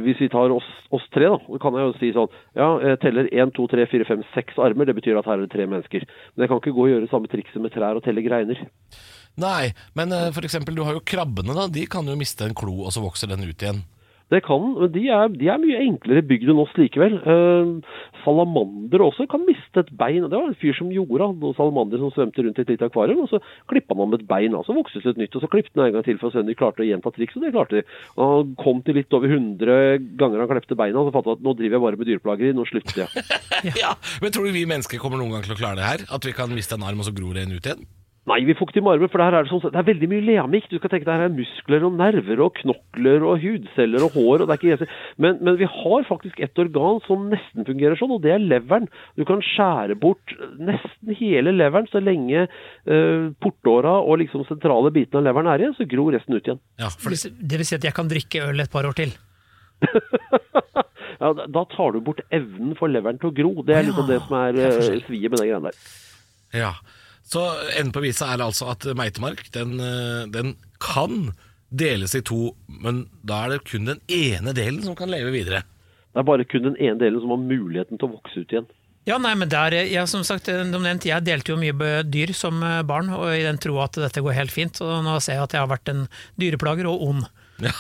Hvis 0.05 0.21
vi 0.21 0.29
tar 0.33 0.53
oss, 0.53 0.67
oss, 0.91 1.07
tre, 1.15 1.31
da, 1.31 1.39
så 1.47 1.61
kan 1.63 1.79
jeg 1.79 1.87
jo 1.87 1.97
si 2.01 2.13
sånn 2.15 2.31
Ja, 2.57 2.69
jeg 2.91 3.01
teller 3.03 3.31
én, 3.31 3.53
to, 3.55 3.67
tre, 3.71 3.87
fire, 3.91 4.07
fem, 4.09 4.23
seks 4.35 4.59
armer. 4.61 4.89
Det 4.89 4.97
betyr 4.99 5.19
at 5.19 5.29
her 5.29 5.39
er 5.39 5.47
det 5.47 5.53
tre 5.55 5.67
mennesker. 5.67 6.07
Men 6.35 6.45
jeg 6.45 6.53
kan 6.53 6.63
ikke 6.63 6.75
gå 6.77 6.87
og 6.87 6.93
gjøre 6.95 7.11
samme 7.11 7.31
trikset 7.31 7.63
med 7.63 7.75
trær 7.75 7.99
og 7.99 8.05
telle 8.05 8.25
greiner. 8.25 8.67
Nei, 9.37 9.69
men 9.93 10.11
uh, 10.15 10.31
for 10.33 10.45
eksempel, 10.47 10.73
du 10.73 10.81
har 10.83 10.97
jo 10.97 11.05
krabbene, 11.05 11.53
da. 11.53 11.67
De 11.69 11.83
kan 11.89 12.07
jo 12.09 12.17
miste 12.17 12.47
en 12.47 12.57
klo, 12.57 12.79
og 12.87 12.93
så 12.95 13.03
vokser 13.03 13.29
den 13.29 13.45
ut 13.45 13.61
igjen. 13.61 13.83
Det 14.27 14.41
kan, 14.43 14.63
men 14.75 14.91
de 14.91 15.05
er, 15.07 15.29
de 15.39 15.47
er 15.47 15.59
mye 15.61 15.79
enklere 15.85 16.23
bygd 16.27 16.49
enn 16.51 16.59
oss 16.59 16.73
likevel. 16.75 17.13
Eh, 17.23 17.69
salamander 18.25 19.03
også 19.05 19.23
kan 19.31 19.45
miste 19.47 19.79
et 19.79 19.91
bein. 19.95 20.25
Det 20.27 20.35
var 20.35 20.49
en 20.49 20.57
fyr 20.59 20.75
som 20.75 20.89
gjorde 20.91 21.21
han, 21.23 21.37
noen 21.39 21.55
salamander 21.55 22.01
som 22.01 22.11
svømte 22.11 22.43
rundt 22.43 22.59
i 22.59 22.65
et 22.65 22.73
lite 22.73 22.89
akvarium. 22.89 23.21
og 23.23 23.31
Så 23.31 23.39
klippa 23.71 23.95
han 23.95 24.11
med 24.11 24.19
et 24.19 24.27
bein, 24.27 24.57
og 24.57 24.65
så 24.67 24.75
vokste 24.75 24.99
det 25.03 25.13
et 25.13 25.21
nytt. 25.23 25.37
og 25.39 25.45
Så 25.45 25.51
klippet 25.53 25.79
han 25.79 25.87
en 25.87 25.95
gang 25.95 26.07
til 26.07 26.19
for 26.19 26.27
å 26.27 26.35
se 26.35 26.43
om 26.43 26.49
de 26.49 26.57
klarte 26.59 26.83
å 26.83 26.89
gjenta 26.89 27.13
trikset, 27.15 27.39
det 27.45 27.53
klarte 27.55 27.79
de. 27.79 27.85
Og 28.17 28.33
Han 28.33 28.55
kom 28.59 28.81
til 28.83 28.99
litt 28.99 29.15
over 29.15 29.31
100 29.31 30.03
ganger 30.19 30.43
han 30.43 30.51
klepte 30.51 30.75
beina, 30.75 30.99
og 30.99 31.07
så 31.07 31.15
fattet 31.15 31.31
han 31.31 31.39
at 31.39 31.47
nå 31.47 31.55
driver 31.61 31.77
jeg 31.79 31.85
bare 31.87 32.01
med 32.01 32.11
dyreplageri, 32.11 32.51
nå 32.57 32.67
slutter 32.67 33.05
jeg. 33.05 33.27
Ja, 33.83 33.95
Men 34.21 34.35
tror 34.35 34.47
du 34.47 34.51
vi 34.53 34.67
mennesker 34.69 34.99
kommer 35.01 35.21
noen 35.21 35.37
gang 35.37 35.47
til 35.47 35.55
å 35.55 35.59
klare 35.59 35.79
det 35.79 35.87
her? 35.87 36.03
At 36.11 36.27
vi 36.27 36.35
kan 36.35 36.51
miste 36.51 36.75
en 36.75 36.83
arm, 36.83 36.99
og 36.99 37.07
så 37.07 37.15
gror 37.15 37.39
det 37.39 37.47
en 37.47 37.55
ut 37.55 37.63
igjen? 37.63 37.87
Nei, 38.27 38.41
vi 38.43 38.53
får 38.59 38.67
ikke 38.67 38.75
til 38.75 38.83
med 38.83 39.03
for 39.07 39.21
det 39.21 39.25
her 39.29 39.35
er 39.37 39.45
det, 39.45 39.51
sånn, 39.53 39.71
det 39.71 39.79
er 39.79 39.85
veldig 39.87 40.07
mye 40.11 40.23
leamikk. 40.27 40.65
Du 40.67 40.75
skal 40.81 40.91
tenke 40.91 41.05
det 41.07 41.13
her 41.15 41.21
er 41.29 41.31
muskler 41.31 41.85
og 41.87 41.93
nerver 41.95 42.41
og 42.43 42.57
knokler 42.59 43.23
og 43.23 43.37
hudceller 43.39 44.03
og 44.03 44.17
hår. 44.17 44.41
og 44.43 44.49
det 44.49 44.57
er 44.57 44.63
ikke 44.81 44.87
men, 45.23 45.37
men 45.47 45.55
vi 45.61 45.69
har 45.71 46.03
faktisk 46.09 46.41
et 46.43 46.59
organ 46.59 46.99
som 47.07 47.29
nesten 47.31 47.63
fungerer 47.69 47.95
sånn, 47.95 48.11
og 48.17 48.19
det 48.25 48.33
er 48.35 48.43
leveren. 48.43 48.89
Du 49.15 49.23
kan 49.29 49.39
skjære 49.39 49.95
bort 50.01 50.33
nesten 50.59 51.15
hele 51.21 51.53
leveren 51.55 51.87
så 51.87 52.01
lenge 52.03 52.43
uh, 52.49 53.31
portåra 53.39 53.95
og 54.03 54.19
liksom 54.19 54.43
sentrale 54.49 54.91
bitene 54.91 55.21
av 55.23 55.29
leveren 55.29 55.47
er 55.53 55.63
igjen, 55.63 55.77
så 55.79 55.87
gror 55.87 56.11
resten 56.17 56.35
ut 56.35 56.43
igjen. 56.51 56.59
Ja, 56.83 56.91
for 56.91 57.15
det, 57.15 57.31
Det 57.39 57.61
vil 57.63 57.69
si 57.71 57.79
at 57.79 57.87
jeg 57.87 57.95
kan 57.95 58.11
drikke 58.11 58.43
øl 58.49 58.59
et 58.65 58.73
par 58.75 58.83
år 58.91 58.99
til. 58.99 59.15
ja, 61.21 61.31
da- 61.47 61.65
tar 61.71 61.95
du 61.95 62.01
bort 62.03 62.19
evnen 62.33 62.75
for 62.77 62.91
leveren 62.91 63.19
til 63.21 63.31
å 63.31 63.35
gro. 63.39 63.55
Det 63.63 63.75
er 63.75 63.83
Ja, 63.83 63.87
liksom 63.89 64.07
det 64.11 64.19
som 64.27 64.37
er 64.43 64.53
forskjell. 64.75 65.03
sviet 65.07 65.31
med 65.31 65.39
den 65.39 65.47
greia 65.47 65.63
der. 65.71 65.81
ja. 66.59 66.73
Så 67.27 67.43
enden 67.75 67.91
på 67.95 68.03
visa 68.05 68.29
er 68.31 68.43
altså 68.45 68.69
at 68.71 68.87
meitemark, 68.95 69.49
den, 69.55 69.75
eh, 69.83 70.23
den 70.31 70.55
kan 70.83 71.33
deles 71.67 72.15
i 72.15 72.23
to, 72.23 72.53
men 72.71 73.05
da 73.27 73.43
er 73.43 73.55
det 73.55 73.65
kun 73.67 73.89
den 73.89 73.99
ene 74.07 74.53
delen 74.55 74.79
som 74.85 74.95
kan 74.95 75.11
leve 75.11 75.33
videre. 75.35 75.65
Det 76.15 76.23
er 76.23 76.27
bare 76.29 76.47
kun 76.47 76.63
den 76.69 76.77
ene 76.79 76.99
delen 77.01 77.19
som 77.21 77.33
har 77.35 77.43
muligheten 77.43 77.99
til 77.99 78.07
å 78.07 78.15
vokse 78.15 78.41
ut 78.41 78.53
igjen. 78.55 78.69
Ja, 79.07 79.15
nei, 79.23 79.33
men 79.39 79.47
der, 79.51 79.75
jeg, 79.87 80.03
som 80.11 80.23
sagt, 80.27 80.49
eh, 80.51 80.63
nevnt, 80.67 81.05
jeg 81.07 81.23
delte 81.23 81.53
jo 81.53 81.59
mye 81.59 81.91
dyr 82.07 82.33
som 82.35 82.63
eh, 82.63 82.81
barn, 82.87 83.11
og 83.15 83.29
i 83.31 83.45
den 83.45 83.59
troa 83.63 83.85
at 83.87 83.99
dette 84.03 84.23
går 84.23 84.35
helt 84.35 84.51
fint. 84.51 84.81
Og 84.83 85.03
nå 85.05 85.15
ser 85.23 85.37
jeg 85.37 85.45
at 85.45 85.55
jeg 85.55 85.63
har 85.63 85.71
vært 85.71 85.91
en 85.93 86.07
dyreplager 86.39 86.89
og 86.91 87.05
ond. 87.11 87.29
Ja. 87.63 87.75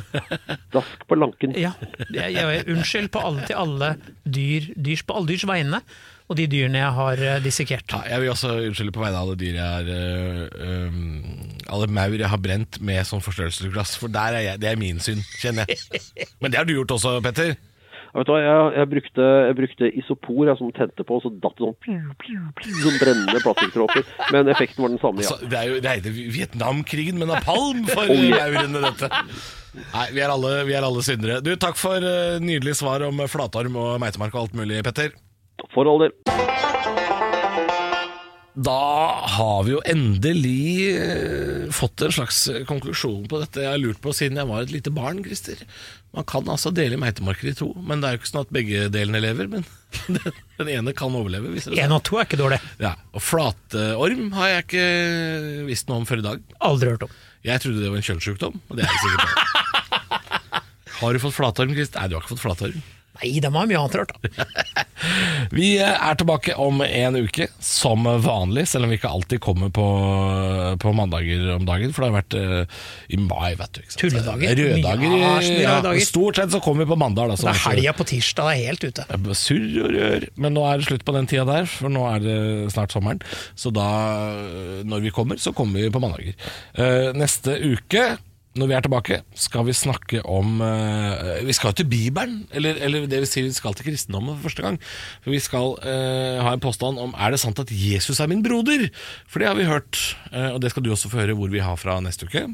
Dask 0.76 1.04
på 1.08 1.18
lanken. 1.18 1.52
Ja, 1.60 1.74
jeg, 2.08 2.38
jeg, 2.38 2.64
unnskyld 2.72 3.10
på 3.12 3.20
alle, 3.20 3.44
til 3.48 3.60
alle 3.60 3.90
dyr, 4.24 4.70
dyrs, 4.72 5.04
på 5.04 5.18
alle 5.18 5.32
dyrs 5.34 5.44
vegne, 5.48 5.82
og 6.32 6.38
de 6.38 6.48
dyrene 6.50 6.80
jeg 6.80 6.94
har 6.98 7.24
eh, 7.28 7.40
dissekert. 7.44 7.92
Ja, 7.92 8.02
jeg 8.14 8.24
vil 8.24 8.32
også 8.32 8.54
unnskylde 8.68 8.94
på 8.96 9.02
vegne 9.04 9.18
av 9.18 9.26
alle 9.26 9.38
dyr 9.40 9.58
jeg 9.58 9.66
har 9.66 9.90
øh, 10.68 11.02
Alle 11.72 11.90
maur 11.92 12.16
jeg 12.16 12.32
har 12.32 12.40
brent 12.42 12.80
med 12.84 13.04
sånn 13.08 13.24
forstørrelsesglass, 13.24 13.98
for 14.00 14.12
der 14.12 14.38
er 14.38 14.46
jeg, 14.50 14.62
det 14.62 14.72
er 14.72 14.80
min 14.80 15.02
synd, 15.02 15.22
kjenner 15.40 15.68
jeg. 15.68 16.02
Men 16.40 16.52
det 16.52 16.60
har 16.60 16.68
du 16.68 16.74
gjort 16.76 16.96
også, 16.98 17.18
Petter. 17.24 17.54
Ja, 18.12 18.20
vet 18.20 18.28
du 18.28 18.32
hva, 18.34 18.40
jeg, 18.44 18.64
jeg, 18.76 18.88
brukte, 18.90 19.26
jeg 19.48 19.56
brukte 19.56 19.88
isopor 20.02 20.42
jeg, 20.44 20.56
som 20.60 20.72
tente 20.76 21.04
på, 21.08 21.16
og 21.16 21.24
så 21.24 21.30
datt 21.32 21.56
det 21.56 21.64
sånn 21.64 21.78
pliu, 21.80 22.02
pliu, 22.20 22.42
pliu, 22.58 22.74
sånn 22.82 22.98
brennende 23.00 23.40
plastikkdråper. 23.40 24.10
Men 24.34 24.52
effekten 24.52 24.84
var 24.84 24.92
den 24.92 25.00
samme, 25.00 25.24
ja. 25.24 25.32
Altså, 25.32 25.48
det 25.48 25.60
er 25.60 25.70
jo 25.70 25.80
reine 25.86 26.12
Vietnamkrigen 26.36 27.20
med 27.22 27.32
napalm 27.32 27.86
for 27.94 28.04
Oh, 28.04 28.20
yeah. 28.20 28.52
maurene, 28.52 28.84
dette. 28.84 29.08
Nei, 29.94 30.06
vi 30.12 30.20
er 30.20 30.34
alle, 30.34 30.52
vi 30.68 30.76
er 30.76 30.84
alle 30.84 31.04
syndere. 31.06 31.40
Du, 31.40 31.54
Takk 31.56 31.80
for 31.80 32.04
uh, 32.04 32.36
nydelig 32.44 32.76
svar 32.82 33.06
om 33.06 33.24
flatorm 33.32 33.80
og 33.80 33.94
meitemark 34.02 34.36
og 34.36 34.44
alt 34.44 34.58
mulig, 34.60 34.82
Petter. 34.84 35.16
For 35.72 35.88
all 35.88 36.04
del. 36.04 36.12
Da 38.52 39.24
har 39.32 39.62
vi 39.64 39.72
jo 39.72 39.78
endelig 39.88 40.92
eh, 40.92 41.70
fått 41.72 42.02
en 42.04 42.12
slags 42.12 42.42
konklusjon 42.68 43.24
på 43.30 43.40
dette 43.40 43.62
jeg 43.64 43.72
har 43.72 43.80
lurt 43.80 44.02
på 44.04 44.12
siden 44.12 44.36
jeg 44.36 44.50
var 44.50 44.66
et 44.66 44.74
lite 44.74 44.92
barn, 44.92 45.22
Christer. 45.24 45.62
Man 46.12 46.26
kan 46.28 46.50
altså 46.52 46.68
dele 46.76 46.98
meitemarker 47.00 47.48
i 47.48 47.54
to, 47.56 47.70
men 47.80 48.02
det 48.02 48.10
er 48.10 48.18
jo 48.18 48.20
ikke 48.20 48.28
sånn 48.28 48.44
at 48.44 48.52
begge 48.52 48.84
delene 48.92 49.22
lever. 49.24 49.48
Men 49.54 49.64
den, 50.60 50.68
ene 50.68 50.92
kan 50.96 51.16
overleve. 51.16 51.54
Hvis 51.54 51.70
det 51.70 51.78
er 51.78 51.86
Én 51.86 51.96
og 51.96 52.04
to 52.04 52.20
er 52.20 52.28
ikke 52.28 52.42
dårlig. 52.42 52.60
Ja, 52.82 52.92
og 53.16 53.24
flatorm 53.24 54.28
har 54.36 54.52
jeg 54.52 54.66
ikke 54.68 54.88
visst 55.72 55.88
noe 55.88 56.02
om 56.02 56.08
før 56.08 56.20
i 56.20 56.28
dag. 56.28 56.48
Aldri 56.68 56.92
hørt 56.92 57.08
om. 57.08 57.20
Jeg 57.48 57.64
trodde 57.64 57.80
det 57.80 57.88
var 57.88 58.02
en 58.02 58.10
kjønnssykdom, 58.10 58.60
og 58.68 58.76
det 58.76 58.84
er 58.84 58.92
det 58.92 59.04
sikkert. 59.06 59.38
Har 61.00 61.16
du 61.16 61.24
fått 61.24 61.34
flatorm, 61.34 61.72
Christer? 61.74 61.98
Nei, 61.98 62.12
du 62.12 62.14
har 62.14 62.22
ikke 62.22 62.36
fått 62.36 62.44
flatorm. 62.44 62.84
Nei, 63.22 63.38
de 63.42 63.50
har 63.54 63.68
mye 63.70 63.78
annet 63.78 63.94
rart. 64.00 64.12
da. 64.12 64.84
Vi 65.58 65.76
er 65.82 66.16
tilbake 66.18 66.54
om 66.60 66.80
en 66.84 67.18
uke, 67.18 67.48
som 67.62 68.06
vanlig, 68.22 68.64
selv 68.70 68.86
om 68.86 68.92
vi 68.92 68.98
ikke 69.00 69.10
alltid 69.10 69.40
kommer 69.42 69.72
på, 69.74 69.86
på 70.80 70.92
mandager 70.96 71.48
om 71.56 71.66
dagen. 71.66 71.92
For 71.92 72.04
det 72.04 72.10
har 72.10 72.16
vært 72.20 72.36
uh, 72.38 72.86
i 73.12 73.18
mai, 73.20 73.52
vet 73.58 73.74
du. 73.74 73.82
Ikke 73.82 73.94
sant? 73.94 74.02
Tulledager. 74.04 74.62
Røddager. 74.62 75.50
Ja, 75.58 75.76
stort 76.06 76.38
sett 76.38 76.54
så 76.54 76.62
kommer 76.62 76.86
vi 76.86 76.92
på 76.94 76.98
mandag. 77.02 77.32
Da, 77.32 77.38
så 77.38 77.50
Det 77.50 77.54
er 77.56 77.64
helga 77.66 77.96
på 77.98 78.08
tirsdag, 78.12 78.48
det 78.48 78.54
er 78.54 78.70
helt 78.70 78.86
ute. 78.88 79.36
Surr 79.42 79.78
og 79.84 79.94
rør. 79.96 80.28
Men 80.46 80.56
nå 80.56 80.66
er 80.68 80.80
det 80.80 80.88
slutt 80.88 81.06
på 81.08 81.16
den 81.18 81.30
tida 81.30 81.46
der, 81.50 81.70
for 81.70 81.92
nå 81.92 82.06
er 82.14 82.24
det 82.24 82.40
snart 82.74 82.94
sommeren. 82.94 83.22
Så 83.58 83.74
da, 83.74 83.88
når 84.86 85.08
vi 85.08 85.14
kommer, 85.14 85.40
så 85.42 85.54
kommer 85.56 85.82
vi 85.82 85.92
på 85.92 86.02
mandager. 86.02 86.38
Uh, 86.78 87.10
neste 87.18 87.58
uke, 87.74 88.12
når 88.58 88.68
vi 88.68 88.74
er 88.76 88.84
tilbake, 88.84 89.18
skal 89.38 89.64
vi 89.64 89.74
snakke 89.76 90.20
om 90.28 90.60
uh, 90.60 91.40
Vi 91.46 91.54
skal 91.56 91.72
jo 91.72 91.78
til 91.80 91.88
Bibelen, 91.88 92.42
eller, 92.52 92.76
eller 92.84 93.06
det 93.08 93.22
vil 93.22 93.30
si 93.30 93.44
vi 93.46 93.52
skal 93.54 93.76
til 93.76 93.86
kristendommen 93.88 94.36
for 94.36 94.50
første 94.50 94.64
gang. 94.66 94.76
For 95.24 95.32
vi 95.32 95.40
skal 95.40 95.72
uh, 95.80 96.42
ha 96.44 96.52
en 96.52 96.62
påstand 96.62 97.00
om 97.00 97.14
er 97.16 97.32
det 97.32 97.40
sant 97.40 97.62
at 97.62 97.72
Jesus 97.72 98.20
er 98.20 98.28
min 98.28 98.44
broder. 98.44 98.90
For 99.24 99.40
det 99.40 99.48
har 99.48 99.56
vi 99.56 99.68
hørt, 99.68 100.00
uh, 100.34 100.52
og 100.52 100.60
det 100.60 100.72
skal 100.72 100.84
du 100.84 100.92
også 100.92 101.08
få 101.12 101.22
høre 101.22 101.36
hvor 101.38 101.52
vi 101.52 101.64
har 101.64 101.80
fra 101.80 101.96
neste 102.04 102.28
uke. 102.28 102.44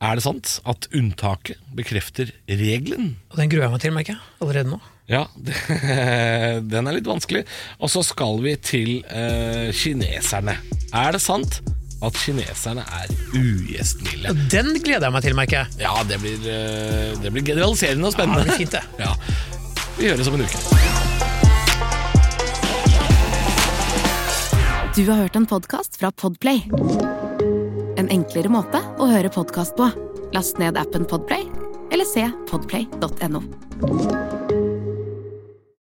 Er 0.00 0.16
det 0.16 0.24
sant 0.24 0.54
at 0.64 0.88
unntaket 0.96 1.60
bekrefter 1.76 2.32
regelen? 2.48 3.18
Og 3.28 3.42
den 3.42 3.52
gruer 3.52 3.66
jeg 3.66 3.74
meg 3.74 3.82
til, 3.84 3.92
merker 3.98 4.16
jeg. 4.16 4.22
Allerede 4.40 4.72
nå. 4.72 4.80
Ja, 5.10 5.26
det, 5.44 5.58
den 6.70 6.88
er 6.88 6.96
litt 6.96 7.10
vanskelig. 7.10 7.44
Og 7.82 7.92
så 7.92 8.00
skal 8.06 8.40
vi 8.46 8.56
til 8.64 8.94
kineserne. 9.76 10.56
Er 10.88 11.12
det 11.18 11.20
sant 11.20 11.60
at 12.02 12.16
kineserne 12.16 12.84
er 13.00 13.10
ugjestmilde? 13.36 14.34
Den 14.52 14.72
gleder 14.80 15.08
jeg 15.08 15.14
meg 15.16 15.26
til, 15.26 15.36
merker 15.36 15.56
jeg. 15.62 15.66
Ja, 15.84 15.94
det 16.08 16.20
blir, 16.22 16.38
eh, 16.48 17.12
det 17.20 17.32
blir 17.34 17.44
generaliserende 17.44 18.08
og 18.08 18.14
spennende. 18.16 18.40
Ja, 18.40 18.44
det 18.44 18.56
blir 18.56 18.62
fint, 18.64 18.72
det. 18.72 18.84
Ja, 19.04 19.12
Vi 20.00 20.08
høres 20.08 20.28
om 20.30 20.38
en 20.38 20.46
uke. 20.48 20.58
Du 24.96 25.04
har 25.06 25.22
hørt 25.22 25.36
en 25.36 25.46
podkast 25.46 26.00
fra 26.00 26.10
Podplay. 26.10 26.64
En 28.00 28.10
enklere 28.10 28.50
måte 28.52 28.80
å 28.98 29.06
høre 29.12 29.30
podkast 29.32 29.76
på. 29.78 29.90
Last 30.34 30.58
ned 30.58 30.76
appen 30.80 31.06
Podplay, 31.08 31.46
eller 31.92 32.08
se 32.08 32.26
podplay.no. 32.50 34.39